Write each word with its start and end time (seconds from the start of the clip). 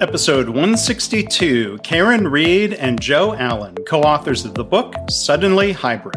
Episode 0.00 0.48
162 0.48 1.78
Karin 1.82 2.28
Reed 2.28 2.74
and 2.74 3.00
Joe 3.00 3.34
Allen, 3.34 3.74
co 3.86 4.02
authors 4.02 4.44
of 4.44 4.54
the 4.54 4.62
book 4.62 4.94
Suddenly 5.08 5.72
Hybrid. 5.72 6.16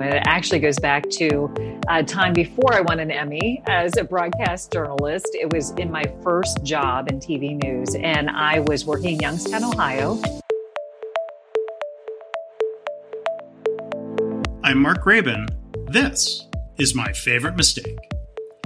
It 0.00 0.22
actually 0.26 0.60
goes 0.60 0.78
back 0.78 1.08
to 1.10 1.52
a 1.88 2.04
time 2.04 2.32
before 2.32 2.72
I 2.72 2.80
won 2.80 3.00
an 3.00 3.10
Emmy 3.10 3.62
as 3.66 3.96
a 3.96 4.04
broadcast 4.04 4.72
journalist. 4.72 5.28
It 5.32 5.52
was 5.52 5.70
in 5.72 5.90
my 5.90 6.04
first 6.22 6.62
job 6.62 7.10
in 7.10 7.18
TV 7.18 7.60
news, 7.62 7.94
and 7.96 8.30
I 8.30 8.60
was 8.60 8.84
working 8.84 9.14
in 9.14 9.20
Youngstown, 9.20 9.64
Ohio. 9.64 10.20
I'm 14.62 14.78
Mark 14.78 15.04
Graban. 15.04 15.48
This 15.88 16.46
is 16.78 16.94
my 16.94 17.12
favorite 17.12 17.56
mistake. 17.56 17.98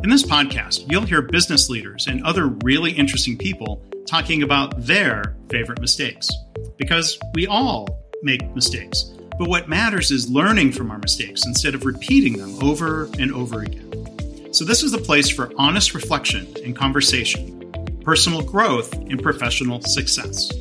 In 0.06 0.10
this 0.10 0.22
podcast, 0.22 0.88
you'll 0.88 1.04
hear 1.04 1.20
business 1.20 1.68
leaders 1.68 2.06
and 2.06 2.22
other 2.22 2.46
really 2.46 2.92
interesting 2.92 3.36
people 3.36 3.82
talking 4.06 4.44
about 4.44 4.86
their 4.86 5.34
favorite 5.48 5.80
mistakes. 5.80 6.30
Because 6.76 7.18
we 7.34 7.48
all 7.48 7.88
make 8.22 8.54
mistakes. 8.54 9.02
But 9.36 9.48
what 9.48 9.68
matters 9.68 10.12
is 10.12 10.30
learning 10.30 10.70
from 10.70 10.92
our 10.92 10.98
mistakes 10.98 11.44
instead 11.44 11.74
of 11.74 11.84
repeating 11.84 12.34
them 12.34 12.56
over 12.62 13.06
and 13.18 13.32
over 13.32 13.62
again. 13.62 14.54
So, 14.54 14.64
this 14.64 14.84
is 14.84 14.92
the 14.92 14.98
place 14.98 15.28
for 15.28 15.50
honest 15.58 15.92
reflection 15.92 16.54
and 16.64 16.76
conversation, 16.76 17.72
personal 18.04 18.42
growth, 18.42 18.92
and 18.92 19.20
professional 19.20 19.80
success. 19.80 20.52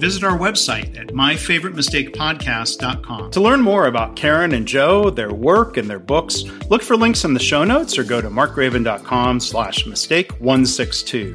Visit 0.00 0.24
our 0.24 0.36
website 0.38 0.98
at 0.98 1.08
myfavoritemistakepodcast.com. 1.08 3.30
To 3.32 3.40
learn 3.40 3.60
more 3.60 3.86
about 3.86 4.16
Karin 4.16 4.54
and 4.54 4.66
Joe, 4.66 5.10
their 5.10 5.34
work, 5.34 5.76
and 5.76 5.90
their 5.90 5.98
books, 5.98 6.44
look 6.70 6.82
for 6.82 6.96
links 6.96 7.26
in 7.26 7.34
the 7.34 7.40
show 7.40 7.64
notes 7.64 7.98
or 7.98 8.04
go 8.04 8.22
to 8.22 8.30
markgraban.com 8.30 9.40
slash 9.40 9.84
mistake 9.84 10.32
162. 10.40 11.34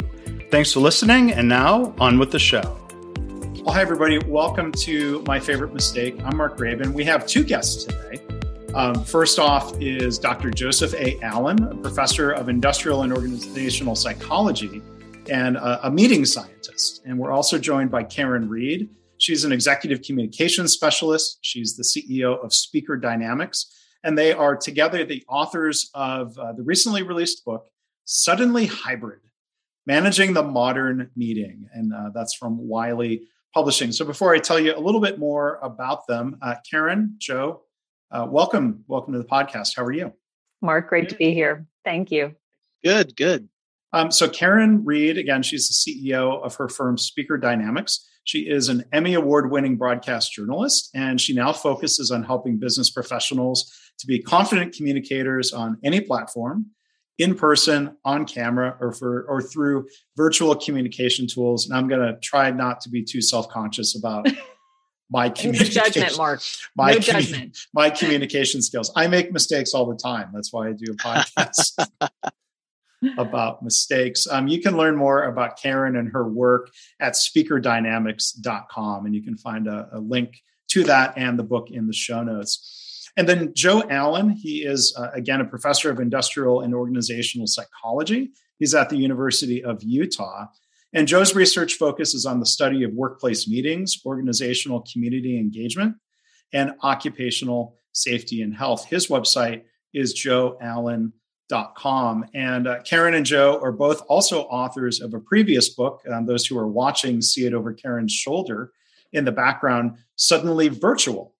Thanks 0.49 0.73
for 0.73 0.79
listening, 0.79 1.31
and 1.31 1.47
now 1.47 1.93
on 1.99 2.17
with 2.17 2.31
the 2.31 2.39
show. 2.39 2.75
Well, 3.63 3.75
hi, 3.75 3.81
everybody. 3.81 4.17
Welcome 4.17 4.71
to 4.71 5.21
My 5.27 5.39
Favorite 5.39 5.71
Mistake. 5.71 6.19
I'm 6.25 6.37
Mark 6.37 6.57
Graban. 6.57 6.91
We 6.91 7.03
have 7.03 7.27
two 7.27 7.43
guests 7.43 7.83
today. 7.83 8.19
Um, 8.73 9.03
first 9.03 9.37
off 9.37 9.79
is 9.79 10.17
Dr. 10.17 10.49
Joseph 10.49 10.95
A. 10.95 11.21
Allen, 11.21 11.61
a 11.61 11.75
professor 11.75 12.31
of 12.31 12.49
industrial 12.49 13.03
and 13.03 13.13
organizational 13.13 13.95
psychology 13.95 14.81
and 15.29 15.57
a, 15.57 15.87
a 15.87 15.91
meeting 15.91 16.25
scientist. 16.25 17.01
And 17.05 17.17
we're 17.17 17.31
also 17.31 17.57
joined 17.57 17.91
by 17.91 18.03
Karin 18.03 18.49
Reed. 18.49 18.89
She's 19.17 19.45
an 19.45 19.51
executive 19.51 20.01
communications 20.01 20.73
specialist. 20.73 21.39
She's 21.41 21.75
the 21.75 21.83
CEO 21.83 22.43
of 22.43 22.53
Speaker 22.53 22.97
Dynamics. 22.97 23.73
And 24.03 24.17
they 24.17 24.33
are 24.33 24.55
together 24.55 25.03
the 25.03 25.23
authors 25.27 25.89
of 25.93 26.37
uh, 26.37 26.53
the 26.53 26.63
recently 26.63 27.01
released 27.01 27.43
book, 27.43 27.67
Suddenly 28.05 28.67
Hybrid 28.67 29.21
Managing 29.87 30.33
the 30.33 30.43
Modern 30.43 31.09
Meeting. 31.15 31.67
And 31.73 31.93
uh, 31.93 32.09
that's 32.13 32.33
from 32.33 32.67
Wiley 32.67 33.27
Publishing. 33.53 33.91
So 33.91 34.05
before 34.05 34.35
I 34.35 34.39
tell 34.39 34.59
you 34.59 34.75
a 34.75 34.79
little 34.79 35.01
bit 35.01 35.17
more 35.17 35.59
about 35.63 36.05
them, 36.07 36.37
uh, 36.41 36.55
Karin, 36.69 37.15
Joe, 37.17 37.63
uh, 38.11 38.27
welcome. 38.29 38.83
Welcome 38.87 39.13
to 39.13 39.19
the 39.19 39.25
podcast. 39.25 39.75
How 39.75 39.83
are 39.83 39.91
you? 39.91 40.13
Mark, 40.61 40.89
great 40.89 41.09
to 41.09 41.15
be 41.15 41.33
here. 41.33 41.65
Thank 41.83 42.11
you. 42.11 42.35
Good, 42.83 43.15
good. 43.15 43.49
Um, 43.95 44.11
so 44.11 44.27
Karin 44.27 44.83
Reed, 44.83 45.17
again, 45.17 45.41
she's 45.41 45.69
the 45.69 45.73
CEO 45.73 46.43
of 46.43 46.53
her 46.55 46.67
firm 46.67 46.97
Speaker 46.97 47.37
Dynamics. 47.37 48.05
She 48.25 48.39
is 48.39 48.67
an 48.67 48.83
Emmy 48.91 49.13
Award 49.13 49.49
winning 49.49 49.77
broadcast 49.77 50.33
journalist, 50.33 50.89
and 50.93 51.21
she 51.21 51.33
now 51.33 51.53
focuses 51.53 52.11
on 52.11 52.23
helping 52.23 52.57
business 52.57 52.89
professionals 52.89 53.73
to 53.99 54.05
be 54.05 54.21
confident 54.21 54.75
communicators 54.75 55.53
on 55.53 55.77
any 55.81 56.01
platform 56.01 56.65
in 57.19 57.35
person, 57.35 57.95
on 58.03 58.25
camera, 58.25 58.75
or 58.81 58.91
for 58.91 59.23
or 59.29 59.41
through 59.41 59.87
virtual 60.17 60.55
communication 60.55 61.25
tools. 61.25 61.65
And 61.65 61.77
I'm 61.77 61.87
going 61.87 62.01
to 62.01 62.19
try 62.19 62.51
not 62.51 62.81
to 62.81 62.89
be 62.89 63.01
too 63.01 63.21
self 63.21 63.47
conscious 63.47 63.97
about 63.97 64.27
my 65.09 65.29
communication. 65.29 65.73
No 65.73 65.89
judgment, 65.89 66.17
Mark. 66.17 66.41
My 66.75 66.91
no 66.91 66.99
judgment. 66.99 67.57
My 67.73 67.89
communication 67.91 68.61
skills. 68.61 68.91
I 68.93 69.07
make 69.07 69.31
mistakes 69.31 69.73
all 69.73 69.85
the 69.85 69.95
time. 69.95 70.31
That's 70.33 70.51
why 70.51 70.67
I 70.67 70.73
do 70.73 70.91
a 70.91 70.95
podcast. 70.95 71.87
about 73.17 73.63
mistakes. 73.63 74.27
Um, 74.27 74.47
you 74.47 74.61
can 74.61 74.77
learn 74.77 74.95
more 74.95 75.23
about 75.23 75.59
Karin 75.61 75.95
and 75.95 76.11
her 76.11 76.27
work 76.27 76.71
at 76.99 77.13
speakerdynamics.com, 77.13 79.05
and 79.05 79.15
you 79.15 79.23
can 79.23 79.37
find 79.37 79.67
a, 79.67 79.89
a 79.93 79.99
link 79.99 80.41
to 80.69 80.83
that 80.83 81.13
and 81.17 81.37
the 81.37 81.43
book 81.43 81.69
in 81.71 81.87
the 81.87 81.93
show 81.93 82.23
notes. 82.23 83.09
And 83.17 83.29
then 83.29 83.53
Joe 83.53 83.83
Allen, 83.89 84.29
he 84.29 84.65
is, 84.65 84.95
uh, 84.97 85.09
again, 85.13 85.39
a 85.39 85.45
professor 85.45 85.89
of 85.89 85.99
industrial 85.99 86.61
and 86.61 86.73
organizational 86.73 87.47
psychology. 87.47 88.31
He's 88.59 88.75
at 88.75 88.89
the 88.89 88.97
University 88.97 89.63
of 89.63 89.81
Utah. 89.83 90.47
And 90.93 91.07
Joe's 91.07 91.35
research 91.35 91.75
focuses 91.75 92.25
on 92.25 92.39
the 92.39 92.45
study 92.45 92.83
of 92.83 92.93
workplace 92.93 93.47
meetings, 93.47 93.99
organizational 94.05 94.85
community 94.91 95.37
engagement, 95.37 95.95
and 96.53 96.71
occupational 96.83 97.77
safety 97.91 98.41
and 98.41 98.55
health. 98.55 98.85
His 98.85 99.07
website 99.07 99.63
is 99.93 100.13
joeallen.com. 100.13 101.13
And 102.33 102.67
uh, 102.67 102.81
Karin 102.83 103.13
and 103.13 103.25
Joe 103.25 103.59
are 103.61 103.71
both 103.71 104.01
also 104.07 104.43
authors 104.43 105.01
of 105.01 105.13
a 105.13 105.19
previous 105.19 105.69
book. 105.69 106.01
Um, 106.11 106.25
those 106.25 106.45
who 106.45 106.57
are 106.57 106.67
watching 106.67 107.21
see 107.21 107.45
it 107.45 107.53
over 107.53 107.73
Karin's 107.73 108.13
shoulder 108.13 108.71
in 109.13 109.25
the 109.25 109.31
background, 109.31 109.97
Suddenly 110.15 110.69
Virtual 110.69 111.35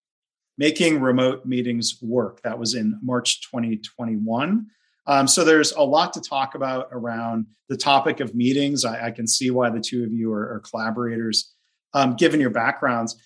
making 0.58 1.00
remote 1.00 1.44
meetings 1.44 1.98
work. 2.00 2.42
That 2.42 2.58
was 2.58 2.74
in 2.74 2.98
March 3.02 3.42
2021. 3.50 4.66
Um, 5.06 5.28
so 5.28 5.44
there's 5.44 5.72
a 5.72 5.82
lot 5.82 6.12
to 6.14 6.20
talk 6.20 6.54
about 6.54 6.88
around 6.90 7.46
the 7.68 7.76
topic 7.76 8.20
of 8.20 8.34
meetings. 8.34 8.84
I, 8.84 9.06
I 9.06 9.10
can 9.10 9.26
see 9.26 9.50
why 9.50 9.70
the 9.70 9.80
two 9.80 10.02
of 10.04 10.12
you 10.12 10.32
are, 10.32 10.54
are 10.54 10.60
collaborators, 10.60 11.52
um, 11.94 12.16
given 12.16 12.40
your 12.40 12.50
backgrounds. 12.50 13.16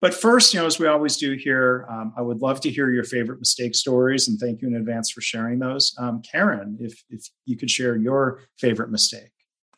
But 0.00 0.14
first, 0.14 0.54
you 0.54 0.60
know, 0.60 0.66
as 0.66 0.78
we 0.78 0.86
always 0.86 1.18
do 1.18 1.34
here, 1.34 1.86
um, 1.90 2.14
I 2.16 2.22
would 2.22 2.40
love 2.40 2.60
to 2.62 2.70
hear 2.70 2.90
your 2.90 3.04
favorite 3.04 3.38
mistake 3.38 3.74
stories, 3.74 4.28
and 4.28 4.38
thank 4.38 4.62
you 4.62 4.68
in 4.68 4.76
advance 4.76 5.10
for 5.10 5.20
sharing 5.20 5.58
those. 5.58 5.94
Um, 5.98 6.22
Karin, 6.22 6.78
if 6.80 7.02
if 7.10 7.26
you 7.44 7.56
could 7.56 7.70
share 7.70 7.96
your 7.96 8.40
favorite 8.58 8.90
mistake, 8.90 9.30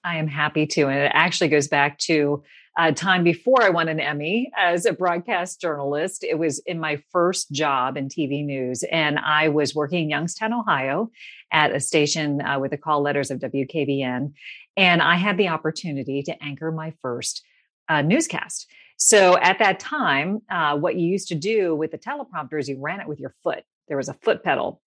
I 0.05 0.17
am 0.17 0.29
happy 0.29 0.67
to, 0.67 0.83
and 0.87 0.99
it 0.99 1.13
actually 1.13 1.49
goes 1.49 1.67
back 1.67 1.99
to 2.01 2.43
uh, 2.79 2.93
time 2.93 3.25
before 3.25 3.63
I 3.63 3.69
won 3.69 3.89
an 3.89 4.01
Emmy 4.01 4.51
as 4.57 4.87
a 4.87 4.93
broadcast 4.93 5.61
journalist. 5.61 6.25
It 6.25 6.39
was 6.39 6.59
in 6.61 6.79
my 6.79 7.03
first 7.11 7.51
job 7.51 7.97
in 7.97 8.09
TV 8.09 8.45
news, 8.45 8.85
and 8.93 9.19
I 9.19 9.49
was 9.49 9.75
working 9.75 10.05
in 10.05 10.11
Youngstown, 10.11 10.53
Ohio, 10.53 11.11
at 11.53 11.75
a 11.75 11.81
station 11.81 12.41
uh, 12.41 12.61
with 12.61 12.71
the 12.71 12.79
call 12.79 13.03
letters 13.03 13.33
of 13.33 13.41
WKBN, 13.41 14.33
and 14.77 15.03
I 15.03 15.17
had 15.17 15.37
the 15.37 15.49
opportunity 15.49 16.23
to 16.23 16.43
anchor 16.43 16.71
my 16.71 16.95
first 17.03 17.43
uh, 17.89 18.03
newscast. 18.03 18.69
So 19.05 19.37
at 19.37 19.59
that 19.59 19.81
time, 19.81 20.43
uh, 20.49 20.79
what 20.79 20.95
you 20.95 21.09
used 21.09 21.27
to 21.29 21.35
do 21.35 21.75
with 21.75 21.91
the 21.91 21.99
teleprompter 21.99 22.61
is 22.61 22.69
you 22.69 22.79
ran 22.79 23.01
it 23.01 23.09
with 23.09 23.19
your 23.19 23.35
foot. 23.43 23.65
There 23.89 23.97
was 23.97 24.09
a 24.09 24.15
foot 24.15 24.45
pedal, 24.45 24.81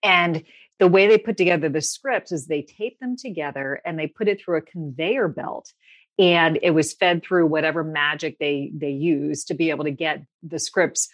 and 0.00 0.44
the 0.78 0.86
way 0.86 1.08
they 1.08 1.18
put 1.18 1.36
together 1.36 1.68
the 1.68 1.80
scripts 1.80 2.30
is 2.30 2.46
they 2.46 2.62
tape 2.62 3.00
them 3.00 3.16
together 3.16 3.82
and 3.84 3.98
they 3.98 4.06
put 4.06 4.28
it 4.28 4.40
through 4.40 4.58
a 4.58 4.62
conveyor 4.62 5.26
belt. 5.26 5.72
And 6.20 6.60
it 6.62 6.70
was 6.70 6.92
fed 6.92 7.24
through 7.24 7.48
whatever 7.48 7.82
magic 7.82 8.38
they 8.38 8.70
they 8.72 8.92
use 8.92 9.44
to 9.46 9.54
be 9.54 9.70
able 9.70 9.86
to 9.86 9.90
get 9.90 10.22
the 10.44 10.60
scripts 10.60 11.08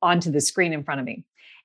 onto 0.00 0.30
the 0.30 0.40
screen 0.40 0.72
in 0.72 0.84
front 0.84 1.00
of 1.00 1.06
me. 1.06 1.24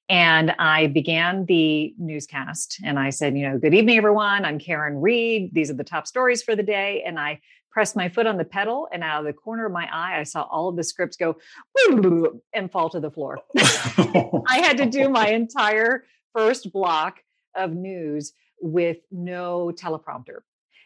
And 0.10 0.56
i 0.58 0.88
began 0.88 1.46
the 1.46 1.94
newscast 2.00 2.80
and 2.84 2.98
i 2.98 3.12
said 3.12 3.38
you 3.38 3.48
know 3.48 3.60
good 3.60 3.76
evening 3.76 3.98
everyone. 4.00 4.44
I'm 4.44 4.58
karin 4.58 5.02
reed. 5.02 5.52
These 5.54 5.70
are 5.70 5.76
the 5.76 5.84
top 5.84 6.08
stories 6.08 6.42
for 6.42 6.56
the 6.56 6.64
day. 6.64 7.04
And 7.06 7.20
i 7.20 7.42
pressed 7.80 7.96
my 7.96 8.10
foot 8.10 8.28
on 8.28 8.36
the 8.36 8.44
pedal 8.44 8.90
and 8.92 9.06
out 9.06 9.22
of 9.22 9.26
the 9.26 9.32
corner 9.32 9.66
of 9.66 9.72
my 9.72 9.88
eye 9.90 10.20
i 10.20 10.24
saw 10.24 10.42
all 10.52 10.68
of 10.68 10.76
the 10.76 10.84
scripts 10.84 11.16
go 11.16 11.38
and 12.54 12.70
fall 12.70 12.90
to 12.90 13.00
the 13.00 13.10
floor 13.10 13.40
i 13.58 14.62
had 14.62 14.76
to 14.76 14.86
do 14.86 15.08
my 15.08 15.30
entire 15.30 16.04
first 16.36 16.74
block 16.74 17.22
of 17.56 17.72
news 17.72 18.34
with 18.60 18.98
no 19.12 19.72
teleprompter 19.74 20.40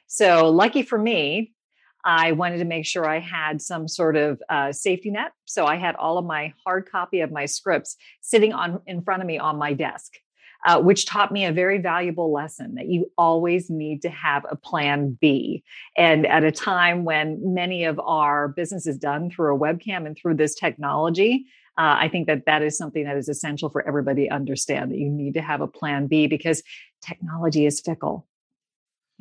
so 0.06 0.52
lucky 0.52 0.84
for 0.84 1.00
me 1.00 1.52
I 2.06 2.34
wanted 2.34 2.58
to 2.58 2.66
make 2.66 2.86
sure 2.86 3.08
I 3.08 3.20
had 3.20 3.62
some 3.62 3.88
sort 3.88 4.18
of 4.18 4.44
uh, 4.50 4.74
safety 4.74 5.10
net. 5.10 5.32
So 5.46 5.66
I 5.66 5.78
had 5.78 5.96
all 5.96 6.18
of 6.18 6.26
my 6.26 6.52
hard 6.66 6.92
copy 6.92 7.22
of 7.22 7.32
my 7.32 7.46
scripts 7.46 7.96
sitting 8.20 8.52
on 8.52 8.82
in 8.88 9.04
front 9.04 9.22
of 9.22 9.26
me 9.26 9.40
on 9.40 9.58
my 9.58 9.72
desk. 9.72 10.12
Uh, 10.66 10.82
which 10.82 11.06
taught 11.06 11.32
me 11.32 11.46
a 11.46 11.52
very 11.52 11.78
valuable 11.78 12.32
lesson 12.32 12.76
that 12.76 12.88
you 12.88 13.12
always 13.18 13.70
need 13.70 14.02
to 14.02 14.10
have 14.10 14.46
a 14.50 14.56
plan 14.56 15.18
B. 15.20 15.64
And 15.98 16.26
at 16.26 16.44
a 16.44 16.52
time 16.52 17.04
when 17.04 17.40
many 17.54 17.84
of 17.84 18.00
our 18.00 18.48
business 18.48 18.88
is 18.88 18.98
done 18.98 19.30
through 19.30 19.56
a 19.56 19.60
webcam 19.60 20.06
and 20.06 20.18
through 20.18 20.36
this 20.36 20.56
technology, 20.56 21.46
uh, 21.78 21.98
I 22.00 22.08
think 22.08 22.28
that 22.28 22.46
that 22.46 22.62
is 22.62 22.78
something 22.78 23.04
that 23.06 23.18
is 23.18 23.28
essential 23.28 23.70
for 23.70 23.86
everybody 23.88 24.28
to 24.28 24.34
understand 24.34 24.92
that 24.92 25.00
you 25.00 25.10
need 25.10 25.34
to 25.34 25.42
have 25.42 25.62
a 25.62 25.68
plan 25.68 26.08
B 26.08 26.28
because 26.28 26.62
technology 27.02 27.66
is 27.66 27.82
fickle. 27.82 28.28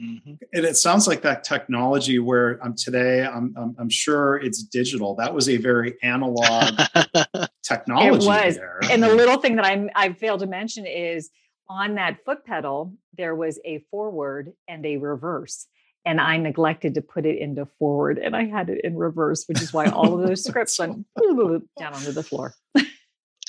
Mm-hmm. 0.02 0.34
And 0.52 0.64
it 0.64 0.76
sounds 0.76 1.06
like 1.06 1.22
that 1.22 1.44
technology 1.44 2.18
where 2.18 2.58
I'm 2.62 2.74
today, 2.74 3.24
I'm, 3.24 3.54
I'm, 3.56 3.76
I'm 3.78 3.90
sure 3.90 4.36
it's 4.36 4.62
digital. 4.62 5.14
That 5.14 5.32
was 5.32 5.48
a 5.48 5.58
very 5.58 5.94
analog 6.02 6.80
technology. 7.62 8.08
It 8.08 8.26
was. 8.26 8.56
There. 8.56 8.80
And 8.90 9.02
the 9.02 9.14
little 9.14 9.38
thing 9.38 9.56
that 9.56 9.64
I 9.64 9.88
I 9.94 10.12
failed 10.12 10.40
to 10.40 10.46
mention 10.46 10.86
is 10.86 11.30
on 11.68 11.94
that 11.94 12.24
foot 12.24 12.44
pedal 12.44 12.94
there 13.16 13.34
was 13.34 13.60
a 13.64 13.78
forward 13.90 14.52
and 14.68 14.84
a 14.84 14.96
reverse 14.96 15.66
and 16.04 16.20
I 16.20 16.36
neglected 16.36 16.94
to 16.94 17.02
put 17.02 17.26
it 17.26 17.38
into 17.38 17.66
forward 17.78 18.18
and 18.18 18.34
I 18.34 18.46
had 18.46 18.68
it 18.70 18.80
in 18.84 18.96
reverse, 18.96 19.44
which 19.46 19.62
is 19.62 19.72
why 19.72 19.86
all 19.86 20.20
of 20.20 20.26
those 20.26 20.44
scripts 20.48 20.78
went 20.78 21.06
down 21.78 21.94
onto 21.94 22.12
the 22.12 22.22
floor. 22.22 22.54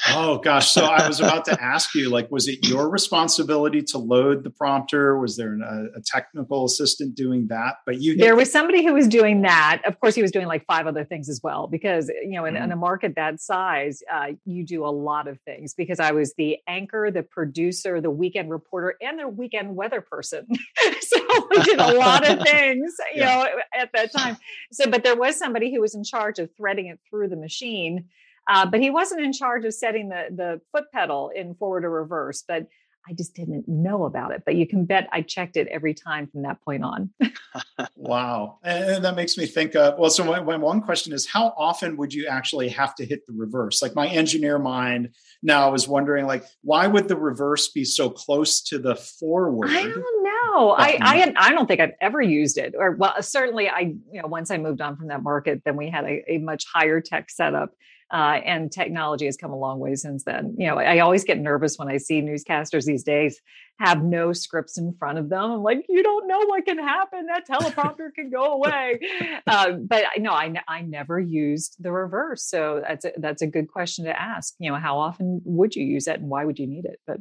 Oh 0.09 0.37
gosh. 0.37 0.69
So 0.71 0.85
I 0.85 1.07
was 1.07 1.21
about 1.21 1.45
to 1.45 1.61
ask 1.61 1.95
you, 1.95 2.09
like, 2.09 2.29
was 2.29 2.47
it 2.49 2.67
your 2.67 2.89
responsibility 2.89 3.81
to 3.83 3.97
load 3.97 4.43
the 4.43 4.49
prompter? 4.49 5.17
Was 5.17 5.37
there 5.37 5.53
an, 5.53 5.61
a, 5.61 5.97
a, 5.97 6.01
technical 6.03 6.65
assistant 6.65 7.15
doing 7.15 7.47
that? 7.47 7.75
But 7.85 8.01
you, 8.01 8.17
there 8.17 8.35
was 8.35 8.51
somebody 8.51 8.83
who 8.83 8.93
was 8.93 9.07
doing 9.07 9.43
that. 9.43 9.81
Of 9.85 9.99
course, 10.01 10.13
he 10.13 10.21
was 10.21 10.31
doing 10.31 10.47
like 10.47 10.65
five 10.65 10.87
other 10.87 11.05
things 11.05 11.29
as 11.29 11.39
well, 11.41 11.67
because 11.67 12.09
you 12.09 12.31
know, 12.31 12.43
in, 12.43 12.55
mm-hmm. 12.55 12.65
in 12.65 12.71
a 12.73 12.75
market 12.75 13.13
that 13.15 13.39
size, 13.39 14.01
uh, 14.13 14.27
you 14.43 14.65
do 14.65 14.85
a 14.85 14.91
lot 14.91 15.29
of 15.29 15.39
things. 15.41 15.73
Because 15.73 16.01
I 16.01 16.11
was 16.11 16.33
the 16.37 16.57
anchor, 16.67 17.09
the 17.09 17.23
producer, 17.23 18.01
the 18.01 18.11
weekend 18.11 18.49
reporter, 18.49 18.95
and 19.01 19.19
the 19.19 19.29
weekend 19.29 19.73
weather 19.75 20.01
person. 20.01 20.45
so 21.01 21.47
we 21.49 21.61
did 21.63 21.79
a 21.79 21.93
lot 21.93 22.27
of 22.27 22.39
things, 22.45 22.93
you 23.15 23.21
yeah. 23.21 23.35
know, 23.35 23.47
at 23.73 23.89
that 23.93 24.11
time. 24.11 24.35
So, 24.73 24.89
but 24.89 25.03
there 25.03 25.15
was 25.15 25.37
somebody 25.37 25.73
who 25.73 25.79
was 25.79 25.95
in 25.95 26.03
charge 26.03 26.39
of 26.39 26.49
threading 26.57 26.87
it 26.87 26.99
through 27.09 27.29
the 27.29 27.37
machine 27.37 28.09
uh, 28.47 28.65
but 28.65 28.81
he 28.81 28.89
wasn't 28.89 29.21
in 29.21 29.33
charge 29.33 29.65
of 29.65 29.73
setting 29.73 30.09
the 30.09 30.27
the 30.29 30.61
foot 30.71 30.91
pedal 30.91 31.31
in 31.33 31.55
forward 31.55 31.85
or 31.85 31.89
reverse. 31.89 32.43
But 32.47 32.67
I 33.07 33.13
just 33.13 33.35
didn't 33.35 33.67
know 33.67 34.05
about 34.05 34.31
it. 34.31 34.43
But 34.45 34.55
you 34.55 34.65
can 34.65 34.85
bet 34.85 35.09
I 35.11 35.21
checked 35.21 35.57
it 35.57 35.67
every 35.67 35.93
time 35.93 36.27
from 36.27 36.43
that 36.43 36.61
point 36.61 36.83
on. 36.83 37.09
wow, 37.95 38.59
and 38.63 39.03
that 39.03 39.15
makes 39.15 39.37
me 39.37 39.45
think 39.45 39.75
of 39.75 39.97
well. 39.99 40.09
So 40.09 40.23
my, 40.23 40.39
one 40.39 40.81
question 40.81 41.11
is, 41.11 41.27
how 41.27 41.53
often 41.57 41.97
would 41.97 42.13
you 42.13 42.27
actually 42.27 42.69
have 42.69 42.95
to 42.95 43.05
hit 43.05 43.25
the 43.25 43.33
reverse? 43.33 43.81
Like 43.81 43.93
my 43.93 44.07
engineer 44.07 44.57
mind 44.57 45.09
now 45.41 45.73
is 45.73 45.87
wondering, 45.87 46.25
like, 46.25 46.45
why 46.61 46.87
would 46.87 47.09
the 47.09 47.17
reverse 47.17 47.69
be 47.69 47.83
so 47.83 48.09
close 48.09 48.61
to 48.63 48.79
the 48.79 48.95
forward? 48.95 49.69
I 49.69 49.83
don't 49.83 50.23
know. 50.23 50.71
I 50.71 50.97
I, 51.01 51.17
had, 51.17 51.33
I 51.35 51.51
don't 51.51 51.67
think 51.67 51.81
I've 51.81 51.95
ever 51.99 52.21
used 52.21 52.57
it. 52.57 52.73
Or 52.77 52.91
well, 52.91 53.21
certainly 53.21 53.69
I 53.69 53.95
you 54.11 54.21
know 54.21 54.27
once 54.27 54.49
I 54.49 54.57
moved 54.57 54.79
on 54.79 54.95
from 54.95 55.07
that 55.09 55.23
market, 55.23 55.61
then 55.65 55.75
we 55.75 55.89
had 55.89 56.05
a, 56.05 56.23
a 56.31 56.37
much 56.37 56.65
higher 56.73 57.01
tech 57.01 57.29
setup. 57.29 57.71
Uh, 58.13 58.39
and 58.45 58.71
technology 58.71 59.25
has 59.25 59.35
come 59.35 59.51
a 59.51 59.57
long 59.57 59.79
way 59.79 59.95
since 59.95 60.23
then. 60.23 60.53
You 60.55 60.67
know, 60.67 60.77
I 60.77 60.99
always 60.99 61.23
get 61.23 61.39
nervous 61.39 61.77
when 61.77 61.87
I 61.87 61.97
see 61.97 62.21
newscasters 62.21 62.85
these 62.85 63.03
days 63.03 63.41
have 63.79 64.03
no 64.03 64.33
scripts 64.33 64.77
in 64.77 64.93
front 64.99 65.17
of 65.17 65.29
them. 65.29 65.51
I'm 65.51 65.63
like, 65.63 65.83
you 65.89 66.03
don't 66.03 66.27
know 66.27 66.39
what 66.45 66.63
can 66.63 66.77
happen. 66.77 67.25
That 67.25 67.47
teleprompter 67.47 68.13
can 68.13 68.29
go 68.29 68.53
away. 68.53 68.99
Uh, 69.47 69.71
but 69.71 70.03
no, 70.19 70.31
I, 70.31 70.53
I 70.67 70.81
never 70.81 71.19
used 71.19 71.75
the 71.79 71.91
reverse. 71.91 72.45
So 72.45 72.83
that's 72.87 73.03
a, 73.03 73.13
that's 73.17 73.41
a 73.41 73.47
good 73.47 73.67
question 73.67 74.05
to 74.05 74.21
ask. 74.21 74.53
You 74.59 74.71
know, 74.71 74.77
how 74.77 74.99
often 74.99 75.41
would 75.43 75.75
you 75.75 75.83
use 75.83 76.07
it 76.07 76.19
and 76.19 76.29
why 76.29 76.45
would 76.45 76.59
you 76.59 76.67
need 76.67 76.85
it? 76.85 76.99
But 77.07 77.17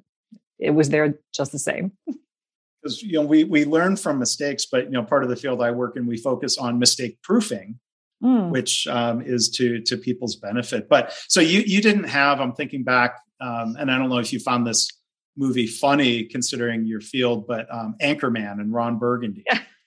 it 0.59 0.71
was 0.71 0.91
there 0.91 1.19
just 1.35 1.53
the 1.53 1.59
same. 1.59 1.93
Because 2.83 3.03
you 3.03 3.15
know 3.15 3.23
we 3.23 3.45
we 3.45 3.65
learn 3.65 3.97
from 3.97 4.19
mistakes, 4.19 4.67
but 4.71 4.85
you 4.85 4.91
know 4.91 5.03
part 5.03 5.25
of 5.25 5.31
the 5.31 5.37
field 5.37 5.63
I 5.63 5.71
work 5.71 5.97
in, 5.97 6.07
we 6.07 6.17
focus 6.17 6.59
on 6.59 6.79
mistake 6.79 7.21
proofing 7.23 7.79
mm. 8.23 8.51
which 8.51 8.87
um, 8.87 9.21
is 9.23 9.51
to 9.51 9.81
to 9.83 9.97
people's 9.97 10.37
benefit. 10.37 10.89
But 10.89 11.13
so 11.29 11.41
you 11.41 11.61
you 11.67 11.83
didn't 11.83 12.05
have. 12.05 12.41
I'm 12.41 12.53
thinking 12.53 12.85
back, 12.85 13.17
um, 13.41 13.77
and 13.79 13.91
I 13.91 13.99
don't 13.99 14.09
know 14.09 14.19
if 14.19 14.33
you 14.33 14.39
found 14.39 14.67
this 14.67 14.89
movie 15.37 15.67
funny 15.67 16.25
considering 16.25 16.87
your 16.87 17.01
field, 17.01 17.47
but 17.47 17.67
um, 17.73 17.95
Anchorman 18.01 18.61
and 18.61 18.73
Ron 18.73 18.99
Burgundy. 18.99 19.45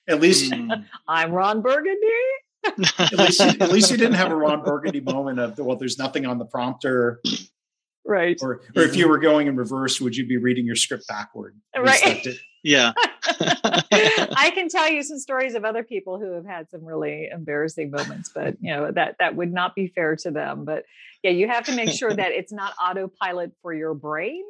At 0.08 0.22
least 0.22 0.52
mm. 0.52 0.86
I'm 1.08 1.32
Ron 1.32 1.62
Burgundy. 1.62 2.08
at 2.66 3.14
least 3.14 3.40
you, 3.40 3.48
at 3.60 3.72
least 3.72 3.92
you 3.92 3.98
didn't 3.98 4.16
have 4.16 4.32
a 4.32 4.36
Ron 4.36 4.64
Burgundy 4.64 5.00
moment 5.00 5.40
of 5.40 5.58
well, 5.58 5.78
there's 5.78 5.98
nothing 5.98 6.26
on 6.26 6.40
the 6.40 6.46
prompter. 6.46 7.22
Right. 8.06 8.38
Or 8.42 8.62
or 8.76 8.84
if 8.84 8.96
you 8.96 9.08
were 9.08 9.18
going 9.18 9.48
in 9.48 9.56
reverse, 9.56 10.00
would 10.00 10.16
you 10.16 10.28
be 10.28 10.38
reading 10.38 10.66
your 10.66 10.76
script 10.76 11.08
backward? 11.08 11.56
Right. 11.76 12.28
Yeah. 12.66 12.94
I 12.98 14.52
can 14.56 14.70
tell 14.70 14.90
you 14.90 15.04
some 15.04 15.20
stories 15.20 15.54
of 15.54 15.66
other 15.66 15.84
people 15.84 16.20
who 16.20 16.32
have 16.32 16.48
had 16.48 16.70
some 16.72 16.84
really 16.84 17.30
embarrassing 17.32 17.92
moments, 17.92 18.32
but 18.34 18.56
you 18.60 18.74
know, 18.74 18.92
that 18.92 19.18
that 19.20 19.36
would 19.36 19.54
not 19.54 19.76
be 19.76 19.88
fair 19.88 20.16
to 20.18 20.32
them. 20.32 20.66
But 20.66 20.84
yeah, 21.22 21.30
you 21.30 21.48
have 21.48 21.66
to 21.66 21.76
make 21.76 21.92
sure 21.92 22.12
that 22.14 22.32
it's 22.32 22.52
not 22.52 22.74
autopilot 22.82 23.52
for 23.62 23.72
your 23.72 23.94
brain. 23.94 24.44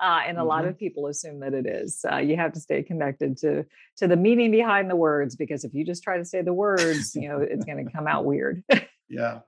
Uh, 0.00 0.20
and 0.26 0.38
a 0.38 0.40
mm-hmm. 0.40 0.48
lot 0.48 0.64
of 0.64 0.78
people 0.78 1.08
assume 1.08 1.40
that 1.40 1.52
it 1.52 1.66
is. 1.66 2.06
Uh, 2.10 2.16
you 2.16 2.36
have 2.36 2.54
to 2.54 2.60
stay 2.60 2.82
connected 2.82 3.36
to 3.38 3.66
to 3.98 4.08
the 4.08 4.16
meaning 4.16 4.50
behind 4.50 4.88
the 4.88 4.96
words 4.96 5.36
because 5.36 5.64
if 5.64 5.74
you 5.74 5.84
just 5.84 6.02
try 6.02 6.16
to 6.16 6.24
say 6.24 6.40
the 6.40 6.54
words, 6.54 7.14
you 7.14 7.28
know, 7.28 7.40
it's 7.40 7.66
going 7.66 7.84
to 7.84 7.92
come 7.92 8.06
out 8.06 8.24
weird. 8.24 8.62
yeah, 9.10 9.40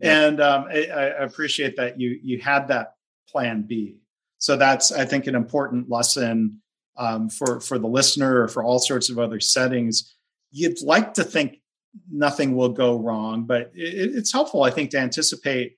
and 0.00 0.40
um, 0.40 0.64
I, 0.68 0.86
I 0.86 1.04
appreciate 1.22 1.76
that 1.76 2.00
you 2.00 2.18
you 2.20 2.40
had 2.40 2.68
that 2.68 2.94
plan 3.28 3.62
B. 3.62 4.00
So 4.38 4.56
that's 4.56 4.90
I 4.90 5.04
think 5.04 5.28
an 5.28 5.36
important 5.36 5.88
lesson 5.88 6.62
um, 6.96 7.28
for 7.28 7.60
for 7.60 7.78
the 7.78 7.88
listener 7.88 8.42
or 8.42 8.48
for 8.48 8.62
all 8.62 8.78
sorts 8.78 9.10
of 9.10 9.18
other 9.18 9.40
settings. 9.40 10.14
You'd 10.50 10.82
like 10.82 11.14
to 11.14 11.24
think 11.24 11.60
nothing 12.10 12.56
will 12.56 12.70
go 12.70 12.98
wrong, 12.98 13.44
but 13.44 13.72
it, 13.74 14.14
it's 14.14 14.32
helpful, 14.32 14.62
I 14.62 14.70
think, 14.70 14.90
to 14.90 14.98
anticipate 14.98 15.76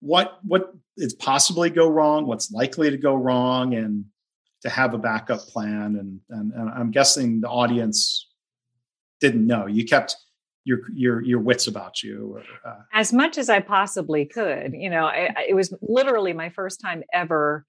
what 0.00 0.38
what 0.42 0.72
is 0.96 1.14
possibly 1.14 1.70
go 1.70 1.88
wrong, 1.88 2.26
what's 2.26 2.50
likely 2.50 2.90
to 2.90 2.96
go 2.96 3.14
wrong, 3.14 3.74
and 3.74 4.04
to 4.62 4.68
have 4.68 4.94
a 4.94 4.98
backup 4.98 5.40
plan. 5.40 5.96
And 5.96 6.20
and, 6.30 6.52
and 6.52 6.70
I'm 6.70 6.90
guessing 6.90 7.40
the 7.40 7.48
audience 7.48 8.28
didn't 9.20 9.46
know. 9.46 9.66
You 9.66 9.84
kept 9.84 10.16
your 10.68 10.80
your 10.92 11.22
your 11.22 11.40
wits 11.40 11.66
about 11.66 12.02
you 12.02 12.36
or, 12.36 12.70
uh, 12.70 12.76
as 12.92 13.10
much 13.10 13.38
as 13.38 13.48
i 13.48 13.58
possibly 13.58 14.26
could 14.26 14.74
you 14.74 14.90
know 14.90 15.06
I, 15.06 15.34
it 15.48 15.54
was 15.54 15.72
literally 15.80 16.34
my 16.34 16.50
first 16.50 16.80
time 16.80 17.02
ever 17.10 17.64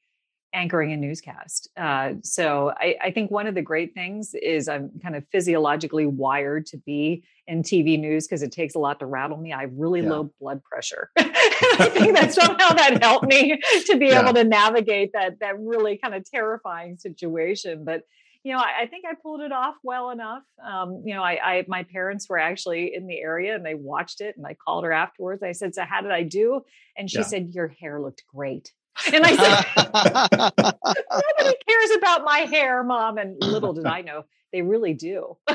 anchoring 0.53 0.91
a 0.91 0.97
newscast. 0.97 1.69
Uh, 1.77 2.13
so 2.23 2.73
I, 2.77 2.95
I, 3.01 3.11
think 3.11 3.29
one 3.29 3.45
of 3.45 3.53
the 3.53 3.61
great 3.61 3.93
things 3.93 4.33
is 4.33 4.67
I'm 4.67 4.91
kind 5.01 5.15
of 5.15 5.23
physiologically 5.31 6.07
wired 6.07 6.65
to 6.67 6.77
be 6.77 7.23
in 7.47 7.61
TV 7.61 7.99
news 7.99 8.27
because 8.27 8.41
it 8.41 8.51
takes 8.51 8.75
a 8.75 8.79
lot 8.79 8.99
to 8.99 9.05
rattle 9.05 9.37
me. 9.37 9.53
I 9.53 9.61
have 9.61 9.71
really 9.73 10.01
yeah. 10.01 10.09
low 10.09 10.31
blood 10.39 10.63
pressure. 10.63 11.11
I 11.18 11.89
think 11.94 12.15
that 12.15 12.33
somehow 12.41 12.73
that 12.73 13.01
helped 13.01 13.27
me 13.27 13.59
to 13.85 13.97
be 13.97 14.07
yeah. 14.07 14.21
able 14.21 14.33
to 14.33 14.44
navigate 14.44 15.11
that 15.13 15.39
that 15.39 15.59
really 15.59 15.97
kind 15.97 16.15
of 16.15 16.29
terrifying 16.29 16.97
situation. 16.97 17.83
But 17.85 18.03
you 18.44 18.53
know, 18.53 18.59
I, 18.59 18.83
I 18.83 18.87
think 18.87 19.06
I 19.06 19.13
pulled 19.21 19.41
it 19.41 19.51
off 19.51 19.75
well 19.83 20.11
enough. 20.11 20.44
Um, 20.65 21.03
you 21.06 21.13
know, 21.13 21.21
I, 21.21 21.39
I 21.44 21.65
my 21.68 21.83
parents 21.83 22.27
were 22.29 22.39
actually 22.39 22.95
in 22.95 23.06
the 23.06 23.19
area 23.19 23.56
and 23.56 23.65
they 23.65 23.75
watched 23.75 24.21
it, 24.21 24.35
and 24.37 24.47
I 24.47 24.56
called 24.56 24.83
her 24.83 24.94
afterwards. 24.94 25.44
I 25.44 25.51
said, 25.51 25.75
"So 25.75 25.83
how 25.83 26.01
did 26.01 26.11
I 26.11 26.23
do?" 26.23 26.61
And 26.97 27.09
she 27.09 27.19
yeah. 27.19 27.25
said, 27.25 27.53
"Your 27.53 27.68
hair 27.68 28.01
looked 28.01 28.23
great." 28.33 28.71
And 29.13 29.25
I 29.25 29.35
said, 29.35 29.65
nobody 31.37 31.57
cares 31.68 31.91
about 31.97 32.23
my 32.23 32.39
hair, 32.39 32.83
mom. 32.83 33.18
And 33.18 33.37
little 33.41 33.73
did 33.73 33.85
I 33.85 34.01
know, 34.01 34.25
they 34.51 34.61
really 34.61 34.94
do. 34.94 35.37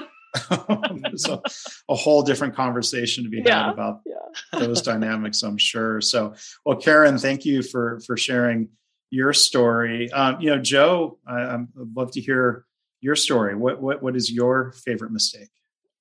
There's 0.50 1.28
a, 1.28 1.40
a, 1.88 1.94
whole 1.94 2.22
different 2.22 2.56
conversation 2.56 3.24
to 3.24 3.30
be 3.30 3.42
yeah, 3.44 3.66
had 3.66 3.72
about 3.72 4.00
yeah. 4.04 4.58
those 4.58 4.82
dynamics, 4.82 5.42
I'm 5.42 5.58
sure. 5.58 6.00
So, 6.00 6.34
well, 6.66 6.76
Karin, 6.76 7.18
thank 7.18 7.44
you 7.44 7.62
for 7.62 8.00
for 8.04 8.16
sharing 8.16 8.70
your 9.10 9.32
story. 9.32 10.10
Um, 10.10 10.40
you 10.40 10.50
know, 10.50 10.58
Joe, 10.58 11.18
I, 11.26 11.56
would 11.74 11.96
love 11.96 12.10
to 12.12 12.20
hear 12.20 12.64
your 13.00 13.14
story. 13.14 13.54
What 13.54 13.80
what 13.80 14.02
what 14.02 14.16
is 14.16 14.30
your 14.30 14.72
favorite 14.84 15.12
mistake? 15.12 15.50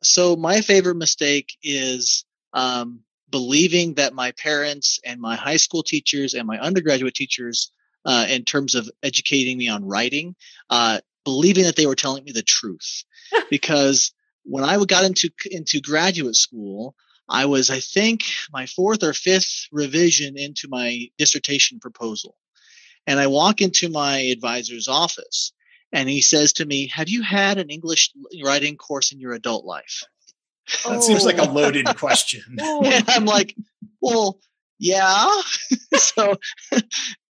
So, 0.01 0.35
my 0.35 0.61
favorite 0.61 0.95
mistake 0.95 1.55
is 1.61 2.25
um, 2.53 3.01
believing 3.33 3.95
that 3.95 4.13
my 4.13 4.31
parents 4.33 4.99
and 5.03 5.19
my 5.19 5.35
high 5.35 5.57
school 5.57 5.81
teachers 5.81 6.35
and 6.35 6.45
my 6.45 6.59
undergraduate 6.59 7.15
teachers, 7.15 7.71
uh, 8.05 8.27
in 8.29 8.45
terms 8.45 8.75
of 8.75 8.87
educating 9.01 9.57
me 9.57 9.67
on 9.67 9.83
writing, 9.83 10.35
uh, 10.69 10.99
believing 11.25 11.63
that 11.63 11.75
they 11.75 11.87
were 11.87 11.95
telling 11.95 12.23
me 12.23 12.31
the 12.31 12.43
truth. 12.43 13.03
because 13.49 14.13
when 14.43 14.63
I 14.63 14.77
got 14.85 15.03
into 15.03 15.31
into 15.49 15.81
graduate 15.81 16.35
school, 16.35 16.93
I 17.27 17.45
was, 17.45 17.71
I 17.71 17.79
think, 17.79 18.21
my 18.51 18.67
fourth 18.67 19.01
or 19.01 19.13
fifth 19.13 19.67
revision 19.71 20.37
into 20.37 20.67
my 20.69 21.07
dissertation 21.17 21.79
proposal. 21.79 22.35
And 23.07 23.19
I 23.19 23.25
walk 23.25 23.61
into 23.61 23.89
my 23.89 24.19
advisor's 24.19 24.87
office 24.87 25.53
and 25.91 26.07
he 26.07 26.21
says 26.21 26.53
to 26.53 26.65
me, 26.65 26.87
Have 26.89 27.09
you 27.09 27.23
had 27.23 27.57
an 27.57 27.71
English 27.71 28.11
writing 28.43 28.77
course 28.77 29.11
in 29.11 29.19
your 29.19 29.33
adult 29.33 29.65
life? 29.65 30.03
That 30.85 30.97
oh. 30.97 31.01
seems 31.01 31.25
like 31.25 31.37
a 31.37 31.49
oh. 31.49 31.53
loaded 31.53 31.85
question. 31.97 32.41
and 32.59 33.05
I'm 33.09 33.25
like, 33.25 33.55
well, 34.01 34.39
yeah. 34.79 35.29
so, 35.95 36.35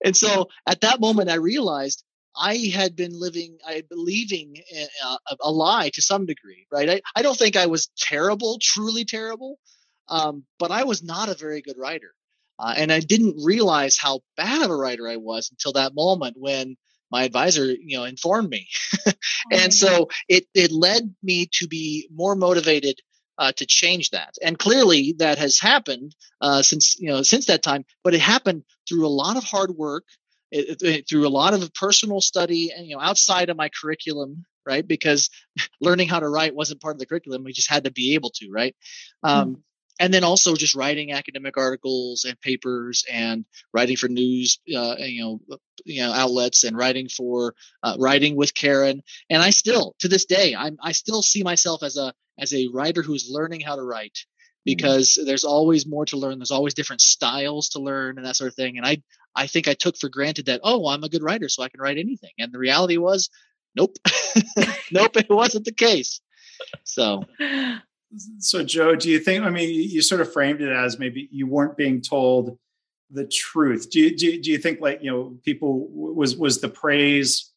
and 0.04 0.16
so 0.16 0.50
at 0.68 0.82
that 0.82 1.00
moment, 1.00 1.30
I 1.30 1.36
realized 1.36 2.04
I 2.36 2.56
had 2.74 2.96
been 2.96 3.20
living, 3.20 3.58
I 3.66 3.84
believing 3.88 4.58
a, 5.04 5.36
a, 5.42 5.52
lie 5.52 5.92
to 5.94 6.02
some 6.02 6.25
degree, 6.25 6.66
right? 6.72 6.90
I, 6.90 7.02
I 7.16 7.22
don't 7.22 7.38
think 7.38 7.56
I 7.56 7.68
was 7.68 7.90
terrible, 7.98 8.58
truly 8.62 9.06
terrible, 9.06 9.60
um, 10.08 10.44
but 10.58 10.72
I 10.72 10.84
was 10.84 11.04
not 11.04 11.30
a 11.30 11.36
very 11.36 11.62
good 11.62 11.78
writer. 11.78 12.13
Uh, 12.58 12.74
and 12.78 12.92
I 12.92 13.00
didn't 13.00 13.44
realize 13.44 13.98
how 13.98 14.22
bad 14.38 14.62
of 14.62 14.72
a 14.72 14.75
writer 14.75 15.08
I 15.08 15.18
was 15.18 15.50
until 15.52 15.74
that 15.74 15.96
moment 15.96 16.38
when 16.40 16.75
my 17.12 17.24
advisor, 17.24 17.66
you 17.66 17.98
know, 17.98 18.06
informed 18.06 18.50
me. 18.50 18.68
Oh 19.06 19.12
and 19.52 19.74
so 19.74 20.08
it, 20.30 20.46
it 20.56 20.72
led 20.72 21.13
me 21.22 21.50
to 21.54 21.68
be 21.68 22.08
more 22.12 22.36
motivated 22.36 23.02
uh, 23.38 23.52
to 23.54 23.66
change 23.66 24.12
that. 24.12 24.36
And 24.42 24.58
clearly 24.58 25.16
that 25.20 25.38
has 25.38 25.60
happened 25.60 26.16
uh, 26.42 26.62
since, 26.62 27.00
you 27.00 27.10
know, 27.10 27.24
since 27.24 27.48
that 27.48 27.63
time, 27.63 27.86
but 28.04 28.13
it 28.13 28.22
happened 28.22 28.63
through 28.88 29.06
a 29.06 29.10
lot 29.10 29.38
of 29.38 29.44
hard 29.44 29.72
work, 29.72 30.06
it, 30.52 30.82
it, 30.82 31.10
through 31.10 31.28
a 31.28 31.30
lot 31.30 31.54
of 31.54 31.74
personal 31.74 32.22
study 32.22 32.72
and, 32.75 32.86
you 32.86 32.96
know, 32.96 33.02
outside 33.02 33.50
of 33.50 33.58
my 33.58 33.70
curriculum, 33.70 34.46
right? 34.66 34.88
Because 34.88 35.30
learning 35.82 36.08
how 36.08 36.20
to 36.20 36.30
write 36.30 36.56
wasn't 36.56 36.82
part 36.82 36.96
of 36.96 37.00
the 37.00 37.06
curriculum. 37.06 37.44
We 37.44 37.54
just 37.54 37.70
had 37.70 37.86
to 37.86 37.92
be 37.92 38.16
able 38.16 38.32
to, 38.36 38.50
right? 38.52 38.75
Um, 39.24 39.56
mm 39.56 39.62
and 40.00 40.13
then 40.13 40.24
also 40.24 40.56
just 40.56 40.75
writing 40.75 41.12
academic 41.12 41.58
articles 41.58 42.25
and 42.25 42.40
papers 42.42 43.06
and 43.12 43.46
writing 43.74 43.96
for 43.96 44.08
news 44.08 44.60
uh, 44.75 44.96
you 44.98 45.22
know 45.22 45.40
uh, 45.52 45.58
you 45.86 46.02
know 46.02 46.12
outlets 46.12 46.63
and 46.63 46.78
writing 46.78 47.08
for 47.10 47.54
uh, 47.84 47.96
writing 48.00 48.36
with 48.36 48.54
Karin 48.54 49.02
and 49.30 49.42
I 49.42 49.52
still 49.52 49.96
to 50.00 50.08
this 50.08 50.25
day 50.25 50.56
I'm 50.56 50.78
I 50.82 50.92
still 50.92 51.22
see 51.22 51.44
myself 51.44 51.84
as 51.84 51.98
a 51.98 52.13
as 52.40 52.54
a 52.54 52.68
writer 52.74 53.02
who's 53.02 53.30
learning 53.30 53.62
how 53.62 53.75
to 53.75 53.84
write 53.84 54.13
mm-hmm. 54.13 54.63
because 54.66 55.20
there's 55.25 55.44
always 55.44 55.86
more 55.86 56.06
to 56.06 56.18
learn 56.18 56.40
there's 56.40 56.52
always 56.52 56.74
different 56.74 57.02
styles 57.02 57.70
to 57.70 57.80
learn 57.80 58.18
and 58.18 58.25
that 58.25 58.36
sort 58.36 58.50
of 58.50 58.56
thing 58.56 58.78
and 58.78 58.86
I 58.86 59.02
I 59.36 59.48
think 59.48 59.68
I 59.68 59.74
took 59.74 59.98
for 59.98 60.10
granted 60.10 60.46
that 60.48 60.62
oh 60.63 60.88
I'm 60.88 61.04
a 61.04 61.10
good 61.10 61.24
writer 61.24 61.50
so 61.50 61.63
I 61.63 61.70
can 61.70 61.82
write 61.82 61.98
anything 61.98 62.32
and 62.38 62.52
the 62.52 62.60
reality 62.60 62.98
was 62.98 63.30
nope 63.75 63.98
nope 64.92 65.18
it 65.18 65.30
wasn't 65.30 65.66
the 65.66 65.74
case 65.74 66.22
so 66.84 67.24
so 68.38 68.63
joe 68.63 68.96
do 68.96 69.10
you 69.10 69.20
think 69.20 69.44
i 69.44 69.50
mean 69.50 69.70
you 69.74 70.02
sort 70.02 70.22
of 70.22 70.32
framed 70.32 70.62
it 70.62 70.72
as 70.72 71.00
maybe 71.00 71.28
you 71.32 71.48
weren't 71.48 71.75
being 71.75 72.00
told 72.00 72.60
the 73.10 73.25
truth 73.25 73.90
do 73.90 74.00
you, 74.00 74.16
do 74.16 74.28
you, 74.28 74.42
do 74.42 74.52
you 74.52 74.58
think 74.58 74.80
like 74.80 75.00
you 75.02 75.12
know 75.12 75.36
people 75.44 75.88
was 75.90 76.38
was 76.38 76.62
the 76.62 76.70
praise 76.70 77.52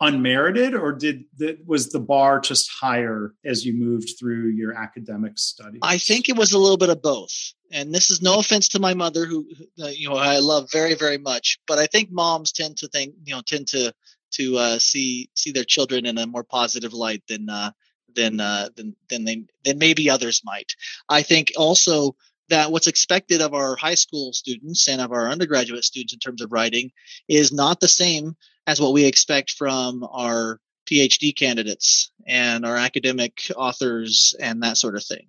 unmerited 0.00 0.74
or 0.74 0.92
did 0.92 1.24
the, 1.36 1.58
was 1.66 1.90
the 1.90 2.00
bar 2.00 2.40
just 2.40 2.70
higher 2.70 3.34
as 3.44 3.66
you 3.66 3.74
moved 3.74 4.12
through 4.18 4.48
your 4.48 4.74
academic 4.74 5.38
study 5.38 5.78
i 5.82 5.98
think 5.98 6.28
it 6.28 6.36
was 6.36 6.52
a 6.52 6.58
little 6.58 6.78
bit 6.78 6.88
of 6.88 7.02
both 7.02 7.52
and 7.72 7.94
this 7.94 8.10
is 8.10 8.22
no 8.22 8.38
offense 8.38 8.68
to 8.68 8.78
my 8.78 8.94
mother 8.94 9.26
who 9.26 9.46
uh, 9.82 9.88
you 9.88 10.08
know 10.08 10.16
i 10.16 10.38
love 10.38 10.68
very 10.72 10.94
very 10.94 11.18
much 11.18 11.58
but 11.66 11.78
i 11.78 11.86
think 11.86 12.10
moms 12.10 12.52
tend 12.52 12.76
to 12.76 12.88
think 12.88 13.14
you 13.24 13.34
know 13.34 13.42
tend 13.46 13.66
to 13.66 13.92
to 14.32 14.56
uh, 14.56 14.78
see 14.78 15.28
see 15.34 15.52
their 15.52 15.64
children 15.64 16.06
in 16.06 16.18
a 16.18 16.26
more 16.26 16.44
positive 16.44 16.92
light 16.92 17.22
than 17.28 17.48
uh, 17.48 17.70
than 18.14 18.40
uh, 18.40 18.68
than 18.76 18.94
than 19.08 19.24
they 19.24 19.44
than 19.64 19.78
maybe 19.78 20.10
others 20.10 20.42
might. 20.44 20.72
I 21.08 21.22
think 21.22 21.52
also 21.56 22.16
that 22.50 22.70
what's 22.70 22.86
expected 22.86 23.40
of 23.40 23.54
our 23.54 23.76
high 23.76 23.94
school 23.94 24.32
students 24.32 24.88
and 24.88 25.00
of 25.00 25.12
our 25.12 25.28
undergraduate 25.28 25.84
students 25.84 26.12
in 26.12 26.18
terms 26.18 26.42
of 26.42 26.52
writing 26.52 26.92
is 27.28 27.52
not 27.52 27.80
the 27.80 27.88
same 27.88 28.36
as 28.66 28.80
what 28.80 28.92
we 28.92 29.04
expect 29.06 29.52
from 29.52 30.06
our 30.10 30.60
PhD 30.90 31.34
candidates 31.34 32.10
and 32.26 32.66
our 32.66 32.76
academic 32.76 33.42
authors 33.56 34.34
and 34.40 34.62
that 34.62 34.76
sort 34.76 34.96
of 34.96 35.04
thing. 35.04 35.28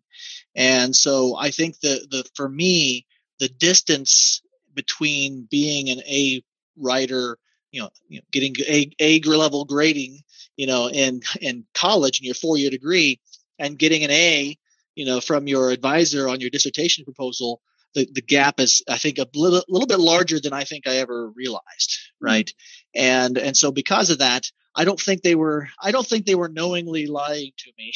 And 0.55 0.95
so 0.95 1.35
I 1.37 1.51
think 1.51 1.79
the 1.79 2.05
the 2.09 2.25
for 2.35 2.49
me 2.49 3.05
the 3.39 3.49
distance 3.49 4.41
between 4.73 5.47
being 5.49 5.89
an 5.89 6.01
A 6.07 6.43
writer, 6.77 7.37
you 7.71 7.81
know, 7.81 7.89
you 8.07 8.19
know 8.19 8.25
getting 8.31 8.55
A 8.67 8.91
A 8.99 9.19
level 9.21 9.65
grading 9.65 10.23
you 10.61 10.67
know, 10.67 10.89
in 10.89 11.21
in 11.41 11.65
college 11.73 12.19
in 12.19 12.25
your 12.25 12.35
four 12.35 12.57
year 12.57 12.69
degree 12.69 13.19
and 13.57 13.79
getting 13.79 14.03
an 14.03 14.11
A, 14.11 14.57
you 14.95 15.05
know, 15.05 15.21
from 15.21 15.47
your 15.47 15.71
advisor 15.71 16.27
on 16.27 16.41
your 16.41 16.49
dissertation 16.49 17.05
proposal, 17.05 17.61
the, 17.93 18.07
the 18.11 18.21
gap 18.21 18.59
is 18.59 18.83
I 18.89 18.97
think 18.97 19.17
a 19.17 19.27
little, 19.33 19.63
little 19.67 19.87
bit 19.87 19.99
larger 19.99 20.39
than 20.39 20.53
I 20.53 20.63
think 20.63 20.87
I 20.87 20.97
ever 20.97 21.29
realized, 21.29 21.99
hmm. 22.19 22.25
right? 22.25 22.53
And 22.95 23.37
and 23.37 23.55
so 23.55 23.71
because 23.71 24.09
of 24.09 24.19
that, 24.19 24.49
I 24.75 24.85
don't 24.85 24.99
think 24.99 25.21
they 25.21 25.35
were 25.35 25.67
I 25.81 25.91
don't 25.91 26.07
think 26.07 26.25
they 26.25 26.35
were 26.35 26.49
knowingly 26.49 27.07
lying 27.07 27.51
to 27.57 27.71
me. 27.77 27.93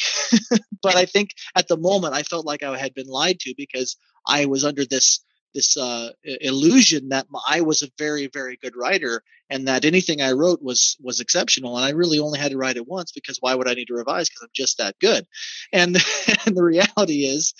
but 0.82 0.96
I 0.96 1.06
think 1.06 1.30
at 1.54 1.68
the 1.68 1.76
moment 1.76 2.14
I 2.14 2.22
felt 2.22 2.46
like 2.46 2.62
I 2.62 2.76
had 2.76 2.94
been 2.94 3.06
lied 3.06 3.40
to 3.40 3.54
because 3.56 3.96
I 4.26 4.46
was 4.46 4.64
under 4.64 4.84
this 4.84 5.20
this 5.56 5.76
uh, 5.76 6.10
illusion 6.22 7.08
that 7.08 7.26
I 7.48 7.62
was 7.62 7.82
a 7.82 7.90
very 7.98 8.28
very 8.28 8.58
good 8.62 8.76
writer 8.76 9.22
and 9.48 9.66
that 9.66 9.84
anything 9.84 10.20
I 10.20 10.32
wrote 10.32 10.62
was 10.62 10.96
was 11.00 11.20
exceptional 11.20 11.76
and 11.76 11.84
I 11.84 11.90
really 11.90 12.18
only 12.18 12.38
had 12.38 12.52
to 12.52 12.58
write 12.58 12.76
it 12.76 12.86
once 12.86 13.10
because 13.10 13.38
why 13.40 13.54
would 13.54 13.68
I 13.68 13.74
need 13.74 13.86
to 13.86 13.94
revise 13.94 14.28
because 14.28 14.42
I'm 14.42 14.50
just 14.54 14.78
that 14.78 14.98
good? 15.00 15.26
And 15.72 15.96
and 16.46 16.56
the 16.56 16.62
reality 16.62 17.24
is 17.24 17.54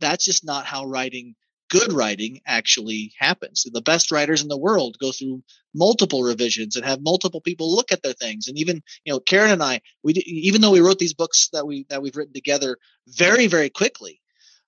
that's 0.00 0.24
just 0.24 0.44
not 0.44 0.66
how 0.66 0.84
writing 0.84 1.36
good 1.68 1.92
writing 1.92 2.40
actually 2.46 3.12
happens. 3.18 3.64
The 3.72 3.80
best 3.80 4.10
writers 4.10 4.42
in 4.42 4.48
the 4.48 4.58
world 4.58 4.96
go 5.00 5.12
through 5.12 5.42
multiple 5.74 6.22
revisions 6.22 6.76
and 6.76 6.84
have 6.84 7.00
multiple 7.00 7.40
people 7.40 7.74
look 7.74 7.92
at 7.92 8.02
their 8.02 8.12
things 8.12 8.48
and 8.48 8.58
even 8.58 8.82
you 9.04 9.12
know 9.12 9.20
Karin 9.20 9.52
and 9.52 9.62
I 9.62 9.80
we 10.02 10.14
even 10.14 10.60
though 10.62 10.72
we 10.72 10.80
wrote 10.80 10.98
these 10.98 11.14
books 11.14 11.48
that 11.52 11.66
we 11.66 11.86
that 11.90 12.02
we've 12.02 12.16
written 12.16 12.34
together 12.34 12.76
very 13.06 13.46
very 13.46 13.68
quickly 13.70 14.20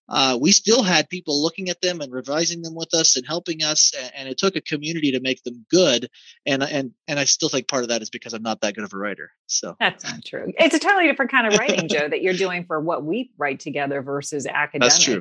uh, 0.08 0.38
we 0.40 0.50
still 0.52 0.82
had 0.82 1.08
people 1.08 1.42
looking 1.42 1.68
at 1.68 1.80
them 1.80 2.00
and 2.00 2.12
revising 2.12 2.62
them 2.62 2.74
with 2.74 2.94
us 2.94 3.16
and 3.16 3.26
helping 3.26 3.62
us 3.62 3.92
and 4.14 4.28
it 4.28 4.38
took 4.38 4.56
a 4.56 4.60
community 4.60 5.12
to 5.12 5.20
make 5.20 5.42
them 5.44 5.64
good 5.70 6.08
and 6.46 6.62
and 6.62 6.92
and 7.06 7.18
i 7.18 7.24
still 7.24 7.48
think 7.48 7.68
part 7.68 7.82
of 7.82 7.88
that 7.88 8.02
is 8.02 8.10
because 8.10 8.32
i'm 8.32 8.42
not 8.42 8.60
that 8.60 8.74
good 8.74 8.84
of 8.84 8.92
a 8.92 8.98
writer 8.98 9.30
so 9.46 9.76
that's 9.78 10.04
not 10.04 10.24
true 10.24 10.52
it's 10.58 10.74
a 10.74 10.78
totally 10.78 11.06
different 11.06 11.30
kind 11.30 11.46
of 11.46 11.58
writing 11.58 11.88
joe 11.88 12.08
that 12.08 12.22
you're 12.22 12.34
doing 12.34 12.64
for 12.64 12.80
what 12.80 13.04
we 13.04 13.30
write 13.38 13.60
together 13.60 14.02
versus 14.02 14.46
academic 14.46 14.80
that's 14.90 15.02
true 15.02 15.20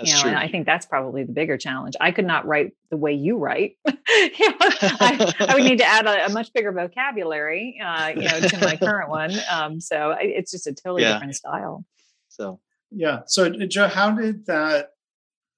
that's 0.00 0.12
you 0.12 0.16
know, 0.16 0.22
true. 0.22 0.30
and 0.30 0.38
I 0.38 0.48
think 0.48 0.64
that's 0.64 0.86
probably 0.86 1.24
the 1.24 1.32
bigger 1.32 1.58
challenge. 1.58 1.94
I 2.00 2.10
could 2.10 2.24
not 2.24 2.46
write 2.46 2.72
the 2.90 2.96
way 2.96 3.12
you 3.12 3.36
write. 3.36 3.76
you 3.86 3.92
know, 3.92 4.56
I, 4.62 5.34
I, 5.40 5.54
would 5.54 5.64
need 5.64 5.78
to 5.78 5.84
add 5.84 6.06
a, 6.06 6.26
a 6.26 6.28
much 6.30 6.52
bigger 6.54 6.72
vocabulary, 6.72 7.78
uh, 7.84 8.12
you 8.16 8.22
know, 8.22 8.40
to 8.40 8.60
my 8.60 8.76
current 8.76 9.10
one. 9.10 9.32
Um, 9.50 9.80
so 9.80 10.14
it's 10.18 10.52
just 10.52 10.66
a 10.66 10.72
totally 10.72 11.02
yeah. 11.02 11.14
different 11.14 11.34
style. 11.34 11.84
So 12.28 12.60
yeah. 12.90 13.20
So, 13.26 13.48
Joe, 13.50 13.88
how 13.88 14.10
did 14.12 14.46
that 14.46 14.90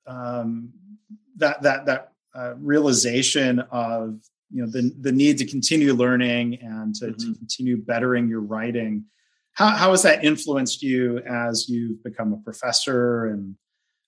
um, 0.07 0.73
that 1.37 1.63
that 1.63 1.87
that 1.87 2.13
uh, 2.35 2.55
realization 2.57 3.61
of 3.71 4.21
you 4.51 4.63
know 4.63 4.71
the 4.71 4.95
the 5.01 5.13
need 5.13 5.39
to 5.39 5.47
continue 5.47 5.95
learning 5.95 6.59
and 6.61 6.95
to, 6.97 7.07
mm-hmm. 7.07 7.33
to 7.33 7.39
continue 7.39 7.77
bettering 7.77 8.29
your 8.29 8.41
writing 8.41 9.05
how 9.55 9.69
how 9.69 9.91
has 9.91 10.03
that 10.03 10.25
influenced 10.25 10.83
you 10.83 11.19
as 11.21 11.69
you've 11.69 12.03
become 12.03 12.33
a 12.33 12.39
professor 12.39 13.27
and 13.27 13.57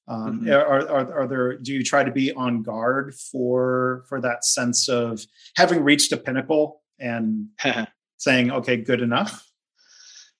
um, 0.06 0.40
mm-hmm. 0.40 0.50
are, 0.50 0.88
are, 0.88 1.20
are 1.20 1.26
there 1.26 1.56
do 1.56 1.72
you 1.72 1.82
try 1.82 2.04
to 2.04 2.10
be 2.10 2.32
on 2.32 2.62
guard 2.62 3.14
for 3.14 4.04
for 4.08 4.20
that 4.20 4.44
sense 4.44 4.88
of 4.88 5.24
having 5.56 5.82
reached 5.82 6.12
a 6.12 6.16
pinnacle 6.16 6.82
and 6.98 7.48
saying 8.18 8.50
okay 8.50 8.76
good 8.76 9.00
enough 9.00 9.46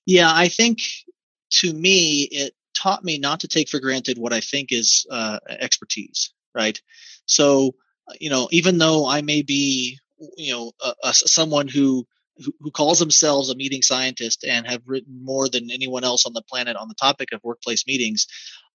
yeah 0.07 0.31
i 0.35 0.49
think 0.49 0.81
to 1.51 1.73
me 1.73 2.29
it 2.31 2.54
taught 2.85 3.03
me 3.03 3.19
not 3.19 3.41
to 3.41 3.49
take 3.49 3.71
for 3.71 3.81
granted 3.81 4.19
what 4.19 4.35
I 4.35 4.41
think 4.41 4.71
is 4.71 5.07
uh, 5.11 5.39
expertise, 5.49 6.35
right? 6.55 6.79
So, 7.25 7.75
you 8.21 8.29
know, 8.29 8.49
even 8.53 8.77
though 8.77 9.09
I 9.09 9.23
may 9.23 9.41
be, 9.41 9.99
you 10.37 10.53
know, 10.53 10.73
a, 10.85 10.93
a, 11.03 11.15
someone 11.15 11.67
who, 11.67 12.07
who 12.61 12.71
calls 12.71 12.99
themselves 12.99 13.49
a 13.49 13.57
meeting 13.57 13.81
scientist 13.81 14.45
and 14.47 14.67
have 14.67 14.83
written 14.85 15.25
more 15.25 15.49
than 15.49 15.71
anyone 15.71 16.05
else 16.05 16.27
on 16.27 16.35
the 16.35 16.43
planet 16.43 16.77
on 16.77 16.89
the 16.89 16.95
topic 16.95 17.31
of 17.33 17.41
workplace 17.43 17.87
meetings, 17.87 18.27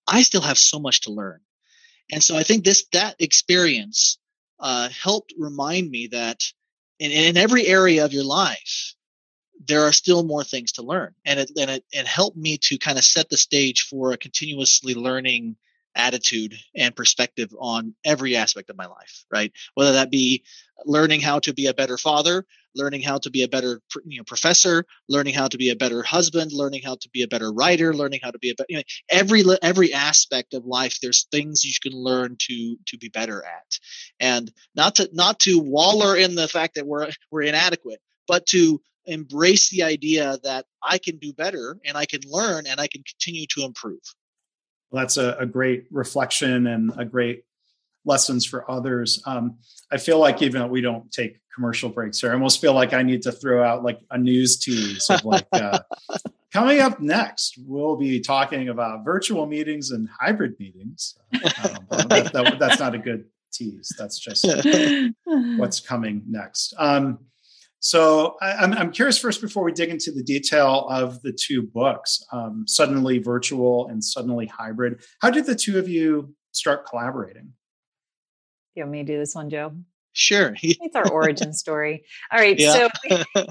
I 0.08 0.24
still 0.24 0.42
have 0.42 0.58
so 0.58 0.80
much 0.80 1.02
to 1.02 1.12
learn. 1.12 1.42
And 2.12 2.24
so 2.24 2.36
I 2.36 2.42
think 2.42 2.64
this 2.64 2.88
that 2.94 3.16
experience 3.20 4.18
uh, 4.60 4.90
helped 4.90 5.36
remind 5.38 5.92
me 5.92 6.08
that 6.08 6.40
in, 6.98 7.12
in 7.12 7.38
every 7.38 7.68
area 7.68 8.06
of 8.06 8.14
your 8.14 8.24
life, 8.24 8.96
there 9.66 9.84
are 9.84 9.92
still 9.92 10.24
more 10.24 10.44
things 10.44 10.74
to 10.74 10.84
learn. 10.84 11.14
And 11.26 11.40
it 11.40 11.52
and 11.58 11.70
it, 11.70 11.86
it 11.92 12.08
helped 12.08 12.38
me 12.38 12.58
to 12.64 12.78
kind 12.78 12.98
of 12.98 13.04
set 13.04 13.30
the 13.30 13.38
stage 13.38 13.88
for 13.90 14.12
a 14.12 14.18
continuously 14.18 14.96
learning 14.96 15.56
attitude 15.96 16.54
and 16.76 16.96
perspective 16.96 17.54
on 17.60 17.96
every 18.06 18.36
aspect 18.36 18.70
of 18.70 18.78
my 18.78 18.86
life 18.86 19.26
right? 19.32 19.52
Whether 19.74 19.94
that 19.94 20.12
be 20.12 20.44
learning 20.86 21.22
how 21.22 21.40
to 21.40 21.54
be 21.54 21.66
a 21.66 21.74
better 21.74 21.98
father 21.98 22.46
learning 22.76 23.02
how 23.02 23.18
to 23.18 23.32
be 23.32 23.42
a 23.44 23.48
better 23.48 23.82
you 24.06 24.20
know, 24.20 24.24
professor 24.24 24.86
learning 25.10 25.34
how 25.34 25.48
to 25.48 25.58
be 25.58 25.70
a 25.70 25.76
better 25.76 26.04
husband 26.04 26.52
learning 26.54 26.82
how 26.84 26.96
to 26.96 27.10
be 27.10 27.24
a 27.24 27.28
better 27.28 27.52
writer 27.52 27.94
learning 27.94 28.20
how 28.22 28.30
to 28.30 28.38
be 28.38 28.52
a 28.52 28.56
better 28.56 28.68
you 28.70 28.78
know, 28.78 28.84
every 29.10 29.44
every 29.64 29.94
aspect 29.94 30.54
of 30.54 30.66
life 30.66 31.00
there's 31.02 31.28
things 31.32 31.66
you 31.66 31.74
can 31.82 32.00
learn 32.00 32.38
to 32.38 32.78
to 32.86 32.98
be 32.98 33.10
better 33.10 33.44
at. 33.44 33.80
And 34.20 34.52
not 34.76 34.96
to 34.96 35.10
not 35.12 35.40
to 35.40 35.60
waller 35.60 36.16
in 36.16 36.36
the 36.36 36.48
fact 36.48 36.76
that 36.76 36.86
we're 36.86 37.10
we're 37.32 37.42
inadequate 37.42 38.00
but 38.28 38.46
to 38.46 38.80
embrace 39.12 39.70
the 39.70 39.84
idea 39.84 40.38
that 40.44 40.66
I 40.84 40.98
can 40.98 41.18
do 41.18 41.34
better 41.34 41.78
and 41.86 41.98
I 41.98 42.06
can 42.06 42.22
learn 42.26 42.68
and 42.68 42.80
I 42.80 42.88
can 42.88 43.04
continue 43.04 43.46
to 43.56 43.64
improve. 43.64 44.00
Well, 44.92 45.04
that's 45.04 45.18
a, 45.18 45.36
a 45.40 45.46
great 45.46 45.86
reflection 45.92 46.68
and 46.68 46.92
a 46.98 47.06
great 47.06 47.44
lessons 48.06 48.46
for 48.46 48.70
others. 48.70 49.22
Um, 49.26 49.58
I 49.92 49.98
feel 49.98 50.20
like 50.20 50.42
even 50.42 50.62
though 50.62 50.68
we 50.68 50.82
don't 50.82 51.12
take 51.12 51.40
commercial 51.54 51.90
breaks 51.90 52.22
here, 52.22 52.32
I 52.32 52.34
almost 52.34 52.62
feel 52.62 52.74
like 52.74 52.94
I 52.94 53.04
need 53.04 53.22
to 53.24 53.32
throw 53.32 53.64
out 53.64 53.84
like 53.84 54.00
a 54.12 54.18
news 54.18 54.58
tease 54.58 55.10
of 55.10 55.26
like 55.26 55.48
uh, 55.52 55.80
coming 56.54 56.80
up 56.80 57.00
next, 57.00 57.60
we'll 57.66 57.96
be 57.96 58.20
talking 58.20 58.70
about 58.70 59.06
virtual 59.06 59.46
meetings 59.46 59.92
and 59.92 60.10
hybrid 60.20 60.60
meetings. 60.60 61.16
Um, 61.34 61.88
that, 61.90 62.32
that, 62.34 62.60
that's 62.60 62.80
not 62.80 62.96
a 62.96 63.00
good 63.00 63.26
tease. 63.52 63.94
That's 63.98 64.18
just 64.18 64.46
what's 65.58 65.80
coming 65.80 66.24
next. 66.28 66.74
Um, 66.78 67.20
so 67.80 68.36
I, 68.42 68.64
am 68.64 68.74
I'm, 68.74 68.78
I'm 68.78 68.92
curious 68.92 69.18
first 69.18 69.42
before 69.42 69.64
we 69.64 69.72
dig 69.72 69.90
into 69.90 70.12
the 70.12 70.24
detail 70.24 70.88
of 70.90 71.22
the 71.22 71.32
two 71.32 71.64
books, 71.64 72.22
um, 72.32 72.66
suddenly 72.68 73.20
virtual 73.20 73.88
and 73.88 74.04
suddenly 74.04 74.48
hybrid. 74.48 75.02
How 75.22 75.30
did 75.30 75.46
the 75.46 75.56
two 75.56 75.80
of 75.80 75.88
you 75.88 76.36
start 76.52 76.86
collaborating? 76.86 77.54
You 78.76 78.84
want 78.84 78.92
me 78.92 79.04
to 79.04 79.14
do 79.14 79.18
this 79.18 79.34
one, 79.34 79.50
Joe? 79.50 79.74
Sure. 80.14 80.56
it's 80.62 80.96
our 80.96 81.10
origin 81.10 81.54
story. 81.54 82.04
All 82.32 82.40
right. 82.40 82.60
Yeah. 82.60 82.74
So 82.74 82.90
we, 83.10 83.48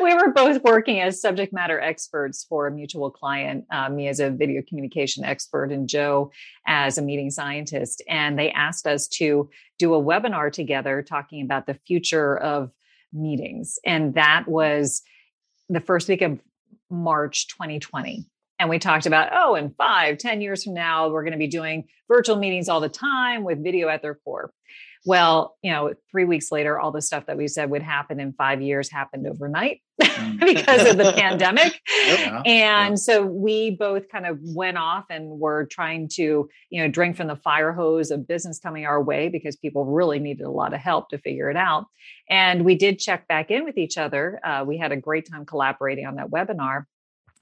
we, 0.02 0.14
were 0.14 0.32
both 0.32 0.62
working 0.62 1.00
as 1.00 1.20
subject 1.20 1.52
matter 1.52 1.80
experts 1.80 2.44
for 2.48 2.66
a 2.66 2.70
mutual 2.72 3.10
client, 3.10 3.64
uh, 3.70 3.88
me 3.88 4.08
as 4.08 4.18
a 4.18 4.30
video 4.30 4.62
communication 4.68 5.24
expert 5.24 5.70
and 5.70 5.88
Joe 5.88 6.32
as 6.66 6.98
a 6.98 7.02
meeting 7.02 7.30
scientist. 7.30 8.02
And 8.08 8.38
they 8.38 8.50
asked 8.50 8.86
us 8.86 9.06
to 9.08 9.48
do 9.78 9.94
a 9.94 10.02
webinar 10.02 10.50
together 10.50 11.02
talking 11.02 11.42
about 11.42 11.66
the 11.66 11.78
future 11.86 12.36
of 12.36 12.72
meetings. 13.12 13.78
And 13.84 14.14
that 14.14 14.44
was 14.46 15.02
the 15.68 15.80
first 15.80 16.08
week 16.08 16.22
of 16.22 16.40
March 16.90 17.48
2020. 17.48 18.26
And 18.58 18.68
we 18.68 18.78
talked 18.78 19.06
about, 19.06 19.30
oh, 19.32 19.54
in 19.54 19.70
five, 19.70 20.18
ten 20.18 20.40
years 20.40 20.64
from 20.64 20.74
now, 20.74 21.08
we're 21.08 21.22
going 21.22 21.32
to 21.32 21.38
be 21.38 21.46
doing 21.46 21.86
virtual 22.08 22.36
meetings 22.36 22.68
all 22.68 22.80
the 22.80 22.88
time 22.88 23.44
with 23.44 23.62
video 23.62 23.88
at 23.88 24.02
their 24.02 24.16
core. 24.16 24.52
Well, 25.08 25.56
you 25.62 25.70
know, 25.70 25.94
three 26.10 26.26
weeks 26.26 26.52
later, 26.52 26.78
all 26.78 26.92
the 26.92 27.00
stuff 27.00 27.24
that 27.28 27.38
we 27.38 27.48
said 27.48 27.70
would 27.70 27.80
happen 27.80 28.20
in 28.20 28.34
five 28.34 28.60
years 28.60 28.90
happened 28.90 29.26
overnight 29.26 29.80
because 29.98 30.86
of 30.86 30.98
the 30.98 31.14
pandemic. 31.16 31.80
Yeah, 32.08 32.42
and 32.46 32.92
yeah. 32.92 32.94
so 32.94 33.24
we 33.24 33.70
both 33.70 34.08
kind 34.08 34.24
of 34.24 34.38
went 34.42 34.78
off 34.78 35.06
and 35.10 35.28
were 35.40 35.66
trying 35.66 36.08
to, 36.14 36.48
you 36.70 36.82
know, 36.82 36.88
drink 36.88 37.16
from 37.16 37.26
the 37.26 37.36
fire 37.36 37.72
hose 37.72 38.10
of 38.10 38.26
business 38.26 38.58
coming 38.58 38.86
our 38.86 39.02
way 39.02 39.28
because 39.28 39.56
people 39.56 39.84
really 39.84 40.18
needed 40.18 40.44
a 40.44 40.50
lot 40.50 40.72
of 40.72 40.80
help 40.80 41.10
to 41.10 41.18
figure 41.18 41.50
it 41.50 41.56
out. 41.56 41.86
And 42.30 42.64
we 42.64 42.76
did 42.76 42.98
check 42.98 43.28
back 43.28 43.50
in 43.50 43.64
with 43.64 43.76
each 43.76 43.98
other. 43.98 44.40
Uh, 44.44 44.64
we 44.66 44.78
had 44.78 44.92
a 44.92 44.96
great 44.96 45.28
time 45.30 45.44
collaborating 45.44 46.06
on 46.06 46.16
that 46.16 46.30
webinar 46.30 46.84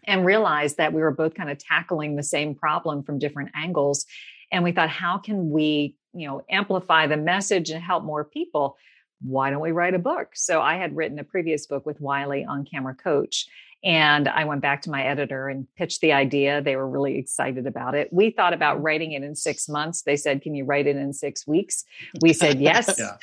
and 0.04 0.24
realized 0.24 0.78
that 0.78 0.92
we 0.92 1.00
were 1.00 1.12
both 1.12 1.34
kind 1.34 1.50
of 1.50 1.58
tackling 1.58 2.16
the 2.16 2.22
same 2.22 2.54
problem 2.54 3.02
from 3.02 3.18
different 3.18 3.50
angles 3.54 4.06
and 4.52 4.62
we 4.64 4.72
thought 4.72 4.88
how 4.88 5.18
can 5.18 5.50
we 5.50 5.96
you 6.16 6.26
know 6.26 6.42
amplify 6.50 7.06
the 7.06 7.16
message 7.16 7.70
and 7.70 7.82
help 7.82 8.04
more 8.04 8.24
people 8.24 8.76
why 9.22 9.48
don't 9.48 9.62
we 9.62 9.72
write 9.72 9.94
a 9.94 9.98
book? 9.98 10.28
So 10.34 10.60
i 10.60 10.76
had 10.76 10.96
written 10.96 11.18
a 11.18 11.24
previous 11.24 11.66
book 11.66 11.86
with 11.86 12.00
wiley 12.00 12.44
on 12.44 12.64
camera 12.64 12.94
coach 12.94 13.46
and 13.84 14.28
i 14.28 14.44
went 14.44 14.62
back 14.62 14.82
to 14.82 14.90
my 14.90 15.02
editor 15.04 15.48
and 15.48 15.66
pitched 15.76 16.00
the 16.00 16.12
idea. 16.12 16.60
They 16.62 16.76
were 16.76 16.88
really 16.88 17.18
excited 17.18 17.66
about 17.66 17.94
it. 17.94 18.12
We 18.12 18.30
thought 18.30 18.52
about 18.52 18.78
mm. 18.78 18.84
writing 18.84 19.12
it 19.12 19.22
in 19.22 19.34
six 19.34 19.68
months. 19.68 20.02
They 20.02 20.16
said 20.16 20.42
can 20.42 20.54
you 20.54 20.64
write 20.64 20.86
it 20.86 20.96
in 20.96 21.12
six 21.12 21.46
weeks? 21.46 21.84
We 22.20 22.32
said 22.42 22.60
yes. 22.60 22.94
Yeah. 22.98 23.16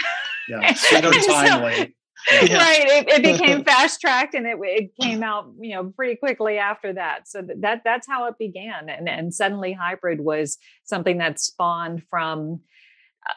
Yeah. 0.49 0.73
So 0.73 1.11
timely 1.11 1.95
yeah. 2.31 2.57
right. 2.57 2.85
It, 2.85 3.09
it, 3.09 3.23
became 3.23 3.63
fast 3.63 3.99
tracked 3.99 4.33
and 4.33 4.45
it, 4.45 4.57
it 4.61 4.91
came 4.99 5.23
out 5.23 5.51
you 5.59 5.75
know 5.75 5.85
pretty 5.95 6.15
quickly 6.15 6.57
after 6.57 6.93
that. 6.93 7.27
So 7.27 7.41
that 7.57 7.81
that's 7.83 8.07
how 8.07 8.27
it 8.27 8.37
began. 8.37 8.89
And 8.89 9.09
and 9.09 9.33
suddenly 9.33 9.73
hybrid 9.73 10.21
was 10.21 10.57
something 10.83 11.17
that 11.17 11.39
spawned 11.39 12.03
from 12.09 12.61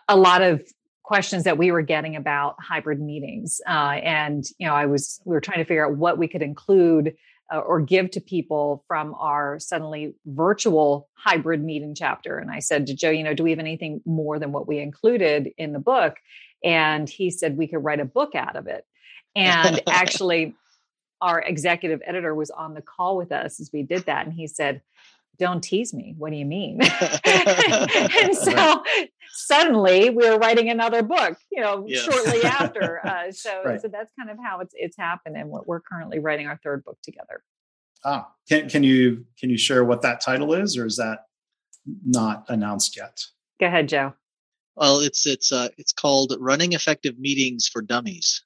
a 0.09 0.17
lot 0.17 0.43
of 0.43 0.63
questions 1.03 1.45
that 1.45 1.57
we 1.57 1.71
were 1.71 1.83
getting 1.83 2.17
about 2.17 2.57
hybrid 2.61 3.01
meetings 3.01 3.61
uh, 3.69 3.99
and 4.03 4.45
you 4.59 4.67
know 4.67 4.75
i 4.75 4.87
was 4.87 5.21
we 5.25 5.35
were 5.35 5.41
trying 5.41 5.59
to 5.59 5.65
figure 5.65 5.87
out 5.87 5.97
what 5.97 6.19
we 6.19 6.27
could 6.27 6.43
include 6.43 7.15
uh, 7.53 7.59
or 7.59 7.81
give 7.81 8.11
to 8.11 8.21
people 8.21 8.85
from 8.89 9.15
our 9.15 9.61
suddenly 9.61 10.15
virtual 10.27 11.09
hybrid 11.15 11.63
meeting 11.63 11.95
chapter 11.95 12.39
and 12.39 12.51
i 12.51 12.59
said 12.59 12.87
to 12.87 12.95
joe 12.95 13.11
you 13.11 13.23
know 13.23 13.35
do 13.35 13.45
we 13.45 13.51
have 13.51 13.61
anything 13.61 14.01
more 14.05 14.39
than 14.39 14.51
what 14.51 14.67
we 14.67 14.79
included 14.79 15.51
in 15.59 15.73
the 15.73 15.79
book 15.79 16.17
and 16.67 17.09
he 17.09 17.31
said 17.31 17.57
we 17.57 17.69
could 17.69 17.85
write 17.85 18.01
a 18.01 18.05
book 18.05 18.35
out 18.35 18.57
of 18.57 18.67
it. 18.67 18.85
And 19.35 19.81
actually, 19.89 20.55
our 21.21 21.41
executive 21.41 22.03
editor 22.05 22.35
was 22.35 22.51
on 22.51 22.75
the 22.75 22.83
call 22.83 23.17
with 23.17 23.33
us 23.33 23.61
as 23.61 23.71
we 23.73 23.83
did 23.83 24.05
that. 24.07 24.27
And 24.27 24.35
he 24.35 24.47
said, 24.47 24.83
don't 25.39 25.63
tease 25.63 25.93
me. 25.93 26.15
What 26.17 26.31
do 26.31 26.37
you 26.37 26.45
mean? 26.45 26.81
and 27.25 28.35
so 28.35 28.83
suddenly 29.31 30.11
we 30.11 30.29
were 30.29 30.39
writing 30.39 30.71
another 30.71 31.03
book, 31.03 31.37
you 31.51 31.61
know, 31.61 31.85
yeah. 31.87 32.01
shortly 32.01 32.43
after. 32.45 33.07
Uh, 33.07 33.31
so, 33.31 33.63
right. 33.65 33.81
so 33.81 33.89
that's 33.89 34.13
kind 34.19 34.31
of 34.31 34.39
how 34.43 34.61
it's 34.61 34.75
it's 34.77 34.97
happened, 34.97 35.37
and 35.37 35.51
what 35.51 35.67
we're 35.67 35.81
currently 35.81 36.19
writing 36.19 36.47
our 36.47 36.59
third 36.63 36.85
book 36.85 36.99
together. 37.03 37.43
Ah, 38.05 38.29
can 38.49 38.69
can 38.69 38.83
you 38.83 39.25
can 39.39 39.51
you 39.51 39.59
share 39.59 39.85
what 39.85 40.03
that 40.03 40.21
title 40.21 40.55
is, 40.55 40.77
or 40.77 40.87
is 40.87 40.97
that 40.97 41.27
not 42.05 42.45
announced 42.49 42.97
yet? 42.97 43.23
Go 43.61 43.67
ahead, 43.67 43.89
Joe. 43.89 44.15
Well, 44.77 45.01
it's 45.01 45.27
it's 45.27 45.53
uh, 45.53 45.69
it's 45.79 45.93
called 45.93 46.37
Running 46.39 46.73
Effective 46.73 47.19
Meetings 47.19 47.69
for 47.69 47.83
Dummies. 47.83 48.45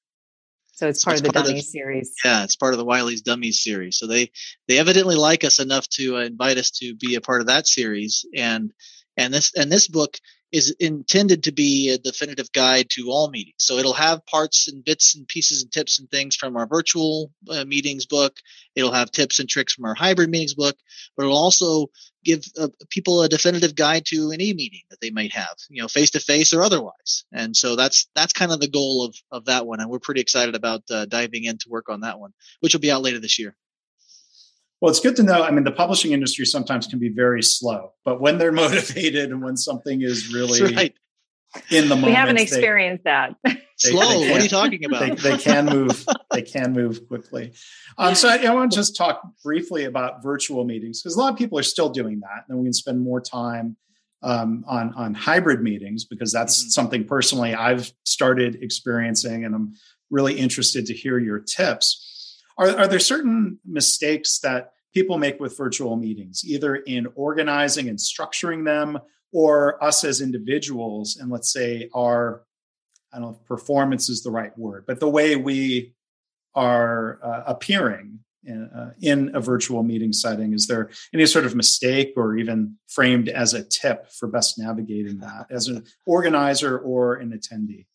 So 0.81 0.88
it's 0.88 1.05
part 1.05 1.19
so 1.19 1.27
of 1.27 1.33
the 1.35 1.38
Dummies 1.38 1.66
of, 1.66 1.73
series. 1.73 2.14
Yeah, 2.25 2.43
it's 2.43 2.57
part 2.57 2.73
of 2.73 2.79
the 2.79 2.87
Wiley's 2.87 3.21
Dummies 3.21 3.62
series. 3.62 3.99
So 3.99 4.07
they 4.07 4.31
they 4.66 4.79
evidently 4.79 5.14
like 5.14 5.45
us 5.45 5.59
enough 5.59 5.87
to 5.90 6.16
uh, 6.16 6.21
invite 6.21 6.57
us 6.57 6.71
to 6.79 6.95
be 6.95 7.16
a 7.16 7.21
part 7.21 7.43
of 7.43 7.49
that 7.49 7.66
series. 7.66 8.25
And 8.35 8.73
and 9.14 9.35
this 9.35 9.53
and 9.55 9.71
this 9.71 9.88
book 9.88 10.16
is 10.52 10.74
intended 10.80 11.44
to 11.44 11.52
be 11.52 11.90
a 11.90 11.98
definitive 11.98 12.50
guide 12.52 12.88
to 12.90 13.10
all 13.10 13.30
meetings. 13.30 13.56
So 13.58 13.76
it'll 13.76 13.92
have 13.92 14.26
parts 14.26 14.68
and 14.68 14.84
bits 14.84 15.14
and 15.14 15.26
pieces 15.28 15.62
and 15.62 15.70
tips 15.70 16.00
and 16.00 16.10
things 16.10 16.34
from 16.34 16.56
our 16.56 16.66
virtual 16.66 17.30
uh, 17.48 17.64
meetings 17.64 18.06
book. 18.06 18.36
It'll 18.74 18.92
have 18.92 19.12
tips 19.12 19.38
and 19.38 19.48
tricks 19.48 19.74
from 19.74 19.84
our 19.84 19.94
hybrid 19.94 20.30
meetings 20.30 20.54
book, 20.54 20.76
but 21.16 21.24
it'll 21.24 21.36
also 21.36 21.88
give 22.24 22.44
uh, 22.58 22.68
people 22.90 23.22
a 23.22 23.28
definitive 23.28 23.74
guide 23.74 24.04
to 24.06 24.30
any 24.32 24.52
meeting 24.52 24.82
that 24.90 25.00
they 25.00 25.10
might 25.10 25.32
have, 25.32 25.54
you 25.68 25.82
know, 25.82 25.88
face 25.88 26.10
to 26.10 26.20
face 26.20 26.52
or 26.52 26.62
otherwise. 26.62 27.24
And 27.32 27.56
so 27.56 27.76
that's 27.76 28.08
that's 28.14 28.32
kind 28.32 28.52
of 28.52 28.60
the 28.60 28.68
goal 28.68 29.04
of 29.04 29.16
of 29.30 29.44
that 29.46 29.66
one, 29.66 29.80
and 29.80 29.88
we're 29.88 30.00
pretty 30.00 30.20
excited 30.20 30.54
about 30.54 30.82
uh, 30.90 31.06
diving 31.06 31.44
in 31.44 31.58
to 31.58 31.68
work 31.68 31.88
on 31.88 32.00
that 32.00 32.18
one, 32.18 32.32
which 32.60 32.74
will 32.74 32.80
be 32.80 32.90
out 32.90 33.02
later 33.02 33.20
this 33.20 33.38
year. 33.38 33.56
Well, 34.81 34.90
it's 34.90 35.01
good 35.01 35.16
to 35.16 35.23
know. 35.23 35.43
I 35.43 35.51
mean, 35.51 35.64
the 35.64 35.73
publishing 35.73 36.12
industry 36.12 36.47
sometimes 36.47 36.87
can 36.87 36.99
be 36.99 37.11
very 37.11 37.43
slow, 37.43 37.93
but 38.05 38.21
when 38.21 38.38
they're 38.38 38.53
motivated 38.66 39.31
and 39.31 39.43
when 39.43 39.57
something 39.57 40.03
is 40.03 40.33
really 40.33 40.75
right. 40.75 40.95
in 41.71 41.88
the 41.88 41.97
moment, 41.97 42.07
we 42.07 42.12
haven't 42.12 42.38
experienced 42.38 43.05
they, 43.05 43.11
that. 43.11 43.37
They, 43.45 43.62
slow. 43.77 44.21
They 44.21 44.31
what 44.31 44.40
are 44.40 44.43
you 44.43 44.49
talking 44.49 44.85
about? 44.85 45.01
They, 45.01 45.14
they 45.14 45.37
can 45.37 45.66
move. 45.66 46.07
they 46.33 46.43
can 46.43 46.73
move 46.73 47.07
quickly. 47.09 47.53
Um, 47.99 48.14
so 48.14 48.29
I, 48.29 48.38
I, 48.38 48.55
want 48.55 48.73
to 48.73 48.77
just 48.77 48.97
talk 48.97 49.23
briefly 49.45 49.85
about 49.85 50.23
virtual 50.23 50.64
meetings 50.64 51.03
because 51.03 51.14
a 51.14 51.19
lot 51.19 51.33
of 51.33 51.38
people 51.38 51.59
are 51.59 51.64
still 51.64 51.90
doing 51.90 52.21
that, 52.21 52.45
and 52.49 52.59
we 52.59 52.64
can 52.64 52.73
spend 52.73 53.01
more 53.01 53.21
time 53.21 53.77
um, 54.23 54.64
on 54.66 54.95
on 54.95 55.12
hybrid 55.12 55.62
meetings 55.62 56.05
because 56.05 56.33
that's 56.33 56.59
mm-hmm. 56.59 56.71
something 56.71 57.05
personally 57.05 57.55
I've 57.55 57.93
started 58.05 58.62
experiencing, 58.62 59.45
and 59.45 59.55
I'm 59.55 59.75
really 60.11 60.38
interested 60.38 60.87
to 60.87 60.95
hear 60.95 61.19
your 61.19 61.38
tips. 61.38 62.07
Are, 62.61 62.81
are 62.81 62.87
there 62.87 62.99
certain 62.99 63.59
mistakes 63.64 64.38
that 64.40 64.73
people 64.92 65.18
make 65.18 65.40
with 65.40 65.57
virtual 65.57 65.96
meetings, 65.96 66.42
either 66.44 66.77
in 66.77 67.09
organizing 67.14 67.88
and 67.88 67.99
structuring 67.99 68.64
them, 68.64 68.99
or 69.33 69.83
us 69.83 70.05
as 70.05 70.20
individuals, 70.20 71.16
and 71.16 71.31
let's 71.31 71.53
say 71.53 71.88
our, 71.94 72.42
I 73.12 73.18
don't 73.18 73.31
know 73.31 73.38
if 73.40 73.46
performance 73.46 74.09
is 74.09 74.23
the 74.23 74.31
right 74.31 74.57
word, 74.59 74.85
but 74.87 75.01
the 75.01 75.09
way 75.09 75.37
we 75.37 75.94
are 76.55 77.18
uh, 77.23 77.44
appearing 77.46 78.18
in, 78.44 78.64
uh, 78.64 78.90
in, 79.01 79.35
a 79.35 79.40
virtual 79.40 79.83
meeting 79.83 80.12
setting? 80.12 80.53
Is 80.53 80.66
there 80.66 80.90
any 81.14 81.27
sort 81.27 81.46
of 81.46 81.55
mistake 81.55 82.14
or 82.16 82.37
even 82.37 82.77
framed 82.88 83.29
as 83.29 83.55
a 83.55 83.62
tip 83.62 84.11
for 84.11 84.29
best 84.29 84.59
navigating 84.59 85.18
that 85.18 85.46
as 85.51 85.68
an 85.68 85.85
organizer 86.07 86.79
or 86.79 87.14
an 87.14 87.31
attendee? 87.31 87.87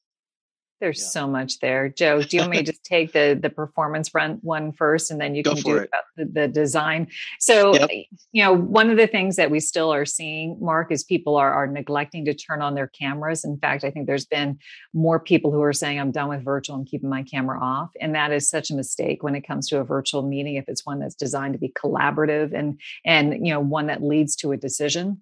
There's 0.81 1.01
yeah. 1.01 1.07
so 1.07 1.27
much 1.27 1.59
there. 1.59 1.87
Joe, 1.87 2.21
do 2.21 2.35
you 2.35 2.41
want 2.41 2.51
me 2.51 2.57
to 2.57 2.63
just 2.71 2.83
take 2.83 3.13
the 3.13 3.37
the 3.41 3.49
performance 3.49 4.13
run 4.13 4.39
one 4.41 4.73
first 4.73 5.09
and 5.09 5.19
then 5.21 5.33
you 5.35 5.43
Go 5.43 5.53
can 5.53 5.63
do 5.63 5.77
it. 5.77 5.89
about 5.89 6.03
the, 6.17 6.25
the, 6.25 6.47
design? 6.47 7.07
So, 7.39 7.73
yep. 7.75 7.89
you 8.31 8.43
know, 8.43 8.53
one 8.53 8.89
of 8.89 8.97
the 8.97 9.07
things 9.07 9.37
that 9.37 9.51
we 9.51 9.59
still 9.59 9.93
are 9.93 10.05
seeing, 10.05 10.57
Mark, 10.59 10.91
is 10.91 11.03
people 11.03 11.37
are, 11.37 11.53
are 11.53 11.67
neglecting 11.67 12.25
to 12.25 12.33
turn 12.33 12.61
on 12.61 12.75
their 12.75 12.87
cameras. 12.87 13.45
In 13.45 13.57
fact, 13.57 13.83
I 13.83 13.91
think 13.91 14.07
there's 14.07 14.25
been 14.25 14.59
more 14.93 15.19
people 15.19 15.51
who 15.51 15.61
are 15.61 15.73
saying, 15.73 15.99
I'm 15.99 16.11
done 16.11 16.29
with 16.29 16.43
virtual 16.43 16.75
and 16.75 16.85
keeping 16.85 17.09
my 17.09 17.23
camera 17.23 17.59
off. 17.61 17.91
And 18.01 18.13
that 18.15 18.31
is 18.31 18.49
such 18.49 18.69
a 18.69 18.75
mistake 18.75 19.23
when 19.23 19.35
it 19.35 19.47
comes 19.47 19.67
to 19.69 19.79
a 19.79 19.83
virtual 19.83 20.23
meeting, 20.23 20.55
if 20.55 20.65
it's 20.67 20.85
one 20.85 20.99
that's 20.99 21.15
designed 21.15 21.53
to 21.53 21.59
be 21.59 21.69
collaborative 21.69 22.53
and 22.53 22.79
and 23.05 23.45
you 23.45 23.53
know, 23.53 23.59
one 23.59 23.87
that 23.87 24.03
leads 24.03 24.35
to 24.37 24.51
a 24.51 24.57
decision 24.57 25.21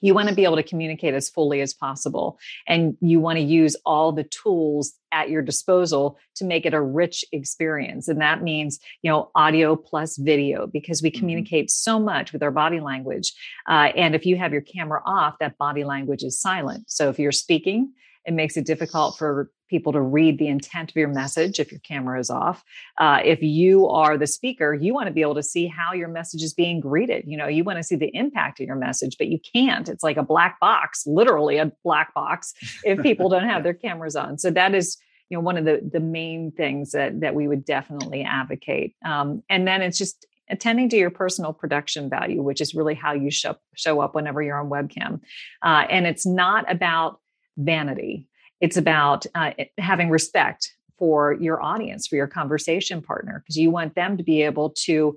you 0.00 0.14
want 0.14 0.28
to 0.28 0.34
be 0.34 0.44
able 0.44 0.56
to 0.56 0.62
communicate 0.62 1.14
as 1.14 1.28
fully 1.28 1.60
as 1.60 1.74
possible 1.74 2.38
and 2.66 2.96
you 3.00 3.20
want 3.20 3.38
to 3.38 3.44
use 3.44 3.76
all 3.84 4.12
the 4.12 4.24
tools 4.24 4.94
at 5.12 5.30
your 5.30 5.42
disposal 5.42 6.18
to 6.34 6.44
make 6.44 6.66
it 6.66 6.74
a 6.74 6.80
rich 6.80 7.24
experience 7.32 8.08
and 8.08 8.20
that 8.20 8.42
means 8.42 8.78
you 9.02 9.10
know 9.10 9.30
audio 9.34 9.74
plus 9.74 10.16
video 10.16 10.66
because 10.66 11.02
we 11.02 11.10
mm-hmm. 11.10 11.18
communicate 11.18 11.66
mm-hmm. 11.66 11.90
so 11.90 11.98
much 11.98 12.32
with 12.32 12.42
our 12.42 12.50
body 12.50 12.80
language 12.80 13.32
uh, 13.68 13.90
and 13.96 14.14
if 14.14 14.26
you 14.26 14.36
have 14.36 14.52
your 14.52 14.62
camera 14.62 15.00
off 15.06 15.38
that 15.40 15.56
body 15.58 15.84
language 15.84 16.22
is 16.22 16.40
silent 16.40 16.84
so 16.88 17.08
if 17.08 17.18
you're 17.18 17.32
speaking 17.32 17.92
it 18.24 18.34
makes 18.34 18.56
it 18.56 18.66
difficult 18.66 19.16
for 19.16 19.50
people 19.68 19.92
to 19.92 20.00
read 20.00 20.38
the 20.38 20.48
intent 20.48 20.90
of 20.90 20.96
your 20.96 21.08
message 21.08 21.60
if 21.60 21.70
your 21.70 21.80
camera 21.80 22.18
is 22.18 22.30
off. 22.30 22.64
Uh, 22.98 23.20
if 23.24 23.42
you 23.42 23.86
are 23.88 24.16
the 24.16 24.26
speaker, 24.26 24.74
you 24.74 24.94
want 24.94 25.06
to 25.06 25.12
be 25.12 25.22
able 25.22 25.34
to 25.34 25.42
see 25.42 25.66
how 25.66 25.92
your 25.92 26.08
message 26.08 26.42
is 26.42 26.54
being 26.54 26.80
greeted. 26.80 27.24
You 27.26 27.36
know, 27.36 27.46
you 27.46 27.64
want 27.64 27.78
to 27.78 27.82
see 27.82 27.96
the 27.96 28.14
impact 28.14 28.60
of 28.60 28.66
your 28.66 28.76
message, 28.76 29.16
but 29.18 29.28
you 29.28 29.38
can't. 29.38 29.88
It's 29.88 30.02
like 30.02 30.16
a 30.16 30.22
black 30.22 30.58
box, 30.60 31.06
literally 31.06 31.58
a 31.58 31.72
black 31.84 32.14
box, 32.14 32.54
if 32.84 33.00
people 33.02 33.28
don't 33.28 33.48
have 33.48 33.62
their 33.62 33.74
cameras 33.74 34.16
on. 34.16 34.38
So 34.38 34.50
that 34.50 34.74
is 34.74 34.98
you 35.28 35.36
know 35.36 35.42
one 35.42 35.56
of 35.56 35.64
the 35.64 35.80
the 35.92 36.00
main 36.00 36.50
things 36.52 36.92
that 36.92 37.20
that 37.20 37.34
we 37.34 37.48
would 37.48 37.64
definitely 37.64 38.22
advocate 38.22 38.94
um, 39.04 39.42
and 39.48 39.66
then 39.66 39.82
it's 39.82 39.98
just 39.98 40.26
attending 40.50 40.88
to 40.88 40.96
your 40.96 41.10
personal 41.10 41.52
production 41.52 42.08
value 42.08 42.42
which 42.42 42.60
is 42.60 42.74
really 42.74 42.94
how 42.94 43.12
you 43.12 43.30
show 43.30 43.56
show 43.74 44.00
up 44.00 44.14
whenever 44.14 44.42
you're 44.42 44.58
on 44.58 44.70
webcam 44.70 45.20
uh, 45.62 45.84
and 45.90 46.06
it's 46.06 46.26
not 46.26 46.70
about 46.70 47.20
vanity 47.56 48.26
it's 48.60 48.76
about 48.76 49.26
uh, 49.34 49.52
having 49.78 50.10
respect 50.10 50.74
for 50.98 51.34
your 51.34 51.62
audience, 51.62 52.06
for 52.06 52.16
your 52.16 52.26
conversation 52.26 53.00
partner, 53.00 53.40
because 53.40 53.56
you 53.56 53.70
want 53.70 53.94
them 53.94 54.16
to 54.16 54.22
be 54.22 54.42
able 54.42 54.70
to 54.70 55.16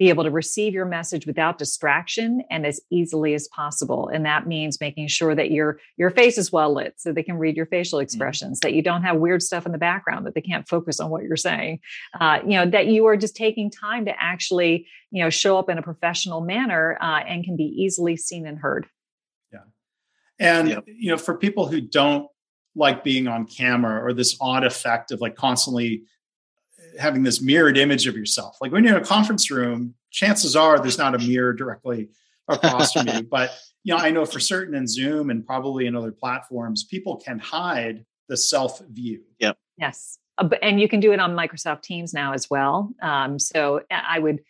be 0.00 0.08
able 0.08 0.24
to 0.24 0.30
receive 0.30 0.72
your 0.72 0.86
message 0.86 1.26
without 1.26 1.58
distraction 1.58 2.42
and 2.50 2.64
as 2.64 2.80
easily 2.88 3.34
as 3.34 3.46
possible 3.48 4.08
and 4.08 4.24
that 4.24 4.46
means 4.46 4.80
making 4.80 5.06
sure 5.06 5.34
that 5.34 5.50
your 5.50 5.78
your 5.98 6.08
face 6.08 6.38
is 6.38 6.50
well 6.50 6.72
lit 6.72 6.94
so 6.96 7.12
they 7.12 7.22
can 7.22 7.36
read 7.36 7.54
your 7.54 7.66
facial 7.66 7.98
mm-hmm. 7.98 8.04
expressions 8.04 8.58
mm-hmm. 8.58 8.66
that 8.66 8.74
you 8.74 8.82
don't 8.82 9.02
have 9.02 9.18
weird 9.18 9.42
stuff 9.42 9.66
in 9.66 9.72
the 9.72 9.78
background 9.78 10.24
that 10.26 10.34
they 10.34 10.40
can't 10.40 10.66
focus 10.66 11.00
on 11.00 11.10
what 11.10 11.22
you're 11.22 11.36
saying 11.36 11.78
uh, 12.18 12.38
you 12.42 12.52
know 12.52 12.64
that 12.64 12.86
you 12.86 13.04
are 13.04 13.16
just 13.16 13.36
taking 13.36 13.70
time 13.70 14.06
to 14.06 14.12
actually 14.18 14.86
you 15.10 15.22
know 15.22 15.28
show 15.28 15.58
up 15.58 15.68
in 15.68 15.76
a 15.76 15.82
professional 15.82 16.40
manner 16.40 16.96
uh, 17.02 17.20
and 17.28 17.44
can 17.44 17.54
be 17.54 17.64
easily 17.64 18.16
seen 18.16 18.46
and 18.46 18.58
heard 18.58 18.86
yeah 19.52 19.58
and 20.38 20.70
yep. 20.70 20.84
you 20.86 21.10
know 21.10 21.18
for 21.18 21.36
people 21.36 21.66
who 21.66 21.78
don't 21.78 22.26
like 22.74 23.02
being 23.02 23.26
on 23.26 23.46
camera 23.46 24.04
or 24.04 24.12
this 24.12 24.36
odd 24.40 24.64
effect 24.64 25.10
of 25.10 25.20
like 25.20 25.34
constantly 25.34 26.02
having 26.98 27.22
this 27.22 27.40
mirrored 27.40 27.78
image 27.78 28.06
of 28.06 28.16
yourself. 28.16 28.56
Like 28.60 28.72
when 28.72 28.84
you're 28.84 28.96
in 28.96 29.02
a 29.02 29.06
conference 29.06 29.50
room, 29.50 29.94
chances 30.10 30.56
are 30.56 30.78
there's 30.78 30.98
not 30.98 31.14
a 31.14 31.18
mirror 31.18 31.52
directly 31.52 32.08
across 32.48 32.92
from 32.92 33.08
you. 33.08 33.22
But 33.30 33.50
you 33.82 33.94
know, 33.94 34.00
I 34.00 34.10
know 34.10 34.26
for 34.26 34.40
certain 34.40 34.74
in 34.74 34.86
Zoom 34.86 35.30
and 35.30 35.44
probably 35.44 35.86
in 35.86 35.96
other 35.96 36.12
platforms, 36.12 36.84
people 36.84 37.16
can 37.16 37.38
hide 37.38 38.04
the 38.28 38.36
self 38.36 38.80
view. 38.80 39.22
Yep. 39.38 39.58
Yes. 39.78 40.18
Uh, 40.38 40.50
and 40.62 40.80
you 40.80 40.88
can 40.88 41.00
do 41.00 41.12
it 41.12 41.20
on 41.20 41.34
Microsoft 41.34 41.82
Teams 41.82 42.12
now 42.12 42.32
as 42.32 42.48
well. 42.50 42.90
Um, 43.02 43.38
so 43.38 43.82
I 43.90 44.18
would 44.18 44.40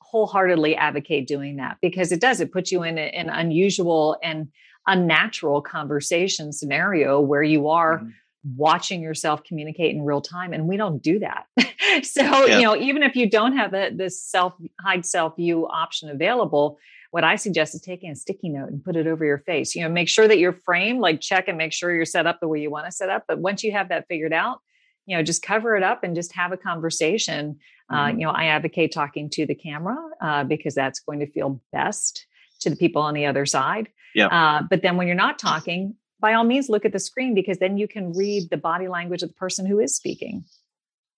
wholeheartedly 0.00 0.76
advocate 0.76 1.26
doing 1.26 1.56
that 1.56 1.78
because 1.80 2.12
it 2.12 2.20
does. 2.20 2.40
It 2.40 2.52
puts 2.52 2.70
you 2.70 2.82
in 2.82 2.98
an 2.98 3.30
unusual 3.30 4.16
and 4.22 4.48
unnatural 4.86 5.62
conversation 5.62 6.52
scenario 6.52 7.20
where 7.20 7.42
you 7.42 7.68
are 7.68 7.98
mm-hmm. 7.98 8.08
watching 8.56 9.02
yourself 9.02 9.42
communicate 9.44 9.94
in 9.94 10.02
real 10.02 10.20
time 10.20 10.52
and 10.52 10.68
we 10.68 10.76
don't 10.76 11.02
do 11.02 11.18
that 11.18 11.46
so 12.04 12.22
yeah. 12.22 12.58
you 12.58 12.62
know 12.62 12.76
even 12.76 13.02
if 13.02 13.16
you 13.16 13.28
don't 13.28 13.56
have 13.56 13.70
the, 13.70 13.90
this 13.94 14.20
self 14.20 14.54
hide 14.80 15.06
self 15.06 15.36
view 15.36 15.66
option 15.68 16.10
available 16.10 16.78
what 17.10 17.24
i 17.24 17.36
suggest 17.36 17.74
is 17.74 17.80
taking 17.80 18.10
a 18.10 18.16
sticky 18.16 18.48
note 18.48 18.68
and 18.68 18.84
put 18.84 18.96
it 18.96 19.06
over 19.06 19.24
your 19.24 19.38
face 19.38 19.74
you 19.74 19.82
know 19.82 19.88
make 19.88 20.08
sure 20.08 20.28
that 20.28 20.38
you're 20.38 20.52
framed 20.52 21.00
like 21.00 21.20
check 21.20 21.48
and 21.48 21.56
make 21.56 21.72
sure 21.72 21.94
you're 21.94 22.04
set 22.04 22.26
up 22.26 22.40
the 22.40 22.48
way 22.48 22.60
you 22.60 22.70
want 22.70 22.84
to 22.84 22.92
set 22.92 23.08
up 23.08 23.24
but 23.26 23.38
once 23.38 23.62
you 23.62 23.72
have 23.72 23.88
that 23.88 24.06
figured 24.08 24.32
out 24.32 24.60
you 25.06 25.16
know 25.16 25.22
just 25.22 25.42
cover 25.42 25.76
it 25.76 25.82
up 25.82 26.04
and 26.04 26.14
just 26.14 26.32
have 26.34 26.52
a 26.52 26.56
conversation 26.56 27.56
uh, 27.90 27.94
mm-hmm. 27.94 28.04
uh, 28.04 28.18
you 28.18 28.26
know 28.26 28.32
i 28.32 28.46
advocate 28.46 28.92
talking 28.92 29.30
to 29.30 29.46
the 29.46 29.54
camera 29.54 29.96
uh, 30.20 30.44
because 30.44 30.74
that's 30.74 31.00
going 31.00 31.20
to 31.20 31.30
feel 31.30 31.60
best 31.72 32.26
to 32.64 32.70
the 32.70 32.76
people 32.76 33.02
on 33.02 33.14
the 33.14 33.26
other 33.26 33.46
side. 33.46 33.88
Yeah. 34.14 34.26
Uh, 34.26 34.62
but 34.68 34.82
then 34.82 34.96
when 34.96 35.06
you're 35.06 35.16
not 35.16 35.38
talking, 35.38 35.96
by 36.20 36.34
all 36.34 36.44
means, 36.44 36.68
look 36.68 36.84
at 36.84 36.92
the 36.92 36.98
screen 36.98 37.34
because 37.34 37.58
then 37.58 37.76
you 37.76 37.88
can 37.88 38.12
read 38.12 38.48
the 38.50 38.56
body 38.56 38.88
language 38.88 39.22
of 39.22 39.28
the 39.28 39.34
person 39.34 39.66
who 39.66 39.80
is 39.80 39.94
speaking. 39.94 40.44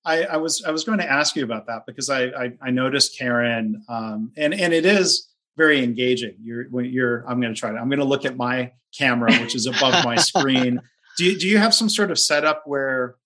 I, 0.04 0.22
I 0.22 0.37
was 0.37 0.64
I 0.64 0.70
was 0.70 0.85
going 0.85 0.98
to 0.98 1.11
ask 1.11 1.35
you 1.37 1.44
about 1.44 1.66
that 1.66 1.85
because 1.87 2.09
I 2.09 2.24
I, 2.24 2.52
I 2.62 2.70
noticed 2.70 3.18
Karin, 3.18 3.82
um, 3.88 4.32
and 4.37 4.54
and 4.54 4.72
it 4.72 4.87
is 4.87 5.28
very 5.56 5.82
engaging. 5.82 6.37
You're 6.40 6.64
when 6.70 6.87
you're 6.87 7.24
I'm 7.28 7.40
going 7.40 7.52
to 7.52 7.59
try 7.59 7.72
to 7.72 7.78
I'm 7.78 7.88
going 7.88 7.98
to 7.98 8.04
look 8.04 8.24
at 8.24 8.37
my 8.37 8.72
camera, 8.96 9.32
which 9.38 9.54
is 9.54 9.66
above 9.66 10.04
my 10.04 10.16
screen. 10.30 10.80
Do 11.18 11.24
you, 11.24 11.38
do 11.38 11.48
you 11.48 11.59
have 11.59 11.74
some 11.74 11.88
sort 11.88 12.11
of 12.11 12.18
setup 12.18 12.62
where 12.66 13.16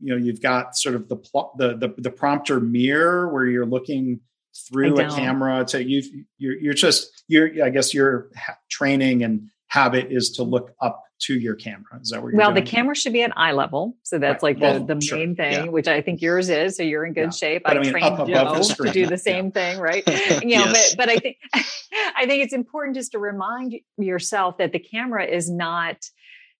you 0.00 0.10
know 0.10 0.16
you've 0.16 0.42
got 0.42 0.76
sort 0.76 0.96
of 0.96 1.08
the 1.08 1.16
the 1.58 1.76
the, 1.76 1.94
the 1.98 2.10
prompter 2.10 2.58
mirror 2.58 3.32
where 3.32 3.46
you're 3.46 3.66
looking 3.66 4.20
through 4.68 4.98
a 4.98 5.08
camera 5.10 5.64
to 5.64 5.82
you 5.82 6.24
you're, 6.38 6.56
you're 6.56 6.74
just 6.74 7.24
you're 7.28 7.64
i 7.64 7.70
guess 7.70 7.92
your 7.94 8.28
training 8.68 9.22
and 9.22 9.48
habit 9.68 10.08
is 10.10 10.30
to 10.30 10.42
look 10.42 10.72
up 10.80 11.04
to 11.20 11.34
your 11.38 11.54
camera 11.54 12.00
is 12.00 12.10
that 12.10 12.22
what 12.22 12.30
you're 12.30 12.38
well 12.38 12.52
doing? 12.52 12.64
the 12.64 12.70
camera 12.70 12.94
should 12.94 13.12
be 13.12 13.22
at 13.22 13.32
eye 13.36 13.52
level 13.52 13.96
so 14.02 14.18
that's 14.18 14.42
right. 14.42 14.56
like 14.56 14.62
well, 14.62 14.84
the, 14.84 14.94
the 14.94 15.00
sure. 15.00 15.18
main 15.18 15.36
thing 15.36 15.52
yeah. 15.52 15.64
which 15.66 15.86
i 15.86 16.00
think 16.00 16.20
yours 16.22 16.48
is 16.48 16.76
so 16.76 16.82
you're 16.82 17.04
in 17.04 17.12
good 17.12 17.24
yeah. 17.24 17.30
shape 17.30 17.62
but 17.64 17.76
i, 17.76 17.80
I 17.80 17.82
mean, 17.82 17.92
trained 17.92 18.16
joe 18.16 18.62
to 18.62 18.90
do 18.90 19.06
the 19.06 19.18
same 19.18 19.46
yeah. 19.46 19.50
thing 19.50 19.80
right 19.80 20.02
you 20.42 20.56
know 20.56 20.64
yes. 20.64 20.94
but, 20.94 21.06
but 21.06 21.08
i 21.10 21.18
think 21.18 21.36
i 21.54 22.26
think 22.26 22.42
it's 22.42 22.54
important 22.54 22.96
just 22.96 23.12
to 23.12 23.18
remind 23.18 23.74
yourself 23.98 24.58
that 24.58 24.72
the 24.72 24.78
camera 24.78 25.24
is 25.24 25.50
not 25.50 25.96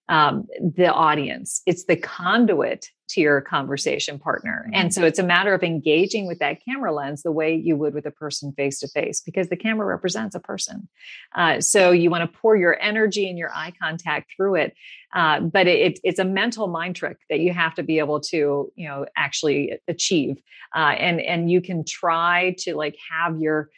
um, 0.09 0.47
the 0.61 0.93
audience 0.93 1.63
it's 1.67 1.85
the 1.85 1.97
conduit 1.97 2.89
to 3.11 3.21
your 3.21 3.41
conversation 3.41 4.19
partner. 4.19 4.65
Mm-hmm. 4.67 4.75
And 4.75 4.95
so 4.95 5.05
it's 5.05 5.19
a 5.19 5.25
matter 5.25 5.53
of 5.55 5.63
engaging 5.63 6.27
with 6.27 6.39
that 6.39 6.65
camera 6.65 6.93
lens 6.93 7.23
the 7.23 7.33
way 7.33 7.55
you 7.55 7.77
would 7.77 7.95
with 7.95 8.07
a 8.07 8.11
person 8.11 8.53
face 8.53 8.81
to 8.81 8.89
face, 8.89 9.21
because 9.21 9.49
the 9.49 9.57
camera 9.57 9.87
represents 9.87 10.35
a 10.35 10.41
person. 10.41 10.89
Uh, 11.35 11.61
so 11.61 11.91
you 11.91 12.11
want 12.11 12.23
to 12.31 12.39
pour 12.39 12.57
your 12.57 12.81
energy 12.81 13.29
and 13.29 13.39
your 13.39 13.53
eye 13.53 13.73
contact 13.81 14.33
through 14.35 14.57
it. 14.57 14.75
Uh, 15.13 15.41
but 15.41 15.67
it, 15.67 15.99
it's 16.05 16.21
a 16.21 16.25
mental 16.25 16.69
mind 16.69 16.95
trick 16.97 17.19
that 17.29 17.41
you 17.41 17.53
have 17.53 17.75
to 17.75 17.83
be 17.83 17.99
able 17.99 18.21
to, 18.21 18.73
you 18.77 18.89
know, 18.89 19.07
actually 19.17 19.79
achieve. 19.89 20.37
Uh, 20.75 20.95
and 20.99 21.21
and 21.21 21.51
you 21.51 21.61
can 21.61 21.85
try 21.85 22.55
to 22.59 22.77
like 22.77 22.97
have 23.11 23.41
your 23.41 23.71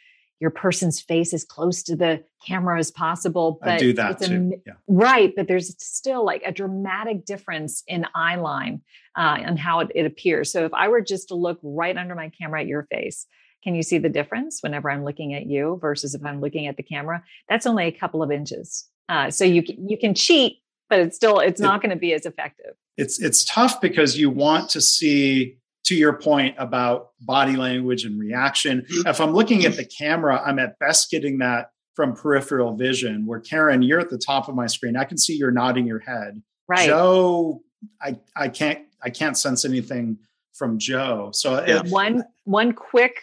your 0.43 0.51
person's 0.51 0.99
face 0.99 1.33
as 1.33 1.45
close 1.45 1.81
to 1.83 1.95
the 1.95 2.21
camera 2.45 2.77
as 2.77 2.91
possible. 2.91 3.59
But 3.61 3.69
I 3.69 3.77
do 3.77 3.93
that 3.93 4.19
too. 4.19 4.51
Yeah. 4.67 4.73
Right, 4.89 5.33
but 5.33 5.47
there's 5.47 5.73
still 5.81 6.25
like 6.25 6.43
a 6.45 6.51
dramatic 6.51 7.23
difference 7.23 7.81
in 7.87 8.05
eye 8.13 8.35
line 8.35 8.81
uh, 9.17 9.37
and 9.39 9.57
how 9.57 9.79
it, 9.79 9.91
it 9.95 10.05
appears. 10.05 10.51
So 10.51 10.65
if 10.65 10.73
I 10.73 10.89
were 10.89 10.99
just 10.99 11.29
to 11.29 11.35
look 11.35 11.59
right 11.63 11.95
under 11.95 12.13
my 12.13 12.29
camera 12.29 12.59
at 12.59 12.67
your 12.67 12.85
face, 12.91 13.25
can 13.63 13.73
you 13.73 13.83
see 13.83 13.99
the 13.99 14.09
difference 14.09 14.59
whenever 14.59 14.91
I'm 14.91 15.05
looking 15.05 15.33
at 15.33 15.45
you 15.45 15.77
versus 15.79 16.13
if 16.13 16.25
I'm 16.25 16.41
looking 16.41 16.67
at 16.67 16.75
the 16.75 16.83
camera? 16.83 17.23
That's 17.47 17.65
only 17.65 17.85
a 17.85 17.91
couple 17.93 18.21
of 18.21 18.29
inches. 18.29 18.89
Uh, 19.07 19.31
so 19.31 19.45
you 19.45 19.63
can, 19.63 19.87
you 19.87 19.97
can 19.97 20.13
cheat, 20.13 20.57
but 20.89 20.99
it's 20.99 21.15
still 21.15 21.39
it's 21.39 21.61
not 21.61 21.81
going 21.81 21.91
to 21.91 21.95
be 21.95 22.13
as 22.13 22.25
effective. 22.25 22.73
It's 22.97 23.17
it's 23.21 23.45
tough 23.45 23.79
because 23.79 24.17
you 24.17 24.29
want 24.29 24.69
to 24.71 24.81
see 24.81 25.57
to 25.85 25.95
your 25.95 26.13
point 26.13 26.55
about 26.57 27.09
body 27.21 27.55
language 27.55 28.05
and 28.05 28.19
reaction. 28.19 28.81
Mm-hmm. 28.81 29.07
If 29.07 29.19
I'm 29.19 29.33
looking 29.33 29.65
at 29.65 29.75
the 29.75 29.85
camera, 29.85 30.41
I'm 30.43 30.59
at 30.59 30.79
best 30.79 31.11
getting 31.11 31.39
that 31.39 31.71
from 31.93 32.15
peripheral 32.15 32.75
vision. 32.75 33.25
Where 33.25 33.39
Karin, 33.39 33.81
you're 33.81 33.99
at 33.99 34.09
the 34.09 34.17
top 34.17 34.47
of 34.47 34.55
my 34.55 34.67
screen. 34.67 34.95
I 34.95 35.03
can 35.03 35.17
see 35.17 35.35
you're 35.35 35.51
nodding 35.51 35.85
your 35.85 35.99
head. 35.99 36.41
Right. 36.67 36.87
Joe, 36.87 37.61
I 38.01 38.19
I 38.35 38.47
can't 38.47 38.79
I 39.01 39.09
can't 39.09 39.37
sense 39.37 39.65
anything 39.65 40.17
from 40.53 40.79
Joe. 40.79 41.31
So 41.33 41.63
yeah. 41.65 41.81
one 41.89 42.23
one 42.45 42.73
quick 42.73 43.21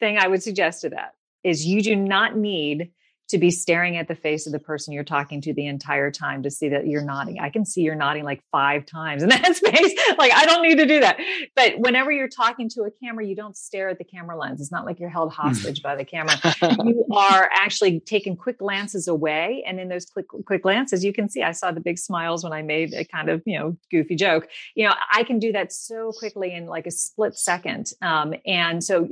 thing 0.00 0.18
I 0.18 0.28
would 0.28 0.42
suggest 0.42 0.82
to 0.82 0.90
that 0.90 1.14
is 1.42 1.66
you 1.66 1.82
do 1.82 1.96
not 1.96 2.36
need 2.36 2.90
to 3.28 3.38
be 3.38 3.50
staring 3.50 3.96
at 3.96 4.08
the 4.08 4.14
face 4.14 4.46
of 4.46 4.52
the 4.52 4.58
person 4.58 4.92
you're 4.92 5.04
talking 5.04 5.40
to 5.42 5.52
the 5.52 5.66
entire 5.66 6.10
time 6.10 6.42
to 6.42 6.50
see 6.50 6.68
that 6.70 6.86
you're 6.86 7.04
nodding. 7.04 7.38
I 7.40 7.50
can 7.50 7.64
see 7.64 7.82
you're 7.82 7.94
nodding 7.94 8.24
like 8.24 8.42
five 8.50 8.86
times 8.86 9.22
in 9.22 9.28
that 9.28 9.54
space. 9.56 9.94
Like 10.16 10.32
I 10.34 10.46
don't 10.46 10.62
need 10.62 10.78
to 10.78 10.86
do 10.86 11.00
that. 11.00 11.18
But 11.54 11.78
whenever 11.78 12.10
you're 12.10 12.28
talking 12.28 12.68
to 12.70 12.82
a 12.82 12.90
camera, 12.90 13.26
you 13.26 13.36
don't 13.36 13.56
stare 13.56 13.90
at 13.90 13.98
the 13.98 14.04
camera 14.04 14.36
lens. 14.38 14.60
It's 14.60 14.72
not 14.72 14.86
like 14.86 14.98
you're 14.98 15.10
held 15.10 15.32
hostage 15.32 15.82
by 15.82 15.96
the 15.96 16.04
camera. 16.04 16.34
You 16.88 17.04
are 17.12 17.50
actually 17.54 18.00
taking 18.00 18.36
quick 18.36 18.58
glances 18.58 19.08
away. 19.08 19.64
And 19.66 19.80
in 19.80 19.88
those 19.88 20.06
quick 20.06 20.26
quick 20.46 20.62
glances, 20.62 21.04
you 21.04 21.12
can 21.12 21.28
see 21.28 21.42
I 21.42 21.52
saw 21.52 21.70
the 21.72 21.80
big 21.80 21.98
smiles 21.98 22.44
when 22.44 22.52
I 22.52 22.62
made 22.62 22.94
a 22.94 23.04
kind 23.04 23.28
of, 23.28 23.42
you 23.44 23.58
know, 23.58 23.76
goofy 23.90 24.14
joke. 24.14 24.48
You 24.74 24.86
know, 24.86 24.94
I 25.12 25.24
can 25.24 25.38
do 25.38 25.52
that 25.52 25.72
so 25.72 26.12
quickly 26.12 26.54
in 26.54 26.66
like 26.66 26.86
a 26.86 26.90
split 26.90 27.36
second. 27.36 27.92
Um, 28.00 28.34
and 28.46 28.82
so 28.82 29.08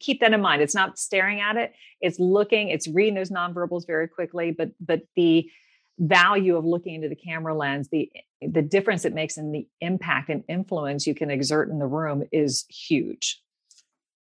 keep 0.00 0.20
that 0.20 0.32
in 0.32 0.40
mind. 0.40 0.62
It's 0.62 0.74
not 0.74 0.98
staring 0.98 1.40
at 1.40 1.56
it, 1.56 1.72
it's 2.00 2.18
looking, 2.18 2.68
it's 2.68 2.88
reading 2.88 3.14
those 3.14 3.30
non 3.30 3.54
nonverbals 3.54 3.86
very 3.86 4.08
quickly, 4.08 4.50
but 4.50 4.70
but 4.80 5.02
the 5.16 5.50
value 5.98 6.56
of 6.56 6.64
looking 6.64 6.94
into 6.94 7.08
the 7.08 7.16
camera 7.16 7.54
lens, 7.54 7.88
the 7.88 8.10
the 8.42 8.62
difference 8.62 9.04
it 9.04 9.14
makes 9.14 9.36
in 9.36 9.52
the 9.52 9.66
impact 9.80 10.28
and 10.28 10.44
influence 10.48 11.06
you 11.06 11.14
can 11.14 11.30
exert 11.30 11.70
in 11.70 11.78
the 11.78 11.86
room 11.86 12.24
is 12.32 12.66
huge. 12.68 13.42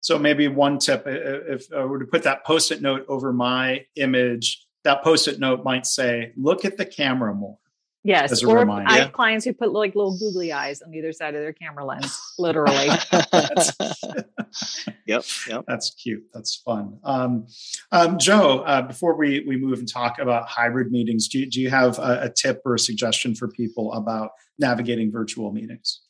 So 0.01 0.19
maybe 0.19 0.47
one 0.47 0.77
tip, 0.77 1.05
uh, 1.05 1.09
uh, 1.09 1.39
if 1.47 1.73
I 1.73 1.83
were 1.83 1.99
to 1.99 2.05
put 2.05 2.23
that 2.23 2.45
post-it 2.45 2.81
note 2.81 3.05
over 3.07 3.33
my 3.33 3.85
image, 3.95 4.65
that 4.83 5.03
post-it 5.03 5.39
note 5.39 5.63
might 5.63 5.85
say, 5.85 6.31
"Look 6.37 6.63
at 6.63 6.77
the 6.77 6.85
camera 6.85 7.33
more." 7.33 7.57
Yes, 8.05 8.43
or 8.43 8.59
reminder. 8.59 8.87
I 8.87 8.99
have 8.99 9.13
clients 9.13 9.45
who 9.45 9.53
put 9.53 9.71
like 9.71 9.95
little 9.95 10.15
googly 10.15 10.53
eyes 10.53 10.83
on 10.83 10.93
either 10.93 11.11
side 11.11 11.33
of 11.33 11.41
their 11.41 11.53
camera 11.53 11.83
lens, 11.83 12.21
literally. 12.37 12.85
yep, 15.07 15.23
yep. 15.49 15.63
That's 15.67 15.89
cute. 15.95 16.23
That's 16.31 16.55
fun. 16.57 16.99
Um, 17.03 17.47
um, 17.91 18.19
Joe, 18.19 18.59
uh, 18.59 18.83
before 18.83 19.17
we 19.17 19.43
we 19.47 19.57
move 19.57 19.79
and 19.79 19.91
talk 19.91 20.19
about 20.19 20.47
hybrid 20.47 20.91
meetings, 20.91 21.27
do 21.27 21.39
you, 21.39 21.49
do 21.49 21.59
you 21.59 21.71
have 21.71 21.97
a, 21.97 22.25
a 22.25 22.29
tip 22.29 22.61
or 22.63 22.75
a 22.75 22.79
suggestion 22.79 23.33
for 23.33 23.47
people 23.47 23.91
about 23.93 24.33
navigating 24.59 25.11
virtual 25.11 25.51
meetings? 25.51 26.01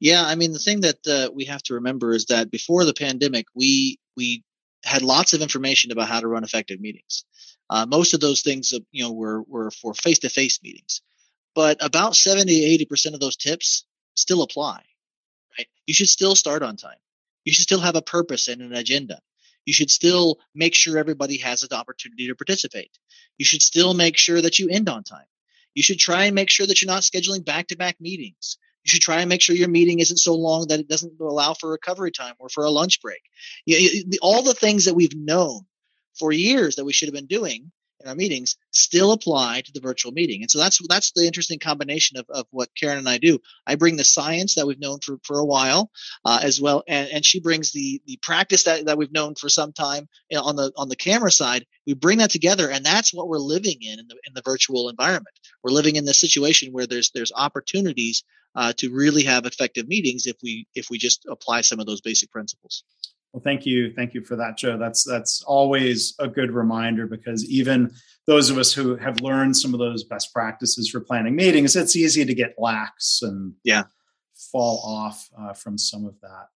Yeah, 0.00 0.24
I 0.26 0.34
mean 0.34 0.52
the 0.52 0.58
thing 0.58 0.80
that 0.80 1.06
uh, 1.06 1.30
we 1.32 1.44
have 1.44 1.62
to 1.64 1.74
remember 1.74 2.14
is 2.14 2.24
that 2.26 2.50
before 2.50 2.84
the 2.84 2.94
pandemic, 2.94 3.46
we 3.54 4.00
we 4.16 4.42
had 4.84 5.02
lots 5.02 5.34
of 5.34 5.40
information 5.40 5.92
about 5.92 6.08
how 6.08 6.18
to 6.18 6.26
run 6.26 6.42
effective 6.42 6.80
meetings. 6.80 7.24
Uh, 7.70 7.86
most 7.86 8.12
of 8.12 8.18
those 8.18 8.42
things, 8.42 8.72
uh, 8.72 8.80
you 8.90 9.04
know, 9.04 9.12
were 9.12 9.42
were 9.44 9.70
for 9.70 9.94
face 9.94 10.18
to 10.18 10.28
face 10.28 10.58
meetings 10.60 11.00
but 11.54 11.76
about 11.84 12.16
70 12.16 12.78
80% 12.84 13.14
of 13.14 13.20
those 13.20 13.36
tips 13.36 13.84
still 14.16 14.42
apply 14.42 14.82
right? 15.58 15.68
You 15.86 15.94
should 15.94 16.08
still 16.08 16.34
start 16.34 16.62
on 16.62 16.76
time. 16.76 16.96
You 17.44 17.52
should 17.52 17.64
still 17.64 17.80
have 17.80 17.96
a 17.96 18.02
purpose 18.02 18.48
and 18.48 18.62
an 18.62 18.72
agenda. 18.72 19.20
You 19.64 19.72
should 19.72 19.90
still 19.90 20.38
make 20.54 20.74
sure 20.74 20.98
everybody 20.98 21.38
has 21.38 21.62
an 21.62 21.70
opportunity 21.72 22.28
to 22.28 22.34
participate. 22.34 22.90
You 23.38 23.44
should 23.44 23.62
still 23.62 23.94
make 23.94 24.16
sure 24.16 24.40
that 24.40 24.58
you 24.58 24.68
end 24.68 24.88
on 24.88 25.04
time. 25.04 25.26
You 25.74 25.82
should 25.82 25.98
try 25.98 26.26
and 26.26 26.34
make 26.34 26.50
sure 26.50 26.66
that 26.66 26.80
you're 26.80 26.90
not 26.90 27.02
scheduling 27.02 27.44
back-to-back 27.44 28.00
meetings. 28.00 28.58
You 28.84 28.90
should 28.90 29.02
try 29.02 29.20
and 29.20 29.28
make 29.28 29.40
sure 29.40 29.56
your 29.56 29.68
meeting 29.68 30.00
isn't 30.00 30.18
so 30.18 30.34
long 30.34 30.68
that 30.68 30.80
it 30.80 30.88
doesn't 30.88 31.18
allow 31.18 31.54
for 31.54 31.70
recovery 31.70 32.12
time 32.12 32.34
or 32.38 32.48
for 32.50 32.64
a 32.64 32.70
lunch 32.70 33.00
break. 33.00 33.22
You, 33.64 34.04
all 34.20 34.42
the 34.42 34.54
things 34.54 34.84
that 34.84 34.94
we've 34.94 35.16
known 35.16 35.62
for 36.18 36.30
years 36.30 36.76
that 36.76 36.84
we 36.84 36.92
should 36.92 37.08
have 37.08 37.14
been 37.14 37.26
doing 37.26 37.72
in 38.00 38.08
our 38.08 38.14
meetings 38.14 38.56
still 38.70 39.12
apply 39.12 39.62
to 39.62 39.72
the 39.72 39.80
virtual 39.80 40.12
meeting. 40.12 40.42
And 40.42 40.50
so 40.50 40.58
that's 40.58 40.80
that's 40.88 41.12
the 41.12 41.26
interesting 41.26 41.58
combination 41.58 42.18
of, 42.18 42.26
of 42.28 42.46
what 42.50 42.74
Karin 42.74 42.98
and 42.98 43.08
I 43.08 43.18
do. 43.18 43.38
I 43.66 43.76
bring 43.76 43.96
the 43.96 44.04
science 44.04 44.54
that 44.54 44.66
we've 44.66 44.80
known 44.80 45.00
for, 45.00 45.18
for 45.22 45.38
a 45.38 45.44
while, 45.44 45.90
uh, 46.24 46.40
as 46.42 46.60
well, 46.60 46.82
and, 46.88 47.08
and 47.10 47.24
she 47.24 47.40
brings 47.40 47.72
the 47.72 48.02
the 48.06 48.18
practice 48.22 48.64
that, 48.64 48.86
that 48.86 48.98
we've 48.98 49.12
known 49.12 49.34
for 49.34 49.48
some 49.48 49.72
time 49.72 50.08
you 50.30 50.36
know, 50.36 50.44
on 50.44 50.56
the 50.56 50.72
on 50.76 50.88
the 50.88 50.96
camera 50.96 51.30
side. 51.30 51.66
We 51.86 51.94
bring 51.94 52.18
that 52.18 52.30
together, 52.30 52.70
and 52.70 52.84
that's 52.84 53.12
what 53.12 53.28
we're 53.28 53.38
living 53.38 53.78
in 53.80 53.98
in 53.98 54.08
the 54.08 54.16
in 54.26 54.34
the 54.34 54.42
virtual 54.44 54.88
environment. 54.88 55.38
We're 55.62 55.72
living 55.72 55.96
in 55.96 56.04
this 56.04 56.20
situation 56.20 56.72
where 56.72 56.86
there's 56.86 57.10
there's 57.10 57.32
opportunities 57.34 58.24
uh, 58.54 58.72
to 58.76 58.92
really 58.92 59.24
have 59.24 59.46
effective 59.46 59.88
meetings 59.88 60.26
if 60.26 60.36
we 60.42 60.66
if 60.74 60.90
we 60.90 60.98
just 60.98 61.26
apply 61.28 61.62
some 61.62 61.80
of 61.80 61.86
those 61.86 62.00
basic 62.00 62.30
principles. 62.30 62.84
Well, 63.34 63.42
thank 63.42 63.66
you, 63.66 63.92
thank 63.92 64.14
you 64.14 64.22
for 64.22 64.36
that, 64.36 64.56
Joe. 64.56 64.78
That's 64.78 65.02
that's 65.02 65.42
always 65.42 66.14
a 66.20 66.28
good 66.28 66.52
reminder 66.52 67.08
because 67.08 67.44
even 67.50 67.90
those 68.28 68.48
of 68.48 68.58
us 68.58 68.72
who 68.72 68.94
have 68.94 69.22
learned 69.22 69.56
some 69.56 69.74
of 69.74 69.80
those 69.80 70.04
best 70.04 70.32
practices 70.32 70.88
for 70.88 71.00
planning 71.00 71.34
meetings, 71.34 71.74
it's 71.74 71.96
easy 71.96 72.24
to 72.24 72.32
get 72.32 72.54
lax 72.58 73.22
and 73.22 73.54
yeah 73.64 73.82
fall 74.52 74.80
off 74.86 75.28
uh, 75.36 75.52
from 75.52 75.76
some 75.76 76.06
of 76.06 76.14
that. 76.20 76.46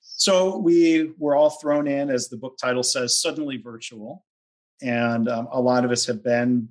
So 0.00 0.58
we 0.58 1.12
were 1.16 1.36
all 1.36 1.50
thrown 1.50 1.86
in, 1.86 2.10
as 2.10 2.28
the 2.28 2.38
book 2.38 2.58
title 2.60 2.82
says, 2.82 3.20
suddenly 3.22 3.58
virtual, 3.58 4.24
and 4.82 5.28
um, 5.28 5.46
a 5.52 5.60
lot 5.60 5.84
of 5.84 5.92
us 5.92 6.06
have 6.06 6.24
been 6.24 6.70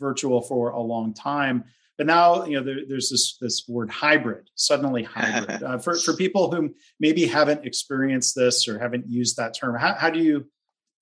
virtual 0.00 0.40
for 0.40 0.70
a 0.70 0.80
long 0.80 1.12
time. 1.12 1.64
But 1.98 2.06
now, 2.06 2.44
you 2.44 2.58
know, 2.58 2.64
there, 2.64 2.80
there's 2.86 3.08
this 3.10 3.38
this 3.40 3.64
word 3.68 3.90
hybrid, 3.90 4.50
suddenly 4.54 5.02
hybrid. 5.14 5.62
uh, 5.62 5.78
for 5.78 5.96
for 5.96 6.14
people 6.14 6.50
who 6.54 6.74
maybe 7.00 7.26
haven't 7.26 7.64
experienced 7.64 8.34
this 8.34 8.68
or 8.68 8.78
haven't 8.78 9.08
used 9.08 9.36
that 9.36 9.54
term, 9.58 9.76
how, 9.78 9.94
how 9.94 10.10
do 10.10 10.20
you 10.20 10.46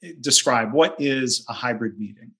eh, 0.02 0.12
describe 0.20 0.72
what 0.72 0.96
is 0.98 1.44
a 1.48 1.52
hybrid 1.52 1.98
meeting? 1.98 2.32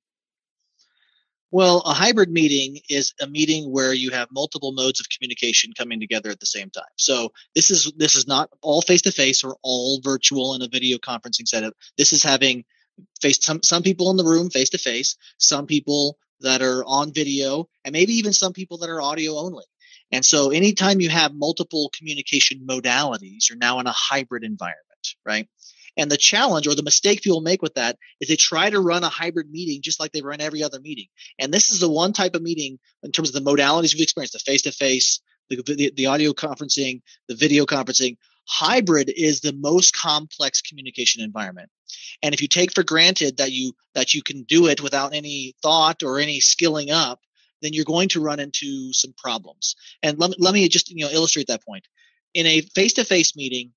Well, 1.54 1.82
a 1.86 1.94
hybrid 1.94 2.30
meeting 2.30 2.80
is 2.90 3.14
a 3.20 3.28
meeting 3.28 3.70
where 3.70 3.92
you 3.92 4.10
have 4.10 4.26
multiple 4.32 4.72
modes 4.72 4.98
of 4.98 5.08
communication 5.08 5.72
coming 5.72 6.00
together 6.00 6.28
at 6.30 6.40
the 6.40 6.46
same 6.46 6.68
time. 6.70 6.82
So 6.96 7.30
this 7.54 7.70
is 7.70 7.92
this 7.96 8.16
is 8.16 8.26
not 8.26 8.50
all 8.60 8.82
face 8.82 9.02
to 9.02 9.12
face 9.12 9.44
or 9.44 9.56
all 9.62 10.00
virtual 10.02 10.56
in 10.56 10.62
a 10.62 10.68
video 10.68 10.98
conferencing 10.98 11.46
setup. 11.46 11.74
This 11.96 12.12
is 12.12 12.24
having 12.24 12.64
face 13.20 13.38
some 13.40 13.62
some 13.62 13.84
people 13.84 14.10
in 14.10 14.16
the 14.16 14.24
room 14.24 14.50
face 14.50 14.70
to 14.70 14.78
face, 14.78 15.16
some 15.38 15.64
people 15.64 16.18
that 16.40 16.62
are 16.62 16.84
on 16.84 17.12
video, 17.12 17.68
and 17.84 17.92
maybe 17.92 18.14
even 18.14 18.32
some 18.32 18.52
people 18.52 18.78
that 18.78 18.90
are 18.90 19.00
audio 19.00 19.36
only. 19.36 19.64
And 20.12 20.24
so 20.24 20.50
anytime 20.50 21.00
you 21.00 21.08
have 21.08 21.34
multiple 21.34 21.90
communication 21.96 22.66
modalities, 22.68 23.48
you're 23.48 23.58
now 23.58 23.80
in 23.80 23.86
a 23.86 23.92
hybrid 23.92 24.44
environment, 24.44 25.14
right? 25.24 25.48
And 25.96 26.10
the 26.10 26.16
challenge 26.16 26.66
or 26.66 26.74
the 26.74 26.82
mistake 26.82 27.22
people 27.22 27.40
make 27.40 27.62
with 27.62 27.74
that 27.74 27.96
is 28.20 28.28
they 28.28 28.36
try 28.36 28.68
to 28.68 28.80
run 28.80 29.04
a 29.04 29.08
hybrid 29.08 29.50
meeting 29.50 29.80
just 29.80 30.00
like 30.00 30.12
they 30.12 30.22
run 30.22 30.40
every 30.40 30.62
other 30.62 30.80
meeting. 30.80 31.06
And 31.38 31.52
this 31.54 31.70
is 31.70 31.80
the 31.80 31.90
one 31.90 32.12
type 32.12 32.34
of 32.34 32.42
meeting 32.42 32.78
in 33.02 33.12
terms 33.12 33.34
of 33.34 33.44
the 33.44 33.50
modalities 33.50 33.94
we've 33.94 34.02
experienced, 34.02 34.32
the 34.32 34.40
face 34.40 34.62
to 34.62 34.72
face, 34.72 35.20
the, 35.48 35.92
the 35.94 36.06
audio 36.06 36.32
conferencing, 36.32 37.02
the 37.28 37.36
video 37.36 37.64
conferencing. 37.64 38.16
Hybrid 38.46 39.10
is 39.14 39.40
the 39.40 39.52
most 39.52 39.94
complex 39.96 40.60
communication 40.60 41.22
environment. 41.22 41.70
And 42.22 42.34
if 42.34 42.42
you 42.42 42.48
take 42.48 42.74
for 42.74 42.82
granted 42.82 43.36
that 43.38 43.52
you 43.52 43.72
that 43.94 44.14
you 44.14 44.22
can 44.22 44.44
do 44.44 44.66
it 44.66 44.82
without 44.82 45.14
any 45.14 45.54
thought 45.62 46.02
or 46.02 46.18
any 46.18 46.40
skilling 46.40 46.90
up, 46.90 47.20
then 47.62 47.72
you're 47.72 47.84
going 47.84 48.08
to 48.10 48.20
run 48.20 48.40
into 48.40 48.92
some 48.92 49.14
problems. 49.16 49.76
And 50.02 50.18
let 50.18 50.30
me, 50.30 50.36
let 50.38 50.54
me 50.54 50.68
just 50.68 50.90
you 50.90 51.04
know 51.04 51.10
illustrate 51.10 51.48
that 51.48 51.64
point. 51.64 51.86
In 52.34 52.46
a 52.46 52.62
face-to-face 52.74 53.36
meeting, 53.36 53.72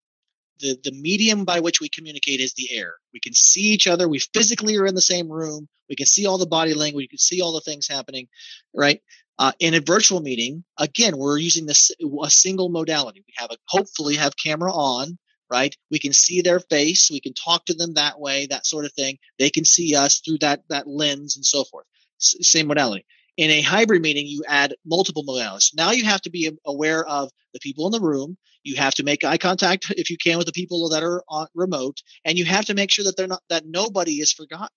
the 0.59 0.77
the 0.83 0.91
medium 0.91 1.45
by 1.45 1.59
which 1.59 1.79
we 1.79 1.89
communicate 1.89 2.39
is 2.39 2.53
the 2.53 2.69
air. 2.71 2.93
We 3.13 3.19
can 3.19 3.33
see 3.33 3.73
each 3.73 3.87
other. 3.87 4.07
We 4.07 4.19
physically 4.19 4.77
are 4.77 4.87
in 4.87 4.95
the 4.95 5.01
same 5.01 5.29
room. 5.29 5.67
We 5.89 5.95
can 5.95 6.05
see 6.05 6.25
all 6.25 6.37
the 6.37 6.47
body 6.47 6.73
language. 6.73 7.03
We 7.03 7.07
can 7.07 7.19
see 7.19 7.41
all 7.41 7.53
the 7.53 7.61
things 7.61 7.87
happening, 7.87 8.27
right? 8.73 9.01
Uh, 9.39 9.51
in 9.59 9.75
a 9.75 9.79
virtual 9.79 10.19
meeting, 10.19 10.63
again, 10.79 11.15
we're 11.15 11.37
using 11.37 11.67
this 11.67 11.91
a 12.23 12.29
single 12.29 12.69
modality. 12.69 13.23
We 13.25 13.33
have 13.37 13.51
a 13.51 13.57
hopefully 13.67 14.15
have 14.15 14.35
camera 14.35 14.71
on, 14.73 15.17
right? 15.51 15.75
We 15.91 15.99
can 15.99 16.13
see 16.13 16.41
their 16.41 16.59
face. 16.59 17.09
We 17.11 17.19
can 17.19 17.33
talk 17.33 17.65
to 17.65 17.73
them 17.73 17.93
that 17.93 18.19
way, 18.19 18.47
that 18.47 18.65
sort 18.65 18.85
of 18.85 18.93
thing. 18.93 19.17
They 19.39 19.49
can 19.49 19.65
see 19.65 19.95
us 19.95 20.19
through 20.19 20.39
that 20.39 20.61
that 20.69 20.87
lens 20.87 21.35
and 21.35 21.45
so 21.45 21.63
forth. 21.63 21.85
S- 22.21 22.35
same 22.41 22.67
modality. 22.67 23.05
In 23.37 23.51
a 23.51 23.61
hybrid 23.61 24.01
meeting, 24.01 24.25
you 24.27 24.43
add 24.47 24.75
multiple 24.85 25.23
modalities. 25.23 25.75
Now 25.75 25.91
you 25.91 26.05
have 26.05 26.21
to 26.21 26.31
be 26.31 26.51
aware 26.65 27.05
of 27.05 27.29
the 27.53 27.59
people 27.59 27.85
in 27.85 27.91
the 27.91 28.05
room. 28.05 28.37
You 28.63 28.75
have 28.77 28.95
to 28.95 29.03
make 29.03 29.23
eye 29.23 29.37
contact 29.37 29.91
if 29.91 30.09
you 30.09 30.17
can 30.17 30.37
with 30.37 30.47
the 30.47 30.53
people 30.53 30.89
that 30.89 31.03
are 31.03 31.23
on 31.29 31.47
remote, 31.53 32.01
and 32.25 32.37
you 32.37 32.45
have 32.45 32.65
to 32.65 32.73
make 32.73 32.91
sure 32.91 33.05
that 33.05 33.15
they're 33.15 33.27
not 33.27 33.43
that 33.49 33.63
nobody 33.65 34.15
is 34.15 34.33
forgotten 34.33 34.67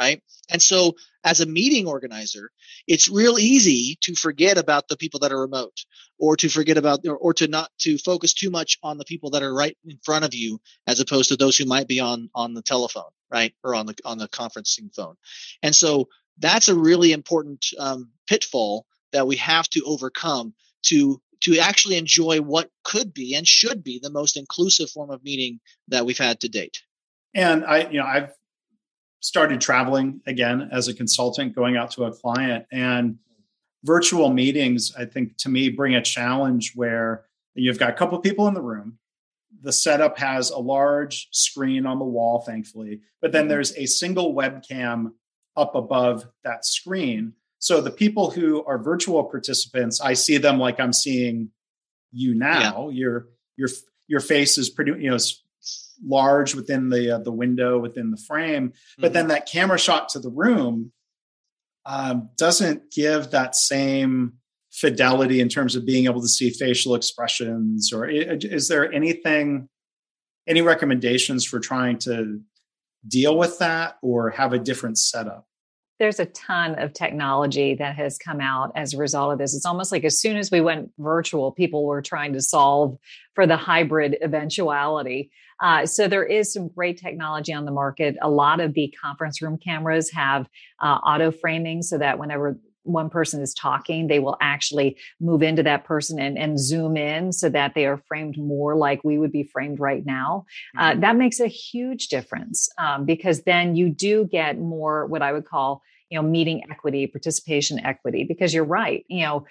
right? 0.00 0.22
And 0.50 0.62
so 0.62 0.94
as 1.24 1.40
a 1.40 1.46
meeting 1.46 1.86
organizer, 1.86 2.50
it's 2.86 3.08
real 3.08 3.38
easy 3.38 3.98
to 4.00 4.14
forget 4.14 4.56
about 4.56 4.88
the 4.88 4.96
people 4.96 5.20
that 5.20 5.32
are 5.32 5.40
remote 5.40 5.84
or 6.18 6.36
to 6.36 6.48
forget 6.48 6.78
about 6.78 7.00
or, 7.06 7.16
or, 7.16 7.34
to 7.34 7.48
not 7.48 7.70
to 7.80 7.98
focus 7.98 8.32
too 8.32 8.50
much 8.50 8.78
on 8.82 8.96
the 8.96 9.04
people 9.04 9.30
that 9.30 9.42
are 9.42 9.54
right 9.54 9.76
in 9.84 9.98
front 10.02 10.24
of 10.24 10.34
you 10.34 10.58
as 10.86 11.00
opposed 11.00 11.28
to 11.28 11.36
those 11.36 11.56
who 11.58 11.66
might 11.66 11.86
be 11.86 12.00
on 12.00 12.30
on 12.34 12.54
the 12.54 12.62
telephone, 12.62 13.10
right? 13.30 13.54
Or 13.62 13.74
on 13.74 13.84
the 13.84 13.94
on 14.06 14.16
the 14.16 14.28
conferencing 14.28 14.94
phone. 14.94 15.16
And 15.62 15.76
so 15.76 16.08
that's 16.38 16.68
a 16.68 16.74
really 16.74 17.12
important 17.12 17.66
um, 17.78 18.10
pitfall 18.26 18.86
that 19.12 19.26
we 19.26 19.36
have 19.36 19.68
to 19.70 19.82
overcome 19.84 20.54
to 20.84 21.20
to 21.42 21.58
actually 21.58 21.96
enjoy 21.96 22.40
what 22.40 22.70
could 22.84 23.12
be 23.12 23.34
and 23.34 23.46
should 23.46 23.84
be 23.84 23.98
the 24.02 24.10
most 24.10 24.38
inclusive 24.38 24.90
form 24.90 25.10
of 25.10 25.22
meeting 25.22 25.60
that 25.88 26.06
we've 26.06 26.18
had 26.18 26.40
to 26.40 26.48
date. 26.48 26.82
And 27.34 27.64
I, 27.64 27.88
you 27.88 27.98
know, 27.98 28.06
I've 28.06 28.32
started 29.20 29.60
traveling 29.60 30.20
again 30.26 30.68
as 30.72 30.88
a 30.88 30.94
consultant, 30.94 31.54
going 31.54 31.76
out 31.76 31.90
to 31.92 32.04
a 32.04 32.12
client. 32.12 32.66
And 32.72 33.18
virtual 33.84 34.30
meetings, 34.30 34.92
I 34.98 35.04
think 35.04 35.36
to 35.38 35.48
me, 35.48 35.68
bring 35.68 35.94
a 35.94 36.02
challenge 36.02 36.72
where 36.74 37.24
you've 37.54 37.78
got 37.78 37.90
a 37.90 37.94
couple 37.94 38.16
of 38.16 38.24
people 38.24 38.48
in 38.48 38.54
the 38.54 38.62
room. 38.62 38.98
The 39.62 39.72
setup 39.72 40.18
has 40.18 40.50
a 40.50 40.58
large 40.58 41.28
screen 41.32 41.84
on 41.84 41.98
the 41.98 42.04
wall, 42.04 42.40
thankfully, 42.40 43.00
but 43.20 43.32
then 43.32 43.42
mm-hmm. 43.42 43.50
there's 43.50 43.76
a 43.76 43.86
single 43.86 44.34
webcam 44.34 45.12
up 45.56 45.74
above 45.74 46.26
that 46.44 46.64
screen. 46.64 47.34
So 47.58 47.82
the 47.82 47.90
people 47.90 48.30
who 48.30 48.64
are 48.64 48.78
virtual 48.78 49.22
participants, 49.24 50.00
I 50.00 50.14
see 50.14 50.38
them 50.38 50.58
like 50.58 50.80
I'm 50.80 50.94
seeing 50.94 51.50
you 52.10 52.34
now. 52.34 52.88
Yeah. 52.88 52.98
Your 52.98 53.28
your 53.56 53.68
your 54.08 54.20
face 54.20 54.56
is 54.56 54.70
pretty, 54.70 54.92
you 54.92 55.10
know, 55.10 55.18
large 56.04 56.54
within 56.54 56.88
the 56.88 57.16
uh, 57.16 57.18
the 57.18 57.32
window 57.32 57.78
within 57.78 58.10
the 58.10 58.16
frame 58.16 58.72
but 58.98 59.06
mm-hmm. 59.06 59.14
then 59.14 59.28
that 59.28 59.46
camera 59.46 59.78
shot 59.78 60.08
to 60.08 60.18
the 60.18 60.30
room 60.30 60.92
um, 61.86 62.28
doesn't 62.36 62.90
give 62.90 63.30
that 63.30 63.54
same 63.54 64.34
fidelity 64.70 65.40
in 65.40 65.48
terms 65.48 65.74
of 65.74 65.84
being 65.84 66.04
able 66.04 66.20
to 66.20 66.28
see 66.28 66.50
facial 66.50 66.94
expressions 66.94 67.92
or 67.92 68.08
is 68.08 68.68
there 68.68 68.92
anything 68.92 69.68
any 70.46 70.62
recommendations 70.62 71.44
for 71.44 71.60
trying 71.60 71.98
to 71.98 72.40
deal 73.06 73.36
with 73.36 73.58
that 73.58 73.96
or 74.02 74.30
have 74.30 74.52
a 74.52 74.58
different 74.58 74.96
setup 74.96 75.46
there's 76.00 76.18
a 76.18 76.24
ton 76.24 76.76
of 76.78 76.94
technology 76.94 77.74
that 77.74 77.94
has 77.94 78.16
come 78.16 78.40
out 78.40 78.72
as 78.74 78.94
a 78.94 78.96
result 78.96 79.34
of 79.34 79.38
this. 79.38 79.54
It's 79.54 79.66
almost 79.66 79.92
like 79.92 80.02
as 80.02 80.18
soon 80.18 80.38
as 80.38 80.50
we 80.50 80.62
went 80.62 80.90
virtual, 80.98 81.52
people 81.52 81.84
were 81.84 82.00
trying 82.00 82.32
to 82.32 82.40
solve 82.40 82.96
for 83.34 83.46
the 83.46 83.58
hybrid 83.58 84.16
eventuality. 84.22 85.30
Uh, 85.60 85.86
so 85.86 86.08
there 86.08 86.24
is 86.24 86.52
some 86.52 86.68
great 86.68 86.98
technology 86.98 87.52
on 87.52 87.64
the 87.64 87.70
market. 87.70 88.16
A 88.22 88.30
lot 88.30 88.60
of 88.60 88.74
the 88.74 88.92
conference 89.02 89.42
room 89.42 89.58
cameras 89.58 90.10
have 90.12 90.48
uh, 90.80 90.98
auto 91.04 91.30
framing 91.30 91.82
so 91.82 91.98
that 91.98 92.18
whenever 92.18 92.58
one 92.84 93.10
person 93.10 93.42
is 93.42 93.52
talking, 93.54 94.06
they 94.06 94.18
will 94.18 94.36
actually 94.40 94.96
move 95.20 95.42
into 95.42 95.62
that 95.62 95.84
person 95.84 96.18
and, 96.18 96.38
and 96.38 96.58
zoom 96.58 96.96
in 96.96 97.32
so 97.32 97.48
that 97.48 97.74
they 97.74 97.86
are 97.86 97.98
framed 98.08 98.38
more 98.38 98.74
like 98.74 99.04
we 99.04 99.18
would 99.18 99.32
be 99.32 99.42
framed 99.44 99.78
right 99.78 100.04
now. 100.06 100.46
Uh, 100.78 100.90
mm-hmm. 100.90 101.00
that 101.00 101.16
makes 101.16 101.40
a 101.40 101.46
huge 101.46 102.08
difference 102.08 102.68
um, 102.78 103.04
because 103.04 103.42
then 103.42 103.76
you 103.76 103.90
do 103.90 104.24
get 104.24 104.58
more 104.58 105.06
what 105.06 105.22
I 105.22 105.32
would 105.32 105.44
call 105.44 105.82
you 106.10 106.20
know 106.20 106.26
meeting 106.26 106.62
equity 106.70 107.06
participation 107.06 107.78
equity 107.84 108.24
because 108.24 108.52
you're 108.52 108.64
right 108.64 109.04
you 109.08 109.24
know 109.24 109.46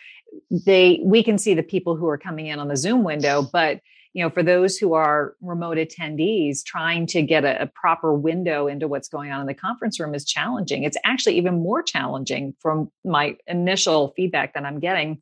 they 0.52 1.00
we 1.04 1.24
can 1.24 1.38
see 1.38 1.54
the 1.54 1.64
people 1.64 1.96
who 1.96 2.08
are 2.08 2.18
coming 2.18 2.48
in 2.48 2.60
on 2.60 2.68
the 2.68 2.76
zoom 2.76 3.04
window 3.04 3.42
but 3.42 3.80
you 4.20 4.26
know, 4.26 4.30
for 4.30 4.44
those 4.44 4.78
who 4.78 4.96
are 4.96 5.38
remote 5.40 5.78
attendees, 5.78 6.62
trying 6.62 7.08
to 7.08 7.22
get 7.22 7.46
a, 7.46 7.62
a, 7.62 7.68
proper 7.68 8.14
window 8.14 8.68
into 8.68 8.86
what's 8.86 9.08
going 9.08 9.32
on 9.32 9.40
in 9.40 9.48
the 9.48 9.54
conference 9.54 9.98
room 9.98 10.14
is 10.14 10.26
challenging. 10.26 10.84
It's 10.84 10.98
actually 11.06 11.38
even 11.38 11.64
more 11.64 11.82
challenging 11.82 12.54
from 12.60 12.92
my 13.06 13.38
initial 13.48 14.12
feedback 14.18 14.56
that 14.56 14.66
I'm 14.66 14.82
getting 14.82 15.22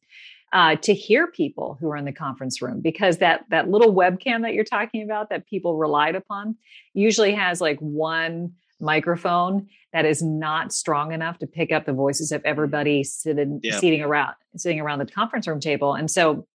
uh, 0.51 0.77
to 0.77 0.95
hear 0.95 1.27
people 1.27 1.77
who 1.79 1.91
are 1.91 1.95
in 1.95 2.05
the 2.05 2.11
conference 2.11 2.59
room 2.59 2.81
because 2.81 3.19
that 3.19 3.45
that 3.51 3.69
little 3.69 3.93
webcam 3.93 4.41
that 4.41 4.55
you're 4.55 4.63
talking 4.63 5.03
about 5.03 5.29
that 5.29 5.45
people 5.45 5.77
relied 5.77 6.15
upon 6.15 6.55
usually 6.95 7.35
has 7.35 7.61
like 7.61 7.77
one 7.77 8.53
microphone 8.79 9.67
that 9.93 10.05
is 10.05 10.23
not 10.23 10.73
strong 10.73 11.11
enough 11.11 11.37
to 11.37 11.45
pick 11.45 11.71
up 11.71 11.85
the 11.85 11.93
voices 11.93 12.31
of 12.31 12.41
everybody 12.45 13.03
sitting 13.03 13.59
yeah. 13.61 13.79
sitting 13.79 14.01
around 14.01 14.33
sitting 14.55 14.79
around 14.79 14.97
the 14.97 15.05
conference 15.05 15.47
room 15.47 15.59
table 15.59 15.93
and 15.93 16.09
so 16.09 16.47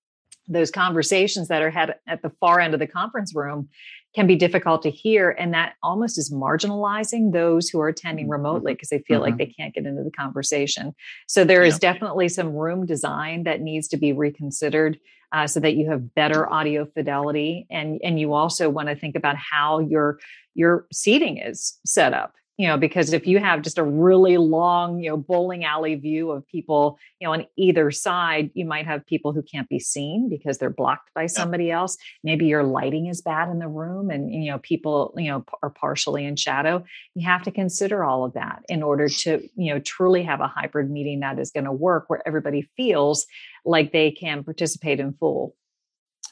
those 0.48 0.72
conversations 0.72 1.48
that 1.48 1.62
are 1.62 1.70
had 1.70 1.96
at 2.08 2.22
the 2.22 2.32
far 2.40 2.60
end 2.60 2.74
of 2.74 2.80
the 2.80 2.88
conference 2.88 3.34
room 3.36 3.70
can 4.14 4.28
be 4.28 4.36
difficult 4.36 4.82
to 4.84 4.90
hear 4.90 5.30
and 5.32 5.54
that 5.54 5.74
almost 5.82 6.18
is 6.18 6.34
marginalizing 6.34 7.32
those 7.32 7.70
who 7.70 7.80
are 7.80 7.88
attending 7.88 8.26
mm-hmm. 8.26 8.34
remotely 8.34 8.74
because 8.74 8.90
they 8.90 9.00
feel 9.00 9.18
mm-hmm. 9.18 9.30
like 9.30 9.38
they 9.38 9.46
can't 9.46 9.74
get 9.74 9.86
into 9.86 10.04
the 10.04 10.12
conversation 10.12 10.94
so 11.28 11.44
there 11.44 11.64
is 11.64 11.76
yeah. 11.76 11.94
definitely 11.94 12.28
some 12.28 12.54
room 12.54 12.86
design 12.86 13.44
that 13.44 13.62
needs 13.62 13.88
to 13.88 13.98
be 13.98 14.12
reconsidered 14.12 15.00
uh, 15.34 15.48
so 15.48 15.62
that 15.62 15.76
you 15.76 15.90
have 15.90 16.14
better 16.14 16.52
audio 16.52 16.86
fidelity 16.86 17.66
and 17.70 18.00
and 18.04 18.20
you 18.20 18.34
also 18.34 18.70
want 18.70 18.90
to 18.90 18.96
think 18.96 19.16
about 19.16 19.36
how 19.38 19.80
your 19.80 20.20
your 20.54 20.86
seating 20.92 21.38
is 21.38 21.80
set 21.86 22.14
up 22.14 22.34
you 22.62 22.68
know 22.68 22.78
because 22.78 23.12
if 23.12 23.26
you 23.26 23.40
have 23.40 23.64
just 23.64 23.80
a 23.80 23.84
really 23.84 24.38
long 24.38 25.00
you 25.00 25.10
know 25.10 25.18
bowling 25.18 25.66
alley 25.66 25.96
view 25.96 26.30
of 26.30 26.48
people 26.48 27.00
you 27.20 27.28
know 27.28 27.34
on 27.34 27.48
either 27.58 27.90
side 27.90 28.52
you 28.54 28.66
might 28.66 28.86
have 28.86 29.04
people 29.08 29.34
who 29.34 29.42
can't 29.42 29.68
be 29.68 29.80
seen 29.80 30.30
because 30.30 30.60
they're 30.60 30.70
blocked 30.70 31.10
by 31.16 31.26
somebody 31.26 31.66
yeah. 31.66 31.80
else. 31.80 31.98
Maybe 32.24 32.46
your 32.46 32.64
lighting 32.64 33.08
is 33.08 33.22
bad 33.22 33.50
in 33.50 33.58
the 33.58 33.68
room 33.68 34.12
and 34.12 34.32
you 34.32 34.52
know 34.52 34.60
people 34.60 35.12
you 35.18 35.32
know 35.32 35.44
are 35.64 35.72
partially 35.72 36.24
in 36.24 36.36
shadow. 36.36 36.84
You 37.16 37.26
have 37.26 37.42
to 37.44 37.52
consider 37.52 38.04
all 38.04 38.26
of 38.26 38.34
that 38.34 38.62
in 38.70 38.84
order 38.84 39.10
to 39.10 39.50
you 39.56 39.74
know 39.74 39.80
truly 39.80 40.22
have 40.22 40.40
a 40.40 40.48
hybrid 40.48 40.92
meeting 40.92 41.22
that 41.22 41.40
is 41.40 41.50
going 41.50 41.66
to 41.66 41.72
work 41.72 42.12
where 42.12 42.22
everybody 42.28 42.70
feels 42.78 43.26
like 43.66 43.92
they 43.92 44.12
can 44.12 44.44
participate 44.44 45.00
in 45.00 45.14
full. 45.14 45.56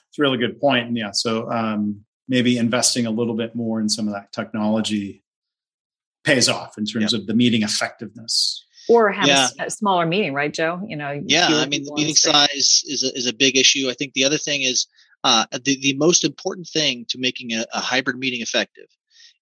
It's 0.09 0.19
a 0.19 0.21
really 0.21 0.37
good 0.37 0.59
point 0.59 0.87
and 0.87 0.97
yeah 0.97 1.11
so 1.11 1.51
um 1.51 2.01
maybe 2.27 2.57
investing 2.57 3.07
a 3.07 3.11
little 3.11 3.35
bit 3.35 3.55
more 3.55 3.81
in 3.81 3.89
some 3.89 4.07
of 4.07 4.13
that 4.13 4.31
technology 4.31 5.23
pays 6.23 6.49
off 6.49 6.77
in 6.77 6.85
terms 6.85 7.13
yep. 7.13 7.21
of 7.21 7.27
the 7.27 7.33
meeting 7.33 7.63
effectiveness. 7.63 8.65
Or 8.87 9.11
have 9.11 9.27
yeah. 9.27 9.49
a, 9.59 9.65
a, 9.65 9.69
smaller 9.69 10.05
meeting 10.05 10.33
right 10.33 10.53
joe? 10.53 10.81
You 10.87 10.97
know 10.97 11.21
yeah 11.25 11.47
i 11.51 11.67
mean 11.67 11.83
the 11.85 11.93
meeting 11.93 12.15
size 12.15 12.83
is 12.87 13.03
a, 13.03 13.15
is 13.17 13.27
a 13.27 13.33
big 13.33 13.55
issue. 13.55 13.89
I 13.89 13.93
think 13.93 14.13
the 14.13 14.23
other 14.23 14.37
thing 14.37 14.63
is 14.63 14.87
uh, 15.23 15.45
the, 15.51 15.77
the 15.81 15.95
most 15.97 16.23
important 16.23 16.67
thing 16.67 17.05
to 17.09 17.19
making 17.19 17.53
a, 17.53 17.65
a 17.73 17.79
hybrid 17.79 18.17
meeting 18.17 18.41
effective 18.41 18.87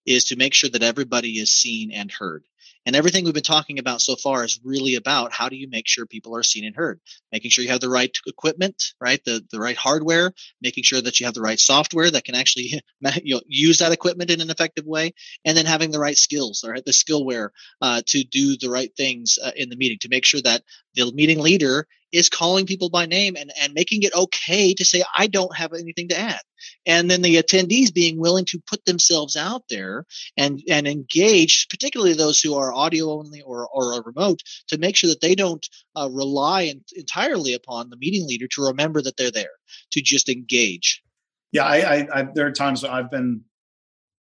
is 0.06 0.24
to 0.26 0.36
make 0.36 0.54
sure 0.54 0.70
that 0.70 0.84
everybody 0.84 1.34
is 1.34 1.52
seen 1.52 1.92
and 1.92 2.12
heard 2.12 2.44
and 2.88 2.96
everything 2.96 3.26
we've 3.26 3.34
been 3.34 3.44
talking 3.44 3.80
about 3.80 4.00
so 4.00 4.16
far 4.16 4.46
is 4.46 4.62
really 4.64 4.96
about 4.96 5.34
how 5.34 5.50
do 5.50 5.58
you 5.58 5.68
make 5.70 5.90
sure 5.90 6.06
people 6.06 6.34
are 6.38 6.42
seen 6.42 6.64
and 6.64 6.74
heard, 6.74 7.02
making 7.34 7.52
sure 7.52 7.62
you 7.62 7.70
have 7.70 7.82
the 7.82 7.90
right 7.90 8.18
equipment, 8.26 8.94
right, 9.02 9.22
the 9.26 9.46
the 9.52 9.60
right 9.60 9.76
hardware, 9.76 10.32
making 10.62 10.86
sure 10.86 11.02
that 11.02 11.20
you 11.20 11.26
have 11.26 11.36
the 11.36 11.42
right 11.42 11.60
software 11.60 12.10
that 12.10 12.24
can 12.24 12.34
actually 12.34 12.82
you 13.24 13.36
know, 13.36 13.42
use 13.46 13.80
that 13.80 13.92
equipment 13.92 14.32
in 14.32 14.40
an 14.40 14.50
effective 14.50 14.86
way, 14.86 15.14
and 15.44 15.58
then 15.58 15.66
having 15.66 15.92
the 15.92 16.00
right 16.00 16.18
skills, 16.18 16.64
right, 16.66 16.86
the 16.86 16.92
skillware 16.92 17.50
uh, 17.82 18.02
to 18.06 18.24
do 18.24 18.56
the 18.56 18.70
right 18.70 18.96
things 18.96 19.38
uh, 19.44 19.52
in 19.58 19.68
the 19.68 19.76
meeting 19.76 19.98
to 20.00 20.10
make 20.10 20.26
sure 20.26 20.42
that 20.42 20.64
the 20.96 21.12
meeting 21.12 21.40
leader 21.40 21.88
is 22.12 22.30
calling 22.30 22.66
people 22.66 22.90
by 22.90 23.06
name 23.06 23.36
and, 23.36 23.52
and 23.62 23.74
making 23.74 24.04
it 24.04 24.16
okay 24.16 24.74
to 24.74 24.86
say, 24.86 25.04
I 25.16 25.28
don't 25.28 25.56
have 25.56 25.74
anything 25.74 26.08
to 26.10 26.20
add. 26.20 26.40
And 26.86 27.12
then 27.12 27.22
the 27.22 27.36
attendees 27.36 27.94
being 27.94 28.20
willing 28.20 28.46
to 28.46 28.62
put 28.66 28.86
themselves 28.86 29.36
out 29.36 29.64
there 29.70 30.06
and, 30.38 30.62
and 30.70 30.88
engage, 30.88 31.68
particularly 31.70 32.14
those 32.14 32.40
who 32.40 32.56
are 32.56 32.74
audio 32.74 33.12
only 33.12 33.42
or, 33.42 33.68
or 33.68 34.02
remote, 34.04 34.42
to 34.70 34.78
make 34.78 34.96
sure 34.96 35.10
that 35.10 35.22
they 35.22 35.36
don't 35.36 35.68
uh, 35.96 36.10
rely 36.12 36.64
in, 36.64 36.82
entirely 36.96 37.54
upon 37.54 37.90
the 37.90 37.98
meeting 37.98 38.28
leader 38.28 38.48
to 38.48 38.64
remember 38.64 39.02
that 39.02 39.18
they're 39.18 39.32
there, 39.32 39.52
to 39.92 40.02
just 40.02 40.30
engage. 40.30 41.04
Yeah, 41.52 41.66
I, 41.66 41.78
I, 41.78 42.08
I 42.14 42.28
there 42.34 42.48
are 42.48 42.52
times 42.52 42.84
I've 42.84 43.12
been 43.12 43.42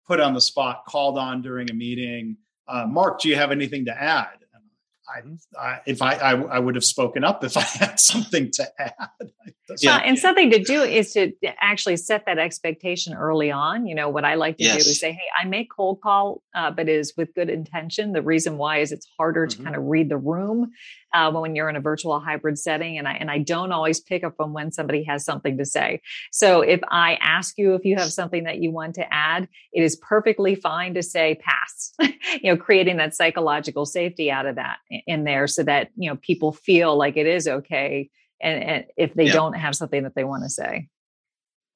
put 0.08 0.20
on 0.20 0.34
the 0.34 0.42
spot, 0.42 0.86
called 0.88 1.18
on 1.18 1.42
during 1.42 1.70
a 1.70 1.74
meeting. 1.74 2.38
Uh, 2.68 2.86
Mark, 2.88 3.20
do 3.20 3.30
you 3.30 3.36
have 3.36 3.52
anything 3.52 3.86
to 3.86 4.02
add? 4.02 4.45
I, 5.08 5.60
I, 5.60 5.82
if 5.86 6.02
I, 6.02 6.14
I, 6.16 6.32
I 6.32 6.60
would 6.60 6.76
have 6.76 6.84
spoken 6.84 7.24
up 7.24 7.44
if 7.44 7.58
I 7.58 7.62
had 7.62 8.00
something 8.00 8.52
to 8.52 8.82
add. 8.82 9.10
yeah, 9.80 9.98
and 9.98 10.18
something 10.18 10.52
to 10.52 10.60
do 10.60 10.84
is 10.84 11.14
to 11.14 11.32
actually 11.60 11.98
set 11.98 12.26
that 12.26 12.38
expectation 12.38 13.14
early 13.14 13.52
on. 13.52 13.88
You 13.88 13.96
know, 13.96 14.10
what 14.10 14.26
I 14.26 14.36
like 14.36 14.58
to 14.58 14.64
yes. 14.64 14.84
do 14.84 14.90
is 14.90 15.00
say, 15.00 15.12
"Hey, 15.14 15.28
I 15.40 15.46
make 15.46 15.70
cold 15.76 16.02
call, 16.02 16.42
uh, 16.54 16.72
but 16.72 16.90
is 16.90 17.14
with 17.18 17.34
good 17.34 17.50
intention." 17.50 18.14
The 18.14 18.22
reason 18.22 18.58
why 18.58 18.80
is 18.80 18.92
it's 18.92 19.08
harder 19.18 19.48
mm-hmm. 19.48 19.58
to 19.58 19.64
kind 19.64 19.76
of 19.76 19.84
read 19.84 20.10
the 20.10 20.18
room 20.18 20.72
uh, 21.16 21.32
when 21.32 21.56
you're 21.56 21.70
in 21.70 21.76
a 21.76 21.82
virtual 21.82 22.20
hybrid 22.20 22.60
setting, 22.60 22.98
and 22.98 23.08
I 23.08 23.14
and 23.14 23.32
I 23.32 23.40
don't 23.40 23.72
always 23.72 24.00
pick 24.00 24.24
up 24.24 24.36
on 24.40 24.54
when 24.54 24.72
somebody 24.72 25.04
has 25.06 25.24
something 25.24 25.58
to 25.58 25.66
say. 25.66 26.02
So 26.32 26.62
if 26.62 26.82
I 26.90 27.16
ask 27.22 27.58
you 27.58 27.74
if 27.74 27.86
you 27.86 27.96
have 27.96 28.12
something 28.12 28.44
that 28.44 28.60
you 28.60 28.72
want 28.72 28.96
to 28.96 29.14
add, 29.14 29.48
it 29.74 29.82
is 29.82 29.96
perfectly 29.96 30.56
fine 30.56 30.94
to 30.96 31.02
say 31.02 31.36
pass. 31.36 31.94
you 32.42 32.54
know, 32.54 32.58
creating 32.58 32.98
that 32.98 33.16
psychological 33.16 33.86
safety 33.86 34.30
out 34.30 34.46
of 34.46 34.56
that 34.56 34.78
in 35.08 35.24
there 35.24 35.48
so 35.48 35.64
that 35.64 35.90
you 35.96 36.10
know 36.10 36.18
people 36.18 36.52
feel 36.52 36.98
like 36.98 37.18
it 37.18 37.28
is 37.28 37.48
okay 37.48 38.10
and, 38.42 38.64
and 38.64 38.86
if 38.98 39.14
they 39.14 39.26
yeah. 39.26 39.34
don't 39.34 39.54
have 39.54 39.76
something 39.76 40.04
that 40.04 40.16
they 40.16 40.24
want 40.24 40.44
to 40.44 40.50
say 40.50 40.90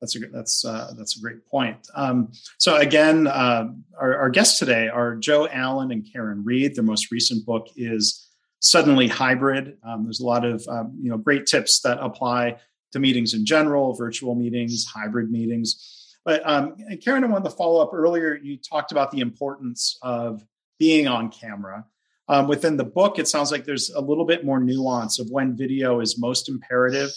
that's 0.01 0.15
a 0.15 0.19
that's 0.31 0.63
uh, 0.63 0.93
that's 0.97 1.17
a 1.17 1.21
great 1.21 1.45
point. 1.45 1.87
Um, 1.93 2.31
so 2.57 2.77
again, 2.77 3.27
uh, 3.27 3.67
our, 3.99 4.17
our, 4.17 4.29
guests 4.29 4.57
today 4.57 4.87
are 4.87 5.15
Joe 5.17 5.47
Allen 5.51 5.91
and 5.91 6.07
Karin 6.09 6.43
Reed. 6.45 6.75
Their 6.75 6.85
most 6.85 7.11
recent 7.11 7.45
book 7.45 7.67
is 7.75 8.28
Suddenly 8.59 9.07
Hybrid. 9.07 9.77
Um, 9.83 10.03
there's 10.03 10.19
a 10.19 10.25
lot 10.25 10.45
of 10.45 10.65
um, 10.67 10.97
you 11.01 11.09
know 11.09 11.17
great 11.17 11.45
tips 11.45 11.81
that 11.81 11.97
apply 12.01 12.57
to 12.91 12.99
meetings 12.99 13.33
in 13.33 13.45
general, 13.45 13.93
virtual 13.93 14.35
meetings, 14.35 14.85
hybrid 14.85 15.31
meetings. 15.31 16.17
But 16.25 16.41
um, 16.47 16.75
Karin, 17.03 17.23
I 17.23 17.27
wanted 17.27 17.49
to 17.49 17.55
follow 17.55 17.81
up 17.81 17.93
earlier. 17.93 18.35
You 18.35 18.57
talked 18.57 18.91
about 18.91 19.11
the 19.11 19.19
importance 19.19 19.97
of 20.01 20.43
being 20.77 21.07
on 21.07 21.29
camera. 21.29 21.85
Um, 22.27 22.47
within 22.47 22.77
the 22.77 22.83
book, 22.83 23.17
it 23.17 23.27
sounds 23.27 23.51
like 23.51 23.65
there's 23.65 23.89
a 23.89 24.01
little 24.01 24.25
bit 24.25 24.45
more 24.45 24.59
nuance 24.59 25.19
of 25.19 25.29
when 25.31 25.57
video 25.57 25.99
is 25.99 26.19
most 26.19 26.47
imperative 26.47 27.09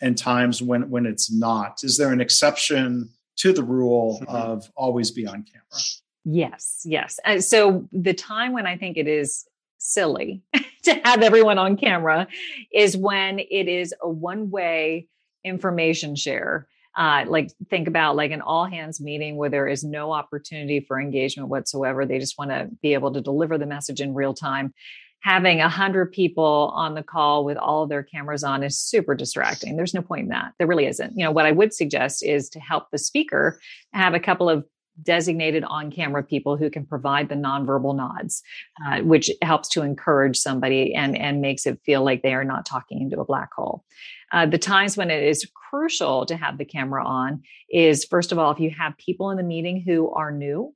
and 0.00 0.16
times 0.16 0.62
when 0.62 0.90
when 0.90 1.06
it's 1.06 1.32
not. 1.32 1.84
Is 1.84 1.96
there 1.96 2.12
an 2.12 2.20
exception 2.20 3.10
to 3.36 3.52
the 3.52 3.62
rule 3.62 4.18
mm-hmm. 4.22 4.34
of 4.34 4.70
always 4.76 5.10
be 5.10 5.26
on 5.26 5.44
camera? 5.44 5.82
Yes, 6.24 6.82
yes. 6.84 7.18
Uh, 7.24 7.40
so 7.40 7.88
the 7.92 8.12
time 8.12 8.52
when 8.52 8.66
I 8.66 8.76
think 8.76 8.96
it 8.96 9.06
is 9.06 9.46
silly 9.80 10.42
to 10.84 10.94
have 11.04 11.22
everyone 11.22 11.58
on 11.58 11.76
camera 11.76 12.28
is 12.72 12.96
when 12.96 13.38
it 13.38 13.68
is 13.68 13.94
a 14.00 14.08
one 14.08 14.50
way 14.50 15.08
information 15.44 16.14
share 16.14 16.68
uh, 16.96 17.24
like 17.28 17.50
think 17.68 17.86
about 17.88 18.16
like 18.16 18.30
an 18.32 18.40
all 18.40 18.66
hands 18.66 19.00
meeting 19.00 19.36
where 19.36 19.48
there 19.48 19.68
is 19.68 19.84
no 19.84 20.12
opportunity 20.12 20.80
for 20.80 21.00
engagement 21.00 21.48
whatsoever. 21.48 22.04
They 22.04 22.18
just 22.18 22.38
want 22.38 22.50
to 22.50 22.68
be 22.82 22.94
able 22.94 23.12
to 23.12 23.20
deliver 23.20 23.58
the 23.58 23.66
message 23.66 24.00
in 24.00 24.14
real 24.14 24.34
time. 24.34 24.74
Having 25.22 25.60
a 25.60 25.68
hundred 25.68 26.12
people 26.12 26.72
on 26.74 26.94
the 26.94 27.02
call 27.02 27.44
with 27.44 27.58
all 27.58 27.82
of 27.82 27.90
their 27.90 28.02
cameras 28.02 28.42
on 28.42 28.62
is 28.62 28.78
super 28.78 29.14
distracting. 29.14 29.76
There's 29.76 29.94
no 29.94 30.02
point 30.02 30.22
in 30.22 30.28
that. 30.30 30.54
There 30.58 30.66
really 30.66 30.86
isn't. 30.86 31.16
You 31.16 31.24
know, 31.24 31.30
what 31.30 31.46
I 31.46 31.52
would 31.52 31.74
suggest 31.74 32.24
is 32.24 32.48
to 32.50 32.60
help 32.60 32.90
the 32.90 32.98
speaker 32.98 33.60
have 33.92 34.14
a 34.14 34.20
couple 34.20 34.48
of 34.48 34.64
designated 35.02 35.64
on 35.64 35.90
camera 35.90 36.22
people 36.22 36.56
who 36.56 36.70
can 36.70 36.84
provide 36.84 37.28
the 37.28 37.34
nonverbal 37.34 37.96
nods, 37.96 38.42
uh, 38.86 39.00
which 39.00 39.30
helps 39.42 39.68
to 39.68 39.82
encourage 39.82 40.36
somebody 40.36 40.94
and, 40.94 41.16
and 41.16 41.40
makes 41.40 41.66
it 41.66 41.80
feel 41.84 42.04
like 42.04 42.22
they 42.22 42.34
are 42.34 42.44
not 42.44 42.66
talking 42.66 43.00
into 43.00 43.20
a 43.20 43.24
black 43.24 43.52
hole. 43.54 43.84
Uh, 44.32 44.46
the 44.46 44.58
times 44.58 44.96
when 44.96 45.10
it 45.10 45.22
is 45.22 45.48
crucial 45.70 46.24
to 46.26 46.36
have 46.36 46.58
the 46.58 46.64
camera 46.64 47.04
on 47.04 47.42
is 47.70 48.04
first 48.04 48.32
of 48.32 48.38
all, 48.38 48.50
if 48.50 48.60
you 48.60 48.70
have 48.70 48.96
people 48.96 49.30
in 49.30 49.36
the 49.36 49.42
meeting 49.42 49.82
who 49.84 50.12
are 50.12 50.30
new, 50.30 50.72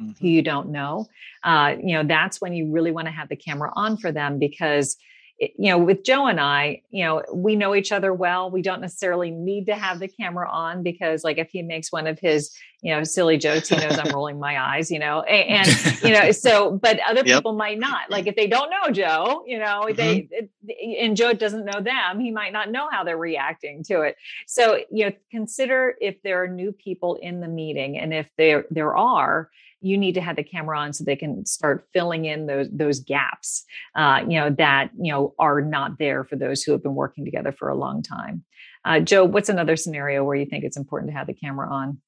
mm-hmm. 0.00 0.12
who 0.20 0.28
you 0.28 0.42
don't 0.42 0.70
know, 0.70 1.06
uh, 1.44 1.74
you 1.80 1.94
know, 1.94 2.04
that's 2.04 2.40
when 2.40 2.52
you 2.52 2.70
really 2.72 2.90
want 2.90 3.06
to 3.06 3.12
have 3.12 3.28
the 3.28 3.36
camera 3.36 3.70
on 3.74 3.96
for 3.96 4.10
them 4.10 4.38
because 4.38 4.96
you 5.38 5.70
know, 5.70 5.78
with 5.78 6.02
Joe 6.04 6.26
and 6.26 6.40
I, 6.40 6.82
you 6.90 7.04
know, 7.04 7.22
we 7.32 7.56
know 7.56 7.74
each 7.74 7.92
other 7.92 8.12
well. 8.12 8.50
We 8.50 8.62
don't 8.62 8.80
necessarily 8.80 9.30
need 9.30 9.66
to 9.66 9.74
have 9.74 9.98
the 9.98 10.08
camera 10.08 10.48
on 10.50 10.82
because, 10.82 11.24
like, 11.24 11.38
if 11.38 11.50
he 11.50 11.62
makes 11.62 11.92
one 11.92 12.06
of 12.06 12.18
his 12.18 12.56
you 12.82 12.94
know, 12.94 13.02
silly 13.02 13.38
jokes. 13.38 13.68
He 13.68 13.76
knows 13.76 13.98
I'm 13.98 14.10
rolling 14.14 14.38
my 14.38 14.60
eyes, 14.60 14.90
you 14.90 14.98
know, 14.98 15.22
and, 15.22 15.66
and 15.66 16.02
you 16.02 16.12
know, 16.12 16.30
so, 16.32 16.70
but 16.70 17.00
other 17.00 17.22
yep. 17.24 17.38
people 17.38 17.52
might 17.52 17.78
not. 17.78 18.10
Like 18.10 18.26
if 18.26 18.36
they 18.36 18.46
don't 18.46 18.70
know 18.70 18.92
Joe, 18.92 19.44
you 19.46 19.58
know, 19.58 19.86
mm-hmm. 19.88 19.96
they, 19.96 20.98
and 21.00 21.16
Joe 21.16 21.32
doesn't 21.32 21.64
know 21.64 21.80
them, 21.80 22.20
he 22.20 22.30
might 22.30 22.52
not 22.52 22.70
know 22.70 22.88
how 22.90 23.02
they're 23.02 23.16
reacting 23.16 23.82
to 23.84 24.02
it. 24.02 24.16
So, 24.46 24.78
you 24.90 25.06
know, 25.06 25.12
consider 25.30 25.96
if 26.00 26.22
there 26.22 26.42
are 26.42 26.48
new 26.48 26.70
people 26.70 27.16
in 27.16 27.40
the 27.40 27.48
meeting 27.48 27.98
and 27.98 28.12
if 28.12 28.28
there, 28.36 28.66
there 28.70 28.96
are, 28.96 29.50
you 29.80 29.98
need 29.98 30.14
to 30.14 30.20
have 30.20 30.36
the 30.36 30.42
camera 30.42 30.78
on 30.78 30.92
so 30.92 31.04
they 31.04 31.16
can 31.16 31.44
start 31.44 31.86
filling 31.92 32.24
in 32.24 32.46
those 32.46 32.68
those 32.72 33.00
gaps 33.00 33.64
uh, 33.94 34.20
you 34.26 34.38
know 34.38 34.50
that 34.50 34.90
you 35.00 35.12
know 35.12 35.34
are 35.38 35.60
not 35.60 35.98
there 35.98 36.24
for 36.24 36.36
those 36.36 36.62
who 36.62 36.72
have 36.72 36.82
been 36.82 36.94
working 36.94 37.24
together 37.24 37.52
for 37.52 37.68
a 37.68 37.74
long 37.74 38.02
time. 38.02 38.44
Uh, 38.84 39.00
joe 39.00 39.24
what's 39.24 39.48
another 39.48 39.76
scenario 39.76 40.24
where 40.24 40.36
you 40.36 40.46
think 40.46 40.64
it's 40.64 40.76
important 40.76 41.10
to 41.10 41.16
have 41.16 41.26
the 41.26 41.34
camera 41.34 41.68
on? 41.70 41.98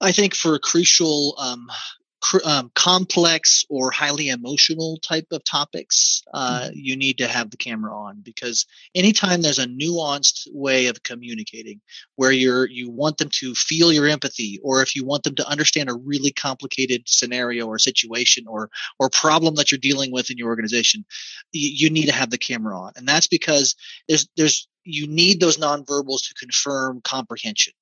I 0.00 0.12
think 0.12 0.34
for 0.34 0.54
a 0.54 0.60
crucial 0.60 1.34
um, 1.38 1.68
um, 2.44 2.70
complex 2.74 3.64
or 3.68 3.90
highly 3.90 4.28
emotional 4.28 4.98
type 4.98 5.26
of 5.30 5.44
topics, 5.44 6.22
uh, 6.34 6.62
mm-hmm. 6.62 6.72
you 6.74 6.96
need 6.96 7.18
to 7.18 7.28
have 7.28 7.50
the 7.50 7.56
camera 7.56 7.96
on 7.96 8.20
because 8.22 8.66
anytime 8.94 9.40
there's 9.40 9.58
a 9.58 9.66
nuanced 9.66 10.48
way 10.52 10.86
of 10.86 11.02
communicating 11.02 11.80
where 12.16 12.32
you're 12.32 12.66
you 12.66 12.90
want 12.90 13.18
them 13.18 13.28
to 13.30 13.54
feel 13.54 13.92
your 13.92 14.06
empathy 14.06 14.60
or 14.62 14.82
if 14.82 14.96
you 14.96 15.04
want 15.04 15.22
them 15.22 15.34
to 15.36 15.48
understand 15.48 15.88
a 15.88 15.94
really 15.94 16.32
complicated 16.32 17.02
scenario 17.06 17.66
or 17.66 17.78
situation 17.78 18.46
or 18.48 18.68
or 18.98 19.08
problem 19.10 19.54
that 19.54 19.70
you're 19.70 19.78
dealing 19.78 20.12
with 20.12 20.30
in 20.30 20.38
your 20.38 20.48
organization, 20.48 21.04
you, 21.52 21.70
you 21.86 21.90
need 21.90 22.06
to 22.06 22.12
have 22.12 22.30
the 22.30 22.38
camera 22.38 22.78
on, 22.78 22.92
and 22.96 23.06
that's 23.06 23.28
because 23.28 23.74
there's 24.08 24.28
there's 24.36 24.68
you 24.88 25.06
need 25.06 25.38
those 25.38 25.58
nonverbals 25.58 26.28
to 26.28 26.34
confirm 26.34 27.00
comprehension. 27.02 27.74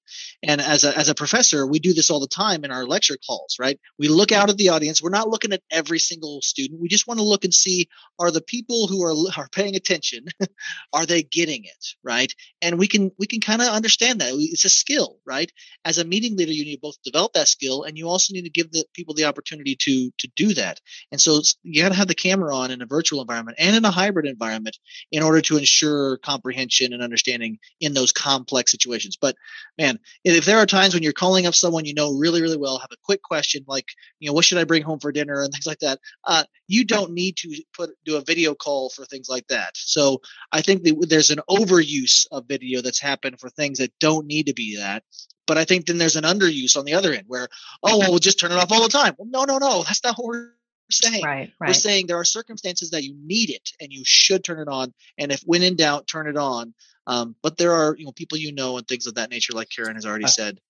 And 0.43 0.61
as 0.61 0.85
a, 0.85 0.97
as 0.97 1.09
a 1.09 1.15
professor, 1.15 1.67
we 1.67 1.79
do 1.79 1.93
this 1.93 2.11
all 2.11 2.21
the 2.21 2.27
time 2.27 2.65
in 2.65 2.71
our 2.71 2.85
lecture 2.85 3.17
calls, 3.27 3.57
right? 3.59 3.79
We 3.99 4.09
look 4.09 4.33
out 4.33 4.51
at 4.51 4.57
the 4.57 4.71
audience. 4.71 5.03
We're 5.03 5.11
not 5.11 5.29
looking 5.29 5.53
at 5.53 5.63
every 5.71 5.99
single 5.99 6.41
student. 6.43 6.81
We 6.81 6.89
just 6.89 7.07
want 7.07 7.19
to 7.19 7.25
look 7.25 7.45
and 7.45 7.55
see, 7.55 7.89
are 8.19 8.31
the 8.31 8.41
people 8.41 8.87
who 8.89 9.05
are, 9.05 9.15
are 9.37 9.49
paying 9.51 9.77
attention, 9.77 10.27
are 10.93 11.07
they 11.07 11.23
getting 11.23 11.65
it, 11.65 11.87
right? 12.03 12.33
And 12.61 12.79
we 12.79 12.89
can, 12.89 13.11
we 13.19 13.27
can 13.27 13.41
kind 13.41 13.63
of 13.63 13.69
understand 13.69 14.21
that. 14.21 14.33
It's 14.35 14.65
a 14.65 14.69
skill, 14.69 15.19
right? 15.25 15.51
As 15.85 15.99
a 15.99 16.05
meeting 16.05 16.37
leader, 16.37 16.53
you 16.53 16.65
need 16.65 16.77
to 16.77 16.81
both 16.81 17.03
develop 17.05 17.33
that 17.35 17.49
skill 17.49 17.85
and 17.85 17.97
you 17.97 18.09
also 18.09 18.33
need 18.35 18.45
to 18.45 18.51
give 18.51 18.71
the 18.73 18.85
people 18.95 19.15
the 19.15 19.25
opportunity 19.25 19.77
to, 19.77 20.11
to 20.19 20.29
do 20.37 20.55
that. 20.55 20.81
And 21.13 21.21
so 21.21 21.41
you 21.63 21.83
got 21.83 21.91
to 21.91 21.95
have 21.95 22.09
the 22.09 22.15
camera 22.15 22.55
on 22.55 22.71
in 22.71 22.83
a 22.83 22.87
virtual 22.87 23.21
environment 23.21 23.59
and 23.61 23.77
in 23.77 23.85
a 23.85 23.91
hybrid 23.91 24.27
environment 24.27 24.79
in 25.13 25.23
order 25.23 25.41
to 25.43 25.57
ensure 25.57 26.19
comprehension 26.19 26.93
and 26.97 27.05
understanding 27.05 27.59
in 27.81 27.95
those 27.95 28.11
complex 28.11 28.73
situations. 28.73 29.17
But 29.17 29.37
man, 29.79 29.99
if 30.25 30.45
there 30.45 30.59
are 30.59 30.67
times 30.67 30.95
when 30.95 31.03
you're 31.03 31.13
calling 31.13 31.47
up 31.47 31.55
someone 31.55 31.85
you 31.85 31.95
know 31.95 32.13
really, 32.13 32.43
really 32.43 32.57
well, 32.57 32.79
have 32.79 32.91
a 32.93 32.97
quick 33.05 33.23
question 33.23 33.65
like, 33.69 33.87
you 34.19 34.29
know, 34.29 34.33
what 34.33 34.45
should 34.45 34.59
I 34.59 34.65
bring 34.65 34.83
home 34.83 34.99
for 34.99 35.13
dinner 35.13 35.43
and 35.43 35.53
things 35.53 35.67
like 35.67 35.81
that, 35.81 36.01
uh, 36.25 36.45
you 36.67 36.85
don't 36.85 37.13
need 37.13 37.37
to 37.39 37.63
put 37.77 37.91
do 38.05 38.17
a 38.17 38.23
video 38.23 38.55
call 38.55 38.91
for 38.91 39.05
things 39.05 39.29
like 39.29 39.47
that. 39.49 39.71
So 39.75 40.21
I 40.51 40.63
think 40.63 40.83
that 40.83 41.07
there's 41.09 41.31
an 41.31 41.41
overuse 41.49 42.27
of 42.33 42.47
video 42.47 42.83
that's 42.83 43.01
happened 43.01 43.39
for 43.39 43.51
things 43.51 43.79
that 43.79 43.93
don't 44.01 44.27
need 44.27 44.47
to 44.47 44.55
be 44.55 44.79
that. 44.79 45.05
But 45.47 45.59
I 45.59 45.65
think 45.65 45.87
then 45.87 45.99
there's 45.99 46.17
an 46.17 46.25
underuse 46.25 46.77
on 46.77 46.85
the 46.85 46.95
other 46.95 47.13
end 47.13 47.25
where, 47.29 47.49
oh, 47.85 47.99
well, 47.99 48.11
we'll 48.11 48.19
just 48.19 48.41
turn 48.41 48.51
it 48.51 48.57
off 48.57 48.73
all 48.73 48.83
the 48.83 48.89
time. 48.89 49.15
Well, 49.17 49.29
no, 49.31 49.45
no, 49.45 49.59
no, 49.59 49.85
that's 49.85 50.03
not 50.03 50.17
what 50.19 50.27
we're 50.27 50.51
saying. 50.91 51.25
Right, 51.25 51.53
right. 51.61 51.69
We're 51.69 51.75
saying 51.75 52.07
there 52.07 52.19
are 52.19 52.25
circumstances 52.25 52.91
that 52.91 53.05
you 53.05 53.15
need 53.25 53.51
it 53.51 53.71
and 53.81 53.93
you 53.93 54.03
should 54.05 54.45
turn 54.45 54.61
it 54.61 54.69
on. 54.69 54.93
And 55.19 55.33
if 55.33 55.41
when 55.43 55.63
in 55.63 55.77
doubt, 55.77 56.07
turn 56.07 56.29
it 56.29 56.37
on. 56.37 56.75
Um, 57.07 57.37
but 57.43 57.57
there 57.57 57.73
are 57.73 57.97
you 57.97 58.05
know 58.05 58.13
people 58.13 58.39
you 58.39 58.53
know 58.53 58.79
and 58.79 58.87
things 58.87 59.07
of 59.07 59.15
that 59.15 59.31
nature, 59.31 59.53
like 59.53 59.69
Karin 59.71 59.95
has 59.95 60.07
already 60.07 60.25
I, 60.25 60.29
said. 60.29 60.61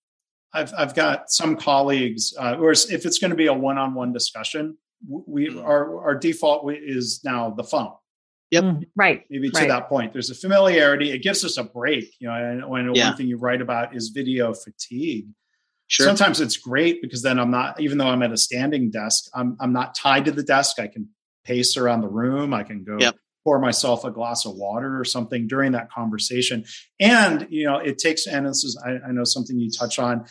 I've 0.53 0.73
I've 0.77 0.95
got 0.95 1.31
some 1.31 1.55
colleagues, 1.55 2.33
uh, 2.39 2.55
or 2.59 2.71
if 2.71 3.05
it's 3.05 3.19
going 3.19 3.31
to 3.31 3.37
be 3.37 3.47
a 3.47 3.53
one-on-one 3.53 4.13
discussion, 4.13 4.77
we 5.07 5.47
mm-hmm. 5.47 5.59
our 5.59 6.01
our 6.03 6.15
default 6.15 6.71
is 6.73 7.21
now 7.23 7.49
the 7.49 7.63
phone. 7.63 7.93
Yep. 8.51 8.63
Mm, 8.63 8.83
right. 8.95 9.25
Maybe 9.29 9.49
to 9.49 9.59
right. 9.59 9.67
that 9.67 9.89
point, 9.89 10.13
there's 10.13 10.29
a 10.29 10.35
familiarity. 10.35 11.11
It 11.11 11.21
gives 11.21 11.43
us 11.43 11.57
a 11.57 11.63
break. 11.63 12.13
You 12.19 12.29
know, 12.29 12.33
and 12.33 12.69
when 12.69 12.93
yeah. 12.95 13.09
one 13.09 13.17
thing 13.17 13.27
you 13.27 13.37
write 13.37 13.61
about 13.61 13.95
is 13.95 14.09
video 14.09 14.53
fatigue. 14.53 15.27
Sure. 15.87 16.05
Sometimes 16.05 16.41
it's 16.41 16.57
great 16.57 17.01
because 17.01 17.21
then 17.21 17.39
I'm 17.39 17.51
not, 17.51 17.79
even 17.79 17.97
though 17.97 18.07
I'm 18.07 18.21
at 18.21 18.31
a 18.31 18.37
standing 18.37 18.91
desk, 18.91 19.29
I'm 19.33 19.57
I'm 19.59 19.73
not 19.73 19.95
tied 19.95 20.25
to 20.25 20.31
the 20.31 20.43
desk. 20.43 20.79
I 20.79 20.87
can 20.87 21.09
pace 21.43 21.77
around 21.77 22.01
the 22.01 22.09
room. 22.09 22.53
I 22.53 22.63
can 22.63 22.83
go 22.83 22.97
yep 22.99 23.15
pour 23.47 23.59
myself 23.59 24.03
a 24.03 24.11
glass 24.11 24.45
of 24.45 24.53
water 24.55 24.99
or 24.99 25.05
something 25.05 25.47
during 25.47 25.71
that 25.71 25.89
conversation. 25.89 26.65
And, 26.99 27.47
you 27.49 27.65
know, 27.65 27.77
it 27.77 27.97
takes, 27.97 28.27
and 28.27 28.45
this 28.45 28.65
is, 28.65 28.77
I, 28.85 29.07
I 29.07 29.11
know 29.13 29.23
something 29.23 29.57
you 29.57 29.71
touch 29.71 29.99
on. 29.99 30.25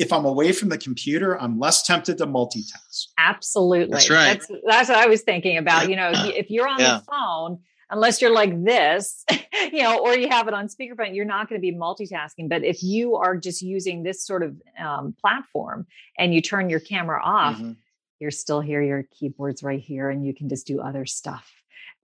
If 0.00 0.12
I'm 0.12 0.24
away 0.24 0.50
from 0.50 0.68
the 0.68 0.76
computer, 0.76 1.40
I'm 1.40 1.60
less 1.60 1.84
tempted 1.84 2.18
to 2.18 2.26
multitask. 2.26 3.04
Absolutely. 3.16 3.92
That's 3.92 4.10
right. 4.10 4.32
That's, 4.32 4.50
that's 4.66 4.88
what 4.88 4.98
I 4.98 5.06
was 5.06 5.22
thinking 5.22 5.58
about. 5.58 5.88
You 5.88 5.94
know, 5.94 6.10
if 6.12 6.50
you're 6.50 6.66
on 6.66 6.80
yeah. 6.80 6.98
the 6.98 7.04
phone, 7.04 7.60
unless 7.90 8.20
you're 8.20 8.32
like 8.32 8.64
this, 8.64 9.24
you 9.72 9.82
know, 9.82 9.98
or 9.98 10.16
you 10.16 10.28
have 10.28 10.48
it 10.48 10.54
on 10.54 10.68
speakerphone, 10.68 11.14
you're 11.14 11.24
not 11.24 11.48
going 11.48 11.60
to 11.60 11.62
be 11.62 11.76
multitasking. 11.76 12.48
But 12.48 12.64
if 12.64 12.82
you 12.82 13.16
are 13.16 13.36
just 13.36 13.62
using 13.62 14.02
this 14.02 14.24
sort 14.26 14.42
of 14.42 14.56
um, 14.78 15.14
platform 15.20 15.86
and 16.18 16.32
you 16.34 16.40
turn 16.40 16.70
your 16.70 16.80
camera 16.80 17.20
off, 17.22 17.56
mm-hmm. 17.56 17.72
you're 18.18 18.30
still 18.30 18.60
here, 18.60 18.82
your 18.82 19.04
keyboard's 19.18 19.62
right 19.62 19.80
here, 19.80 20.10
and 20.10 20.24
you 20.24 20.34
can 20.34 20.48
just 20.48 20.66
do 20.66 20.80
other 20.80 21.06
stuff 21.06 21.50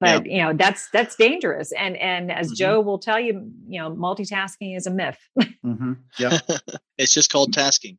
but 0.01 0.26
you 0.26 0.43
know 0.43 0.53
that's 0.53 0.89
that's 0.91 1.16
dangerous 1.16 1.72
and 1.72 1.97
and 1.97 2.30
as 2.30 2.49
mm-hmm. 2.49 2.55
joe 2.55 2.80
will 2.80 2.99
tell 2.99 3.18
you 3.18 3.51
you 3.68 3.80
know 3.80 3.91
multitasking 3.91 4.76
is 4.76 4.87
a 4.87 4.91
myth 4.91 5.18
mm-hmm. 5.41 5.93
yeah 6.18 6.39
it's 6.99 7.14
just 7.14 7.30
called 7.30 7.53
tasking 7.53 7.99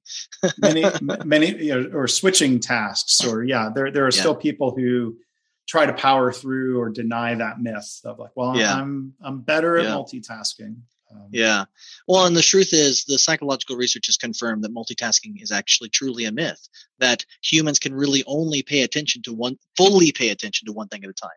many 0.60 0.86
many 1.26 1.56
you 1.64 1.76
know, 1.76 1.98
or 1.98 2.08
switching 2.08 2.60
tasks 2.60 3.26
or 3.26 3.44
yeah 3.44 3.70
there 3.74 3.92
there 3.92 4.04
are 4.04 4.12
yeah. 4.14 4.20
still 4.20 4.36
people 4.36 4.76
who 4.76 5.16
try 5.68 5.86
to 5.86 5.94
power 5.94 6.32
through 6.32 6.80
or 6.80 6.90
deny 6.90 7.36
that 7.36 7.60
myth 7.60 8.02
of 8.06 8.20
like 8.20 8.32
well 8.36 8.58
yeah. 8.58 8.74
i'm 8.74 9.14
i'm 9.22 9.42
better 9.42 9.78
at 9.78 9.86
yeah. 9.86 9.92
multitasking 9.92 10.78
um, 11.12 11.28
yeah. 11.32 11.66
Well, 12.08 12.26
and 12.26 12.36
the 12.36 12.42
truth 12.42 12.74
is, 12.74 13.06
the 13.06 13.18
psychological 13.18 13.76
research 13.76 14.08
has 14.08 14.18
confirmed 14.18 14.64
that 14.64 14.74
multitasking 14.74 15.42
is 15.42 15.52
actually 15.52 15.90
truly 15.90 16.26
a 16.26 16.32
myth. 16.32 16.68
That 17.00 17.26
humans 17.42 17.80
can 17.80 17.94
really 17.94 18.24
only 18.28 18.64
pay 18.64 18.82
attention 18.82 19.22
to 19.24 19.34
one, 19.34 19.58
fully 19.76 20.12
pay 20.12 20.30
attention 20.30 20.66
to 20.66 20.74
one 20.74 20.88
thing 20.88 21.04
at 21.04 21.10
a 21.10 21.14
time. 21.14 21.30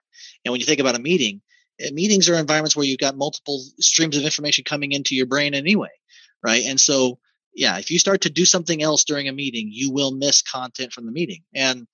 And 0.44 0.52
when 0.52 0.60
you 0.60 0.66
think 0.66 0.80
about 0.80 0.96
a 0.96 1.00
meeting, 1.00 1.40
eh, 1.78 1.90
meetings 1.92 2.28
are 2.28 2.34
environments 2.34 2.76
where 2.76 2.86
you've 2.86 2.98
got 2.98 3.16
multiple 3.16 3.62
streams 3.78 4.16
of 4.16 4.24
information 4.24 4.64
coming 4.64 4.92
into 4.92 5.14
your 5.14 5.26
brain 5.26 5.54
anyway, 5.54 5.90
right? 6.42 6.64
And 6.64 6.80
so, 6.80 7.18
yeah, 7.54 7.78
if 7.78 7.90
you 7.90 7.98
start 7.98 8.22
to 8.22 8.30
do 8.30 8.44
something 8.44 8.82
else 8.82 9.04
during 9.04 9.28
a 9.28 9.32
meeting, 9.32 9.68
you 9.70 9.92
will 9.92 10.12
miss 10.12 10.42
content 10.42 10.92
from 10.92 11.06
the 11.06 11.12
meeting. 11.12 11.42
And 11.54 11.86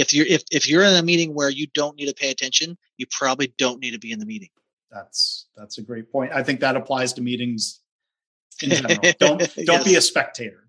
if 0.00 0.12
you're 0.12 0.26
if 0.26 0.42
if 0.50 0.68
you're 0.68 0.82
in 0.82 0.94
a 0.94 1.02
meeting 1.02 1.34
where 1.34 1.50
you 1.50 1.66
don't 1.74 1.96
need 1.96 2.06
to 2.06 2.14
pay 2.14 2.30
attention, 2.30 2.76
you 2.96 3.06
probably 3.10 3.54
don't 3.58 3.80
need 3.80 3.92
to 3.92 3.98
be 3.98 4.12
in 4.12 4.18
the 4.18 4.26
meeting 4.26 4.48
that's 4.90 5.46
that's 5.56 5.78
a 5.78 5.82
great 5.82 6.10
point. 6.10 6.32
I 6.32 6.42
think 6.42 6.60
that 6.60 6.76
applies 6.76 7.12
to 7.14 7.22
meetings 7.22 7.80
in 8.62 8.70
general. 8.70 8.98
Don't 9.18 9.38
don't 9.38 9.66
yes. 9.66 9.84
be 9.84 9.94
a 9.96 10.00
spectator. 10.00 10.64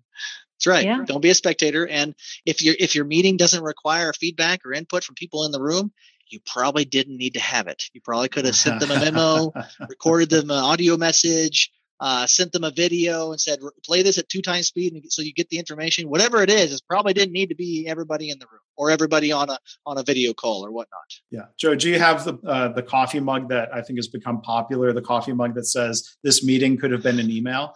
That's 0.54 0.66
right. 0.66 0.84
Yeah. 0.84 1.04
Don't 1.04 1.20
be 1.20 1.30
a 1.30 1.34
spectator. 1.34 1.86
And 1.86 2.14
if 2.46 2.62
your 2.62 2.74
if 2.78 2.94
your 2.94 3.04
meeting 3.04 3.36
doesn't 3.36 3.62
require 3.62 4.12
feedback 4.12 4.64
or 4.64 4.72
input 4.72 5.04
from 5.04 5.16
people 5.16 5.44
in 5.44 5.52
the 5.52 5.60
room, 5.60 5.92
you 6.28 6.38
probably 6.46 6.84
didn't 6.84 7.16
need 7.16 7.34
to 7.34 7.40
have 7.40 7.66
it. 7.66 7.84
You 7.92 8.00
probably 8.00 8.28
could 8.28 8.44
have 8.44 8.56
sent 8.56 8.80
them 8.80 8.90
a 8.90 9.00
memo, 9.00 9.52
recorded 9.88 10.30
them 10.30 10.50
an 10.50 10.58
audio 10.58 10.96
message, 10.96 11.72
uh, 12.02 12.26
sent 12.26 12.50
them 12.50 12.64
a 12.64 12.70
video 12.72 13.30
and 13.30 13.40
said, 13.40 13.60
play 13.84 14.02
this 14.02 14.18
at 14.18 14.28
two 14.28 14.42
times 14.42 14.66
speed 14.66 15.00
so 15.10 15.22
you 15.22 15.32
get 15.32 15.48
the 15.50 15.58
information. 15.58 16.10
Whatever 16.10 16.42
it 16.42 16.50
is, 16.50 16.74
it 16.74 16.82
probably 16.88 17.12
didn't 17.12 17.32
need 17.32 17.48
to 17.50 17.54
be 17.54 17.86
everybody 17.86 18.28
in 18.28 18.40
the 18.40 18.46
room 18.50 18.60
or 18.76 18.90
everybody 18.90 19.30
on 19.30 19.48
a 19.48 19.58
on 19.86 19.98
a 19.98 20.02
video 20.02 20.34
call 20.34 20.66
or 20.66 20.72
whatnot. 20.72 20.98
Yeah, 21.30 21.42
Joe, 21.56 21.76
do 21.76 21.88
you 21.88 22.00
have 22.00 22.24
the 22.24 22.34
uh, 22.44 22.72
the 22.72 22.82
coffee 22.82 23.20
mug 23.20 23.48
that 23.50 23.72
I 23.72 23.82
think 23.82 24.00
has 24.00 24.08
become 24.08 24.40
popular? 24.40 24.92
The 24.92 25.00
coffee 25.00 25.32
mug 25.32 25.54
that 25.54 25.66
says 25.66 26.16
this 26.24 26.44
meeting 26.44 26.76
could 26.76 26.90
have 26.90 27.04
been 27.04 27.20
an 27.20 27.30
email. 27.30 27.72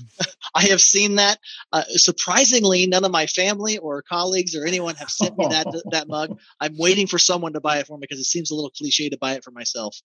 I 0.54 0.62
have 0.68 0.80
seen 0.80 1.16
that. 1.16 1.38
Uh, 1.72 1.84
surprisingly, 1.88 2.86
none 2.86 3.04
of 3.04 3.10
my 3.10 3.26
family 3.26 3.78
or 3.78 4.02
colleagues 4.02 4.54
or 4.54 4.66
anyone 4.66 4.94
have 4.96 5.10
sent 5.10 5.36
me 5.38 5.46
that 5.48 5.66
that 5.90 6.08
mug. 6.08 6.38
I'm 6.60 6.76
waiting 6.76 7.06
for 7.06 7.18
someone 7.18 7.52
to 7.54 7.60
buy 7.60 7.78
it 7.78 7.86
for 7.86 7.96
me 7.96 8.00
because 8.02 8.18
it 8.18 8.24
seems 8.24 8.50
a 8.50 8.54
little 8.54 8.70
cliche 8.70 9.08
to 9.08 9.18
buy 9.18 9.34
it 9.34 9.44
for 9.44 9.50
myself. 9.50 9.96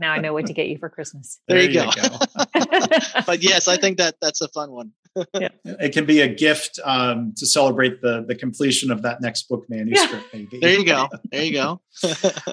now 0.00 0.12
I 0.12 0.18
know 0.18 0.32
what 0.32 0.46
to 0.46 0.52
get 0.52 0.68
you 0.68 0.78
for 0.78 0.88
Christmas. 0.88 1.40
There, 1.48 1.58
there 1.58 1.70
you, 1.70 1.74
go. 1.74 1.90
go. 1.90 2.18
but 3.26 3.42
yes, 3.42 3.68
I 3.68 3.76
think 3.76 3.98
that 3.98 4.16
that's 4.20 4.40
a 4.40 4.48
fun 4.48 4.70
one. 4.70 4.92
yeah. 5.34 5.48
It 5.64 5.92
can 5.92 6.06
be 6.06 6.20
a 6.20 6.28
gift 6.28 6.78
um, 6.84 7.34
to 7.36 7.46
celebrate 7.46 8.00
the 8.00 8.24
the 8.26 8.34
completion 8.34 8.90
of 8.90 9.02
that 9.02 9.20
next 9.20 9.48
book 9.48 9.66
manuscript. 9.68 10.26
Yeah. 10.32 10.58
There 10.60 10.78
you 10.78 10.84
go. 10.84 11.08
There 11.30 11.42
you 11.42 11.52
go. 11.52 11.80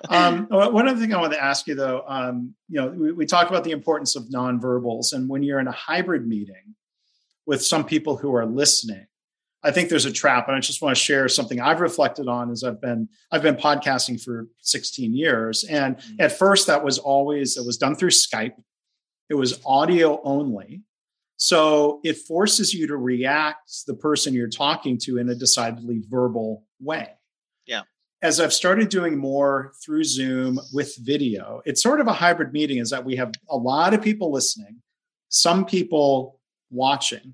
um, 0.09 0.47
one 0.49 0.87
other 0.87 0.99
thing 0.99 1.13
I 1.13 1.21
want 1.21 1.33
to 1.33 1.43
ask 1.43 1.67
you 1.67 1.75
though, 1.75 2.03
um, 2.07 2.55
you 2.67 2.81
know, 2.81 2.87
we, 2.87 3.11
we 3.11 3.25
talk 3.25 3.49
about 3.49 3.63
the 3.63 3.71
importance 3.71 4.15
of 4.15 4.23
nonverbals, 4.25 5.13
and 5.13 5.29
when 5.29 5.43
you're 5.43 5.59
in 5.59 5.67
a 5.67 5.71
hybrid 5.71 6.26
meeting 6.27 6.75
with 7.45 7.63
some 7.63 7.85
people 7.85 8.17
who 8.17 8.35
are 8.35 8.45
listening, 8.45 9.07
I 9.63 9.71
think 9.71 9.89
there's 9.89 10.05
a 10.05 10.11
trap, 10.11 10.47
and 10.47 10.55
I 10.55 10.59
just 10.59 10.81
want 10.81 10.95
to 10.95 11.01
share 11.01 11.27
something 11.27 11.59
I've 11.59 11.81
reflected 11.81 12.27
on 12.27 12.51
as 12.51 12.63
I've 12.63 12.79
been 12.79 13.09
I've 13.31 13.41
been 13.41 13.55
podcasting 13.55 14.23
for 14.23 14.47
16 14.61 15.13
years, 15.15 15.63
and 15.63 15.97
mm-hmm. 15.97 16.15
at 16.19 16.37
first 16.37 16.67
that 16.67 16.83
was 16.83 16.99
always 16.99 17.57
it 17.57 17.65
was 17.65 17.77
done 17.77 17.95
through 17.95 18.11
Skype, 18.11 18.53
it 19.29 19.33
was 19.33 19.59
audio 19.65 20.21
only 20.23 20.83
So 21.37 21.99
it 22.03 22.17
forces 22.17 22.73
you 22.73 22.87
to 22.87 22.97
react 22.97 23.85
the 23.85 23.93
person 23.93 24.33
you're 24.33 24.49
talking 24.49 24.97
to 25.03 25.17
in 25.17 25.29
a 25.29 25.35
decidedly 25.35 26.01
verbal 26.09 26.63
way. 26.79 27.09
Yeah. 27.65 27.83
As 28.23 28.39
I've 28.39 28.53
started 28.53 28.89
doing 28.89 29.15
more 29.15 29.73
through 29.83 30.03
Zoom 30.03 30.59
with 30.73 30.95
video, 30.97 31.61
it's 31.65 31.83
sort 31.83 32.01
of 32.01 32.07
a 32.07 32.13
hybrid 32.13 32.51
meeting, 32.51 32.79
is 32.79 32.89
that 32.89 33.05
we 33.05 33.15
have 33.17 33.31
a 33.49 33.57
lot 33.57 33.93
of 33.93 34.01
people 34.01 34.31
listening, 34.31 34.81
some 35.29 35.65
people 35.65 36.39
watching. 36.69 37.33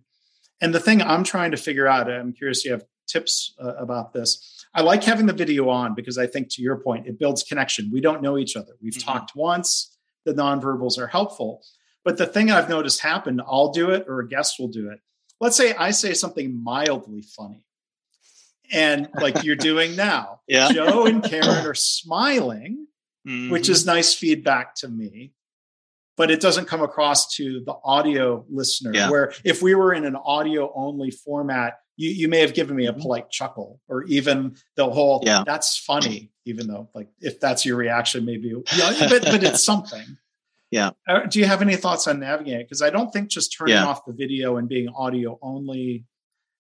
And 0.62 0.74
the 0.74 0.80
thing 0.80 1.02
I'm 1.02 1.24
trying 1.24 1.52
to 1.52 1.58
figure 1.58 1.88
out, 1.88 2.10
I'm 2.10 2.34
curious 2.34 2.64
you 2.64 2.72
have 2.72 2.86
tips 3.08 3.54
uh, 3.62 3.76
about 3.76 4.14
this. 4.14 4.66
I 4.74 4.82
like 4.82 5.04
having 5.04 5.26
the 5.26 5.34
video 5.34 5.70
on 5.70 5.94
because 5.94 6.18
I 6.18 6.26
think, 6.26 6.50
to 6.54 6.62
your 6.62 6.78
point, 6.78 7.08
it 7.08 7.20
builds 7.20 7.44
connection. 7.44 7.92
We 7.92 8.02
don't 8.02 8.22
know 8.22 8.38
each 8.38 8.56
other. 8.56 8.74
We've 8.82 8.94
mm-hmm. 8.94 9.12
talked 9.12 9.36
once, 9.36 9.98
the 10.26 10.34
nonverbals 10.34 10.98
are 10.98 11.08
helpful. 11.08 11.64
But 12.04 12.18
the 12.18 12.26
thing 12.26 12.52
I've 12.52 12.70
noticed 12.70 13.02
happen, 13.02 13.42
I'll 13.46 13.72
do 13.72 13.92
it 13.92 14.06
or 14.08 14.20
a 14.20 14.28
guest 14.28 14.60
will 14.60 14.68
do 14.68 14.90
it. 14.90 15.00
Let's 15.40 15.58
say 15.58 15.74
I 15.74 15.92
say 15.92 16.14
something 16.14 16.62
mildly 16.64 17.22
funny. 17.22 17.66
And 18.72 19.10
like 19.20 19.44
you're 19.44 19.56
doing 19.56 19.96
now, 19.96 20.42
yeah. 20.48 20.72
Joe 20.72 21.06
and 21.06 21.24
Karin 21.24 21.66
are 21.66 21.76
smiling, 21.76 22.88
mm-hmm. 23.28 23.52
which 23.52 23.70
is 23.70 23.86
nice 23.86 24.14
feedback 24.14 24.76
to 24.76 24.88
me 24.88 25.34
but 26.18 26.32
it 26.32 26.40
doesn't 26.40 26.66
come 26.68 26.82
across 26.82 27.36
to 27.36 27.64
the 27.66 27.76
audio 27.84 28.46
listener. 28.50 28.92
Yeah. 28.94 29.10
Where 29.10 29.34
if 29.44 29.62
we 29.62 29.76
were 29.76 29.94
in 29.94 30.06
an 30.06 30.16
audio 30.16 30.72
only 30.76 31.12
format, 31.12 31.80
you, 31.96 32.10
you 32.10 32.28
may 32.28 32.40
have 32.40 32.54
given 32.54 32.76
me 32.76 32.86
a 32.86 32.92
mm-hmm. 32.92 33.02
polite 33.02 33.30
chuckle 33.30 33.80
or 33.88 34.04
even 34.04 34.56
the 34.76 34.90
whole, 34.90 35.24
yeah. 35.26 35.44
that's 35.46 35.78
funny, 35.78 36.32
even 36.46 36.68
though 36.68 36.90
like 36.94 37.10
if 37.20 37.40
that's 37.40 37.66
your 37.66 37.78
reaction, 37.78 38.26
maybe, 38.26 38.54
yeah, 38.76 38.96
but, 39.10 39.24
but 39.24 39.44
it's 39.44 39.64
something. 39.64 40.18
Yeah. 40.72 40.92
Uh, 41.08 41.22
do 41.28 41.40
you 41.40 41.46
have 41.46 41.62
any 41.62 41.76
thoughts 41.76 42.08
on 42.08 42.20
navigating? 42.20 42.66
Because 42.66 42.82
I 42.82 42.90
don't 42.90 43.12
think 43.12 43.30
just 43.30 43.56
turning 43.56 43.76
yeah. 43.76 43.86
off 43.86 44.06
the 44.06 44.14
video 44.14 44.58
and 44.58 44.68
being 44.68 44.90
audio 44.90 45.38
only, 45.42 46.06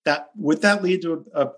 that 0.05 0.27
would 0.35 0.61
that 0.61 0.83
lead 0.83 1.01
to 1.01 1.25
a, 1.33 1.41
a 1.45 1.51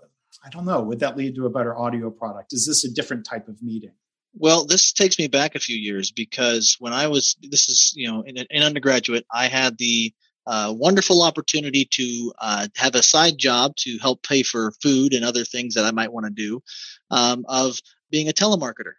I 0.44 0.50
don't 0.50 0.64
know, 0.64 0.80
would 0.82 1.00
that 1.00 1.16
lead 1.16 1.34
to 1.36 1.46
a 1.46 1.50
better 1.50 1.76
audio 1.76 2.10
product? 2.10 2.52
Is 2.52 2.66
this 2.66 2.84
a 2.84 2.92
different 2.92 3.26
type 3.26 3.48
of 3.48 3.62
meeting? 3.62 3.92
Well, 4.38 4.66
this 4.66 4.92
takes 4.92 5.18
me 5.18 5.28
back 5.28 5.54
a 5.54 5.60
few 5.60 5.76
years 5.76 6.10
because 6.10 6.76
when 6.78 6.92
I 6.92 7.06
was, 7.06 7.36
this 7.42 7.68
is, 7.70 7.92
you 7.96 8.10
know, 8.10 8.22
in, 8.22 8.62
undergraduate, 8.62 9.24
I 9.32 9.46
had 9.46 9.78
the 9.78 10.12
uh, 10.46 10.74
wonderful 10.76 11.22
opportunity 11.22 11.88
to 11.92 12.32
uh, 12.38 12.68
have 12.76 12.94
a 12.94 13.02
side 13.02 13.38
job 13.38 13.74
to 13.76 13.98
help 13.98 14.22
pay 14.22 14.42
for 14.42 14.72
food 14.82 15.14
and 15.14 15.24
other 15.24 15.44
things 15.44 15.74
that 15.74 15.86
I 15.86 15.90
might 15.90 16.12
want 16.12 16.26
to 16.26 16.30
do 16.32 16.62
um, 17.10 17.46
of 17.48 17.78
being 18.10 18.28
a 18.28 18.32
telemarketer. 18.32 18.94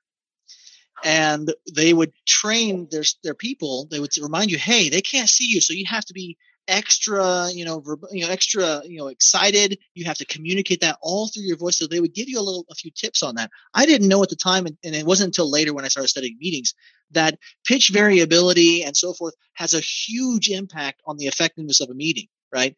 And 1.06 1.54
they 1.72 1.94
would 1.94 2.12
train 2.26 2.88
their, 2.90 3.04
their 3.24 3.36
people, 3.36 3.88
they 3.92 4.00
would 4.00 4.18
remind 4.18 4.50
you, 4.50 4.58
hey, 4.58 4.90
they 4.90 5.02
can't 5.02 5.30
see 5.30 5.46
you, 5.46 5.62
so 5.62 5.74
you 5.74 5.86
have 5.86 6.06
to 6.06 6.14
be 6.14 6.38
extra, 6.68 7.50
you 7.52 7.66
know, 7.66 7.80
verb, 7.80 8.02
you 8.12 8.26
know, 8.26 8.32
extra, 8.32 8.82
you 8.86 8.98
know, 8.98 9.08
excited. 9.08 9.78
You 9.94 10.06
have 10.06 10.18
to 10.18 10.26
communicate 10.26 10.82
that 10.82 10.98
all 11.02 11.28
through 11.28 11.44
your 11.44 11.58
voice. 11.58 11.78
So 11.78 11.88
they 11.88 12.00
would 12.00 12.14
give 12.14 12.30
you 12.30 12.40
a 12.40 12.42
little, 12.42 12.66
a 12.70 12.76
few 12.76 12.92
tips 12.92 13.24
on 13.24 13.36
that. 13.36 13.50
I 13.74 13.86
didn't 13.86 14.08
know 14.08 14.24
at 14.24 14.30
the 14.30 14.36
time, 14.36 14.66
and, 14.66 14.78
and 14.84 14.96
it 14.96 15.06
wasn't 15.06 15.30
until 15.30 15.50
later 15.50 15.74
when 15.74 15.86
I 15.86 15.90
started 15.90 16.10
studying 16.10 16.38
meetings 16.40 16.74
that 17.12 17.40
pitch 17.66 17.90
variability 17.94 18.84
and 18.84 18.96
so 18.96 19.14
forth 19.14 19.34
has 19.54 19.74
a 19.74 19.80
huge 19.80 20.50
impact 20.50 21.02
on 21.06 21.18
the 21.18 21.28
effectiveness 21.28 21.80
of 21.82 21.90
a 21.90 21.94
meeting, 21.94 22.28
right? 22.52 22.76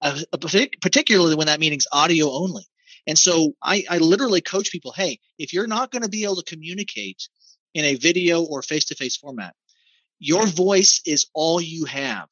Uh, 0.00 0.18
particularly 0.80 1.34
when 1.36 1.46
that 1.46 1.60
meeting's 1.60 1.86
audio 1.92 2.30
only. 2.30 2.64
And 3.06 3.18
so 3.18 3.54
I, 3.62 3.84
I 3.90 3.98
literally 3.98 4.40
coach 4.40 4.70
people, 4.70 4.92
hey, 4.92 5.18
if 5.38 5.52
you're 5.52 5.66
not 5.66 5.90
going 5.90 6.02
to 6.02 6.08
be 6.08 6.24
able 6.24 6.36
to 6.36 6.44
communicate 6.44 7.28
in 7.74 7.84
a 7.84 7.96
video 7.96 8.42
or 8.42 8.62
face-to-face 8.62 9.16
format, 9.16 9.54
your 10.18 10.46
voice 10.46 11.00
is 11.04 11.26
all 11.34 11.60
you 11.60 11.84
have 11.86 12.28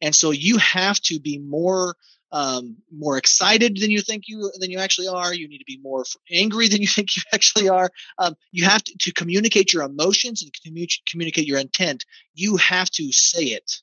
and 0.00 0.14
so 0.14 0.30
you 0.30 0.58
have 0.58 1.00
to 1.02 1.18
be 1.20 1.38
more 1.38 1.96
um, 2.32 2.78
more 2.92 3.16
excited 3.16 3.76
than 3.80 3.92
you 3.92 4.00
think 4.00 4.24
you 4.26 4.50
than 4.58 4.70
you 4.70 4.80
actually 4.80 5.06
are. 5.06 5.32
You 5.32 5.48
need 5.48 5.58
to 5.58 5.64
be 5.64 5.78
more 5.82 6.04
angry 6.30 6.66
than 6.66 6.82
you 6.82 6.88
think 6.96 7.16
you 7.16 7.22
actually 7.32 7.68
are. 7.68 7.90
Um, 8.18 8.34
you 8.50 8.64
have 8.64 8.82
to, 8.82 8.94
to 9.02 9.12
communicate 9.12 9.72
your 9.72 9.84
emotions 9.84 10.42
and 10.42 10.52
commu- 10.52 11.00
communicate 11.08 11.46
your 11.46 11.58
intent. 11.60 12.04
You 12.34 12.56
have 12.56 12.90
to 12.90 13.12
say 13.12 13.44
it, 13.44 13.80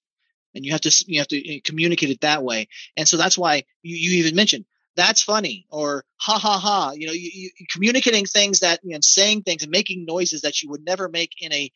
and 0.53 0.65
you 0.65 0.73
have 0.73 0.81
to 0.81 1.05
you 1.07 1.19
have 1.19 1.29
to 1.29 1.55
eh, 1.55 1.59
communicate 1.63 2.09
it 2.09 2.21
that 2.21 2.43
way. 2.43 2.67
And 2.97 3.07
so 3.07 3.15
that's 3.15 3.37
why 3.37 3.63
you, 3.83 3.95
you 3.95 4.19
even 4.19 4.35
mentioned 4.35 4.65
that's 4.97 5.23
funny 5.23 5.65
or 5.69 6.03
ha 6.17 6.37
ha 6.37 6.59
ha. 6.59 6.91
You 6.93 7.07
know, 7.07 7.13
you, 7.13 7.29
you 7.33 7.65
communicating 7.71 8.25
things 8.25 8.59
that 8.59 8.79
you 8.83 8.91
know, 8.91 8.99
saying 9.01 9.43
things 9.43 9.63
and 9.63 9.71
making 9.71 10.05
noises 10.05 10.41
that 10.41 10.61
you 10.61 10.69
would 10.71 10.83
never 10.85 11.07
make 11.07 11.31
in 11.39 11.53
a 11.53 11.71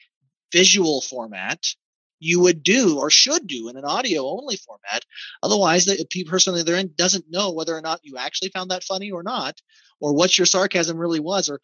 visual 0.51 1.01
format 1.01 1.65
you 2.25 2.39
would 2.39 2.63
do 2.63 2.97
or 2.97 3.09
should 3.09 3.45
do 3.45 3.69
in 3.69 3.77
an 3.77 3.85
audio 3.85 4.25
only 4.25 4.57
format. 4.57 5.05
Otherwise, 5.43 5.85
the 5.85 6.23
person 6.25 6.51
on 6.51 6.55
the 6.57 6.63
other 6.63 6.75
end 6.75 6.97
doesn't 6.97 7.29
know 7.29 7.51
whether 7.51 7.75
or 7.75 7.81
not 7.81 7.99
you 8.03 8.17
actually 8.17 8.49
found 8.49 8.71
that 8.71 8.83
funny 8.83 9.11
or 9.11 9.21
not, 9.23 9.61
or 9.99 10.13
what 10.13 10.37
your 10.37 10.45
sarcasm 10.45 10.97
really 10.97 11.19
was, 11.19 11.49
or 11.49 11.59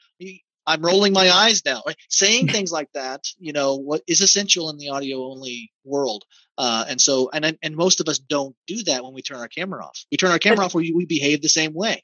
I'm 0.68 0.86
rolling 0.86 1.14
my 1.14 1.32
eyes 1.32 1.66
now. 1.66 1.82
Saying 2.09 2.47
things 2.49 2.72
like 2.72 2.89
that, 2.93 3.26
you 3.39 3.53
know, 3.53 3.76
what 3.76 4.03
is 4.07 4.22
essential 4.22 4.70
in 4.70 4.78
the 4.78 4.89
audio 4.89 5.24
only 5.24 5.72
world. 5.84 6.24
Uh, 6.57 6.86
and 6.88 7.01
so, 7.01 7.30
and 7.34 7.57
and 7.64 7.76
most 7.76 7.99
of 7.99 8.07
us 8.07 8.20
don't 8.20 8.55
do 8.68 8.84
that 8.84 9.03
when 9.03 9.14
we 9.14 9.24
turn 9.24 9.39
our 9.39 9.47
camera 9.47 9.84
off. 9.84 10.05
We 10.12 10.18
turn 10.18 10.32
our 10.32 10.39
camera 10.39 10.66
off, 10.66 10.76
we, 10.76 10.93
we 10.93 11.05
behave 11.05 11.41
the 11.41 11.49
same 11.49 11.74
way. 11.74 12.03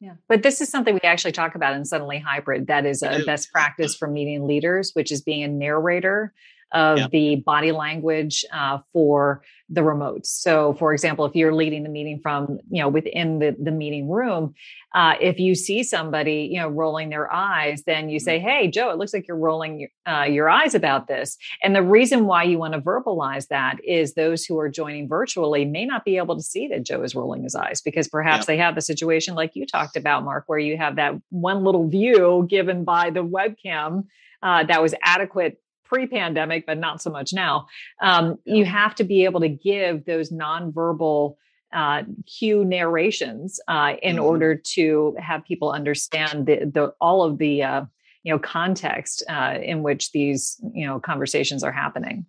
Yeah, 0.00 0.14
but 0.28 0.42
this 0.42 0.60
is 0.60 0.68
something 0.68 0.94
we 0.94 1.00
actually 1.04 1.30
talk 1.30 1.54
about 1.54 1.76
in 1.76 1.84
Suddenly 1.84 2.18
Hybrid. 2.18 2.66
That 2.66 2.86
is 2.86 3.04
a 3.04 3.22
best 3.24 3.52
practice 3.52 3.94
for 3.94 4.08
meeting 4.08 4.48
leaders, 4.48 4.90
which 4.94 5.12
is 5.12 5.22
being 5.22 5.44
a 5.44 5.48
narrator 5.48 6.34
of 6.72 6.98
yeah. 6.98 7.06
the 7.10 7.36
body 7.36 7.72
language 7.72 8.44
uh, 8.52 8.78
for 8.92 9.42
the 9.68 9.80
remotes. 9.80 10.26
So, 10.26 10.74
for 10.74 10.92
example, 10.92 11.24
if 11.24 11.34
you're 11.34 11.54
leading 11.54 11.82
the 11.82 11.88
meeting 11.88 12.20
from, 12.22 12.58
you 12.70 12.82
know, 12.82 12.88
within 12.88 13.38
the, 13.38 13.56
the 13.58 13.70
meeting 13.70 14.08
room, 14.08 14.54
uh, 14.94 15.14
if 15.20 15.38
you 15.38 15.54
see 15.54 15.82
somebody, 15.82 16.48
you 16.52 16.60
know, 16.60 16.68
rolling 16.68 17.08
their 17.08 17.32
eyes, 17.32 17.82
then 17.84 18.10
you 18.10 18.20
say, 18.20 18.38
mm-hmm. 18.38 18.48
Hey, 18.48 18.68
Joe, 18.68 18.90
it 18.90 18.98
looks 18.98 19.14
like 19.14 19.26
you're 19.26 19.38
rolling 19.38 19.80
your, 19.80 19.88
uh, 20.06 20.24
your 20.24 20.50
eyes 20.50 20.74
about 20.74 21.08
this. 21.08 21.38
And 21.62 21.74
the 21.74 21.82
reason 21.82 22.26
why 22.26 22.42
you 22.42 22.58
want 22.58 22.74
to 22.74 22.80
verbalize 22.80 23.48
that 23.48 23.82
is 23.84 24.12
those 24.12 24.44
who 24.44 24.58
are 24.58 24.68
joining 24.68 25.08
virtually 25.08 25.64
may 25.64 25.86
not 25.86 26.04
be 26.04 26.18
able 26.18 26.36
to 26.36 26.42
see 26.42 26.68
that 26.68 26.82
Joe 26.84 27.02
is 27.02 27.14
rolling 27.14 27.42
his 27.42 27.54
eyes 27.54 27.80
because 27.80 28.08
perhaps 28.08 28.42
yeah. 28.42 28.54
they 28.54 28.56
have 28.58 28.74
the 28.74 28.82
situation 28.82 29.34
like 29.34 29.52
you 29.54 29.66
talked 29.66 29.96
about, 29.96 30.24
Mark, 30.24 30.44
where 30.48 30.58
you 30.58 30.76
have 30.76 30.96
that 30.96 31.14
one 31.30 31.64
little 31.64 31.88
view 31.88 32.46
given 32.50 32.84
by 32.84 33.08
the 33.08 33.24
webcam 33.24 34.04
uh, 34.42 34.64
that 34.64 34.82
was 34.82 34.94
adequate 35.02 35.61
pre-pandemic, 35.92 36.64
but 36.66 36.78
not 36.78 37.02
so 37.02 37.10
much 37.10 37.32
now. 37.32 37.66
Um. 38.00 38.38
You 38.44 38.64
have 38.64 38.94
to 38.96 39.04
be 39.04 39.24
able 39.24 39.40
to 39.40 39.48
give 39.48 40.04
those 40.04 40.30
nonverbal 40.30 41.36
uh, 41.72 42.02
cue 42.26 42.64
narrations 42.64 43.60
uh, 43.68 43.94
in 44.02 44.16
mm-hmm. 44.16 44.24
order 44.24 44.54
to 44.54 45.16
have 45.18 45.44
people 45.44 45.70
understand 45.70 46.46
the, 46.46 46.70
the 46.72 46.94
all 47.00 47.22
of 47.22 47.38
the 47.38 47.62
uh, 47.62 47.84
you 48.22 48.32
know 48.32 48.38
context 48.38 49.22
uh, 49.28 49.58
in 49.62 49.82
which 49.82 50.12
these 50.12 50.60
you 50.74 50.86
know 50.86 51.00
conversations 51.00 51.64
are 51.64 51.72
happening. 51.72 52.26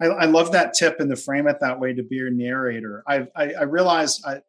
I, 0.00 0.06
I, 0.06 0.24
love 0.24 0.52
that 0.52 0.72
tip 0.72 0.98
and 0.98 1.10
to 1.10 1.16
frame 1.16 1.46
it 1.46 1.60
that 1.60 1.78
way 1.78 1.92
to 1.92 2.02
be 2.02 2.20
a 2.20 2.30
narrator. 2.30 3.04
I've, 3.06 3.28
I, 3.36 3.52
I 3.52 3.62
realized 3.64 4.24
I, 4.26 4.40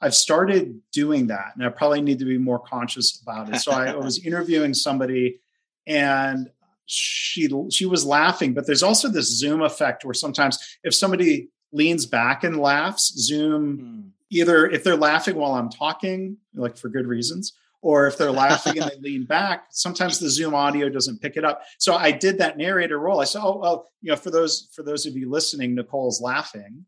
I've 0.00 0.14
started 0.14 0.80
doing 0.92 1.26
that, 1.26 1.52
and 1.54 1.64
I 1.64 1.68
probably 1.68 2.00
need 2.00 2.20
to 2.20 2.24
be 2.24 2.38
more 2.38 2.58
conscious 2.58 3.20
about 3.20 3.52
it. 3.52 3.58
So 3.60 3.70
I 3.70 3.94
was 3.94 4.18
interviewing 4.24 4.72
somebody, 4.72 5.40
and 5.86 6.48
she 6.86 7.48
she 7.70 7.86
was 7.86 8.04
laughing 8.04 8.52
but 8.52 8.66
there's 8.66 8.82
also 8.82 9.08
this 9.08 9.38
zoom 9.38 9.62
effect 9.62 10.04
where 10.04 10.14
sometimes 10.14 10.58
if 10.82 10.94
somebody 10.94 11.48
leans 11.72 12.06
back 12.06 12.44
and 12.44 12.58
laughs 12.58 13.12
zoom 13.16 13.78
mm. 13.78 14.10
either 14.30 14.66
if 14.66 14.84
they're 14.84 14.96
laughing 14.96 15.36
while 15.36 15.54
i'm 15.54 15.70
talking 15.70 16.36
like 16.54 16.76
for 16.76 16.88
good 16.88 17.06
reasons 17.06 17.54
or 17.84 18.06
if 18.06 18.16
they're 18.16 18.32
laughing 18.32 18.78
and 18.78 18.90
they 18.90 18.96
lean 19.10 19.24
back 19.24 19.66
sometimes 19.70 20.18
the 20.18 20.28
zoom 20.28 20.54
audio 20.54 20.88
doesn't 20.88 21.20
pick 21.20 21.36
it 21.36 21.44
up. 21.44 21.62
So 21.78 21.94
i 21.94 22.10
did 22.10 22.38
that 22.38 22.56
narrator 22.56 22.98
role. 22.98 23.20
I 23.20 23.24
said 23.24 23.42
oh 23.44 23.58
well 23.58 23.86
you 24.00 24.10
know 24.10 24.16
for 24.16 24.30
those 24.30 24.68
for 24.74 24.82
those 24.82 25.06
of 25.06 25.14
you 25.14 25.30
listening 25.30 25.76
nicole's 25.76 26.20
laughing. 26.20 26.86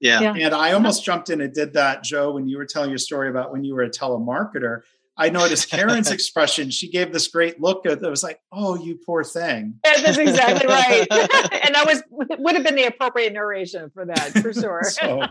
Yeah. 0.00 0.20
yeah. 0.20 0.34
And 0.46 0.54
i 0.54 0.72
almost 0.72 1.04
jumped 1.04 1.30
in 1.30 1.40
and 1.40 1.52
did 1.52 1.74
that 1.74 2.02
joe 2.02 2.32
when 2.32 2.48
you 2.48 2.56
were 2.56 2.64
telling 2.64 2.90
your 2.90 2.98
story 2.98 3.28
about 3.28 3.52
when 3.52 3.64
you 3.64 3.74
were 3.74 3.82
a 3.82 3.90
telemarketer 3.90 4.82
I 5.16 5.30
noticed 5.30 5.70
Karin's 5.70 6.10
expression. 6.12 6.70
She 6.70 6.90
gave 6.90 7.12
this 7.12 7.28
great 7.28 7.60
look 7.60 7.84
that 7.84 8.00
was 8.02 8.22
like, 8.22 8.40
"Oh, 8.52 8.76
you 8.76 8.98
poor 9.04 9.22
thing." 9.22 9.78
Yeah, 9.84 10.00
that's 10.02 10.18
exactly 10.18 10.66
right. 10.66 11.06
and 11.10 11.74
that 11.74 11.84
was 11.86 12.02
would 12.10 12.54
have 12.54 12.64
been 12.64 12.74
the 12.74 12.84
appropriate 12.84 13.32
narration 13.32 13.90
for 13.90 14.04
that, 14.06 14.32
for 14.32 14.52
sure. 14.52 14.82
so, 14.84 15.22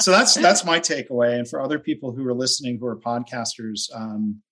so, 0.00 0.10
that's 0.10 0.34
that's 0.34 0.64
my 0.64 0.78
takeaway. 0.78 1.38
And 1.38 1.48
for 1.48 1.60
other 1.60 1.78
people 1.78 2.12
who 2.12 2.26
are 2.28 2.34
listening 2.34 2.78
who 2.78 2.86
are 2.86 2.96
podcasters, 2.96 3.94
um, 3.94 4.42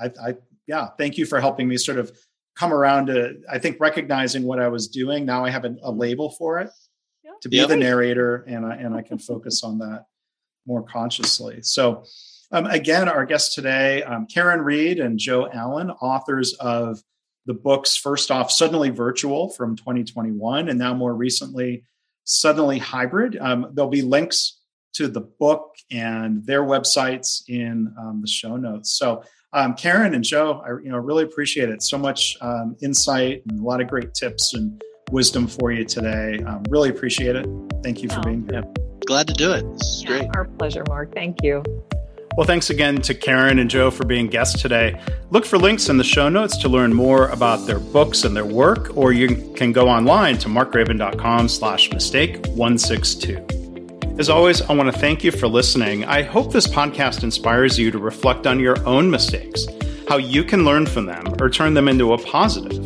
I, 0.00 0.06
I 0.22 0.34
yeah, 0.66 0.88
thank 0.98 1.18
you 1.18 1.26
for 1.26 1.40
helping 1.40 1.68
me 1.68 1.76
sort 1.76 1.98
of 1.98 2.16
come 2.56 2.72
around 2.72 3.06
to 3.06 3.40
I 3.50 3.58
think 3.58 3.78
recognizing 3.80 4.44
what 4.44 4.60
I 4.60 4.68
was 4.68 4.88
doing. 4.88 5.26
Now 5.26 5.44
I 5.44 5.50
have 5.50 5.64
a, 5.64 5.76
a 5.82 5.90
label 5.90 6.30
for 6.30 6.60
it 6.60 6.70
to 7.42 7.50
be 7.50 7.62
the 7.66 7.76
narrator, 7.76 8.44
and 8.48 8.64
I 8.64 8.76
and 8.76 8.94
I 8.94 9.02
can 9.02 9.18
focus 9.18 9.62
on 9.62 9.78
that 9.80 10.06
more 10.66 10.82
consciously. 10.82 11.60
So. 11.60 12.04
Um, 12.54 12.66
again, 12.66 13.08
our 13.08 13.26
guests 13.26 13.52
today, 13.52 14.04
um, 14.04 14.28
Karin 14.32 14.60
Reed 14.60 15.00
and 15.00 15.18
Joe 15.18 15.48
Allen, 15.52 15.90
authors 15.90 16.54
of 16.60 17.02
the 17.46 17.52
books 17.52 17.96
First 17.96 18.30
Off, 18.30 18.52
Suddenly 18.52 18.90
Virtual 18.90 19.48
from 19.50 19.74
2021, 19.74 20.68
and 20.68 20.78
now 20.78 20.94
more 20.94 21.12
recently, 21.12 21.82
Suddenly 22.22 22.78
Hybrid. 22.78 23.36
Um, 23.40 23.72
there'll 23.72 23.90
be 23.90 24.02
links 24.02 24.60
to 24.92 25.08
the 25.08 25.20
book 25.20 25.74
and 25.90 26.46
their 26.46 26.62
websites 26.62 27.42
in 27.48 27.92
um, 27.98 28.20
the 28.20 28.28
show 28.28 28.56
notes. 28.56 28.96
So, 28.96 29.24
um, 29.52 29.74
Karin 29.74 30.14
and 30.14 30.22
Joe, 30.22 30.62
I 30.64 30.80
you 30.80 30.90
know 30.90 30.98
really 30.98 31.24
appreciate 31.24 31.70
it. 31.70 31.82
So 31.82 31.98
much 31.98 32.36
um, 32.40 32.76
insight 32.80 33.42
and 33.48 33.58
a 33.58 33.62
lot 33.64 33.80
of 33.80 33.88
great 33.88 34.14
tips 34.14 34.54
and 34.54 34.80
wisdom 35.10 35.48
for 35.48 35.72
you 35.72 35.84
today. 35.84 36.40
Um, 36.46 36.62
really 36.68 36.90
appreciate 36.90 37.34
it. 37.34 37.48
Thank 37.82 38.00
you 38.00 38.08
for 38.08 38.20
oh, 38.20 38.22
being 38.22 38.48
here. 38.48 38.62
Glad 39.06 39.26
to 39.26 39.34
do 39.34 39.52
it. 39.52 39.68
This 39.72 39.82
is 39.82 40.04
yeah, 40.04 40.08
great. 40.08 40.36
Our 40.36 40.44
pleasure, 40.44 40.84
Mark. 40.88 41.12
Thank 41.12 41.42
you. 41.42 41.64
Well, 42.36 42.46
thanks 42.46 42.68
again 42.68 43.00
to 43.02 43.14
Karin 43.14 43.60
and 43.60 43.70
Joe 43.70 43.92
for 43.92 44.04
being 44.04 44.26
guests 44.26 44.60
today. 44.60 45.00
Look 45.30 45.44
for 45.44 45.56
links 45.56 45.88
in 45.88 45.98
the 45.98 46.04
show 46.04 46.28
notes 46.28 46.56
to 46.58 46.68
learn 46.68 46.92
more 46.92 47.28
about 47.28 47.66
their 47.66 47.78
books 47.78 48.24
and 48.24 48.36
their 48.36 48.44
work, 48.44 48.96
or 48.96 49.12
you 49.12 49.52
can 49.54 49.70
go 49.70 49.88
online 49.88 50.38
to 50.38 50.48
markgraban.com 50.48 51.48
slash 51.48 51.92
mistake 51.92 52.44
162. 52.48 54.16
As 54.18 54.28
always, 54.28 54.62
I 54.62 54.72
want 54.72 54.92
to 54.92 54.98
thank 54.98 55.22
you 55.22 55.30
for 55.30 55.46
listening. 55.46 56.04
I 56.06 56.22
hope 56.22 56.52
this 56.52 56.66
podcast 56.66 57.22
inspires 57.22 57.78
you 57.78 57.92
to 57.92 57.98
reflect 57.98 58.48
on 58.48 58.58
your 58.58 58.84
own 58.84 59.08
mistakes, 59.08 59.66
how 60.08 60.16
you 60.16 60.42
can 60.42 60.64
learn 60.64 60.86
from 60.86 61.06
them 61.06 61.36
or 61.40 61.48
turn 61.48 61.74
them 61.74 61.86
into 61.86 62.14
a 62.14 62.18
positive. 62.18 62.84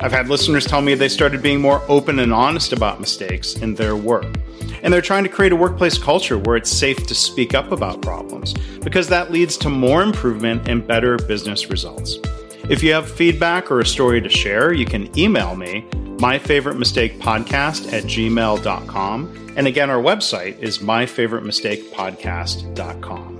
I've 0.00 0.12
had 0.12 0.28
listeners 0.28 0.66
tell 0.66 0.80
me 0.80 0.94
they 0.94 1.08
started 1.08 1.40
being 1.40 1.60
more 1.60 1.82
open 1.88 2.18
and 2.18 2.32
honest 2.32 2.72
about 2.72 2.98
mistakes 2.98 3.54
in 3.54 3.76
their 3.76 3.94
work. 3.94 4.26
And 4.82 4.92
they're 4.92 5.00
trying 5.00 5.24
to 5.24 5.30
create 5.30 5.52
a 5.52 5.56
workplace 5.56 5.98
culture 5.98 6.38
where 6.38 6.56
it's 6.56 6.70
safe 6.70 7.06
to 7.06 7.14
speak 7.14 7.54
up 7.54 7.72
about 7.72 8.02
problems 8.02 8.54
because 8.82 9.08
that 9.08 9.30
leads 9.30 9.56
to 9.58 9.68
more 9.68 10.02
improvement 10.02 10.68
and 10.68 10.86
better 10.86 11.16
business 11.16 11.70
results. 11.70 12.18
If 12.68 12.82
you 12.82 12.92
have 12.92 13.08
feedback 13.10 13.70
or 13.70 13.80
a 13.80 13.86
story 13.86 14.20
to 14.20 14.28
share, 14.28 14.72
you 14.72 14.84
can 14.84 15.16
email 15.18 15.56
me, 15.56 15.86
my 16.20 16.38
favorite 16.38 16.76
mistake 16.76 17.18
podcast 17.18 17.92
at 17.92 18.04
gmail.com. 18.04 19.54
And 19.56 19.66
again, 19.66 19.90
our 19.90 20.02
website 20.02 20.58
is 20.58 20.78
myfavoritemistakepodcast.com. 20.78 23.37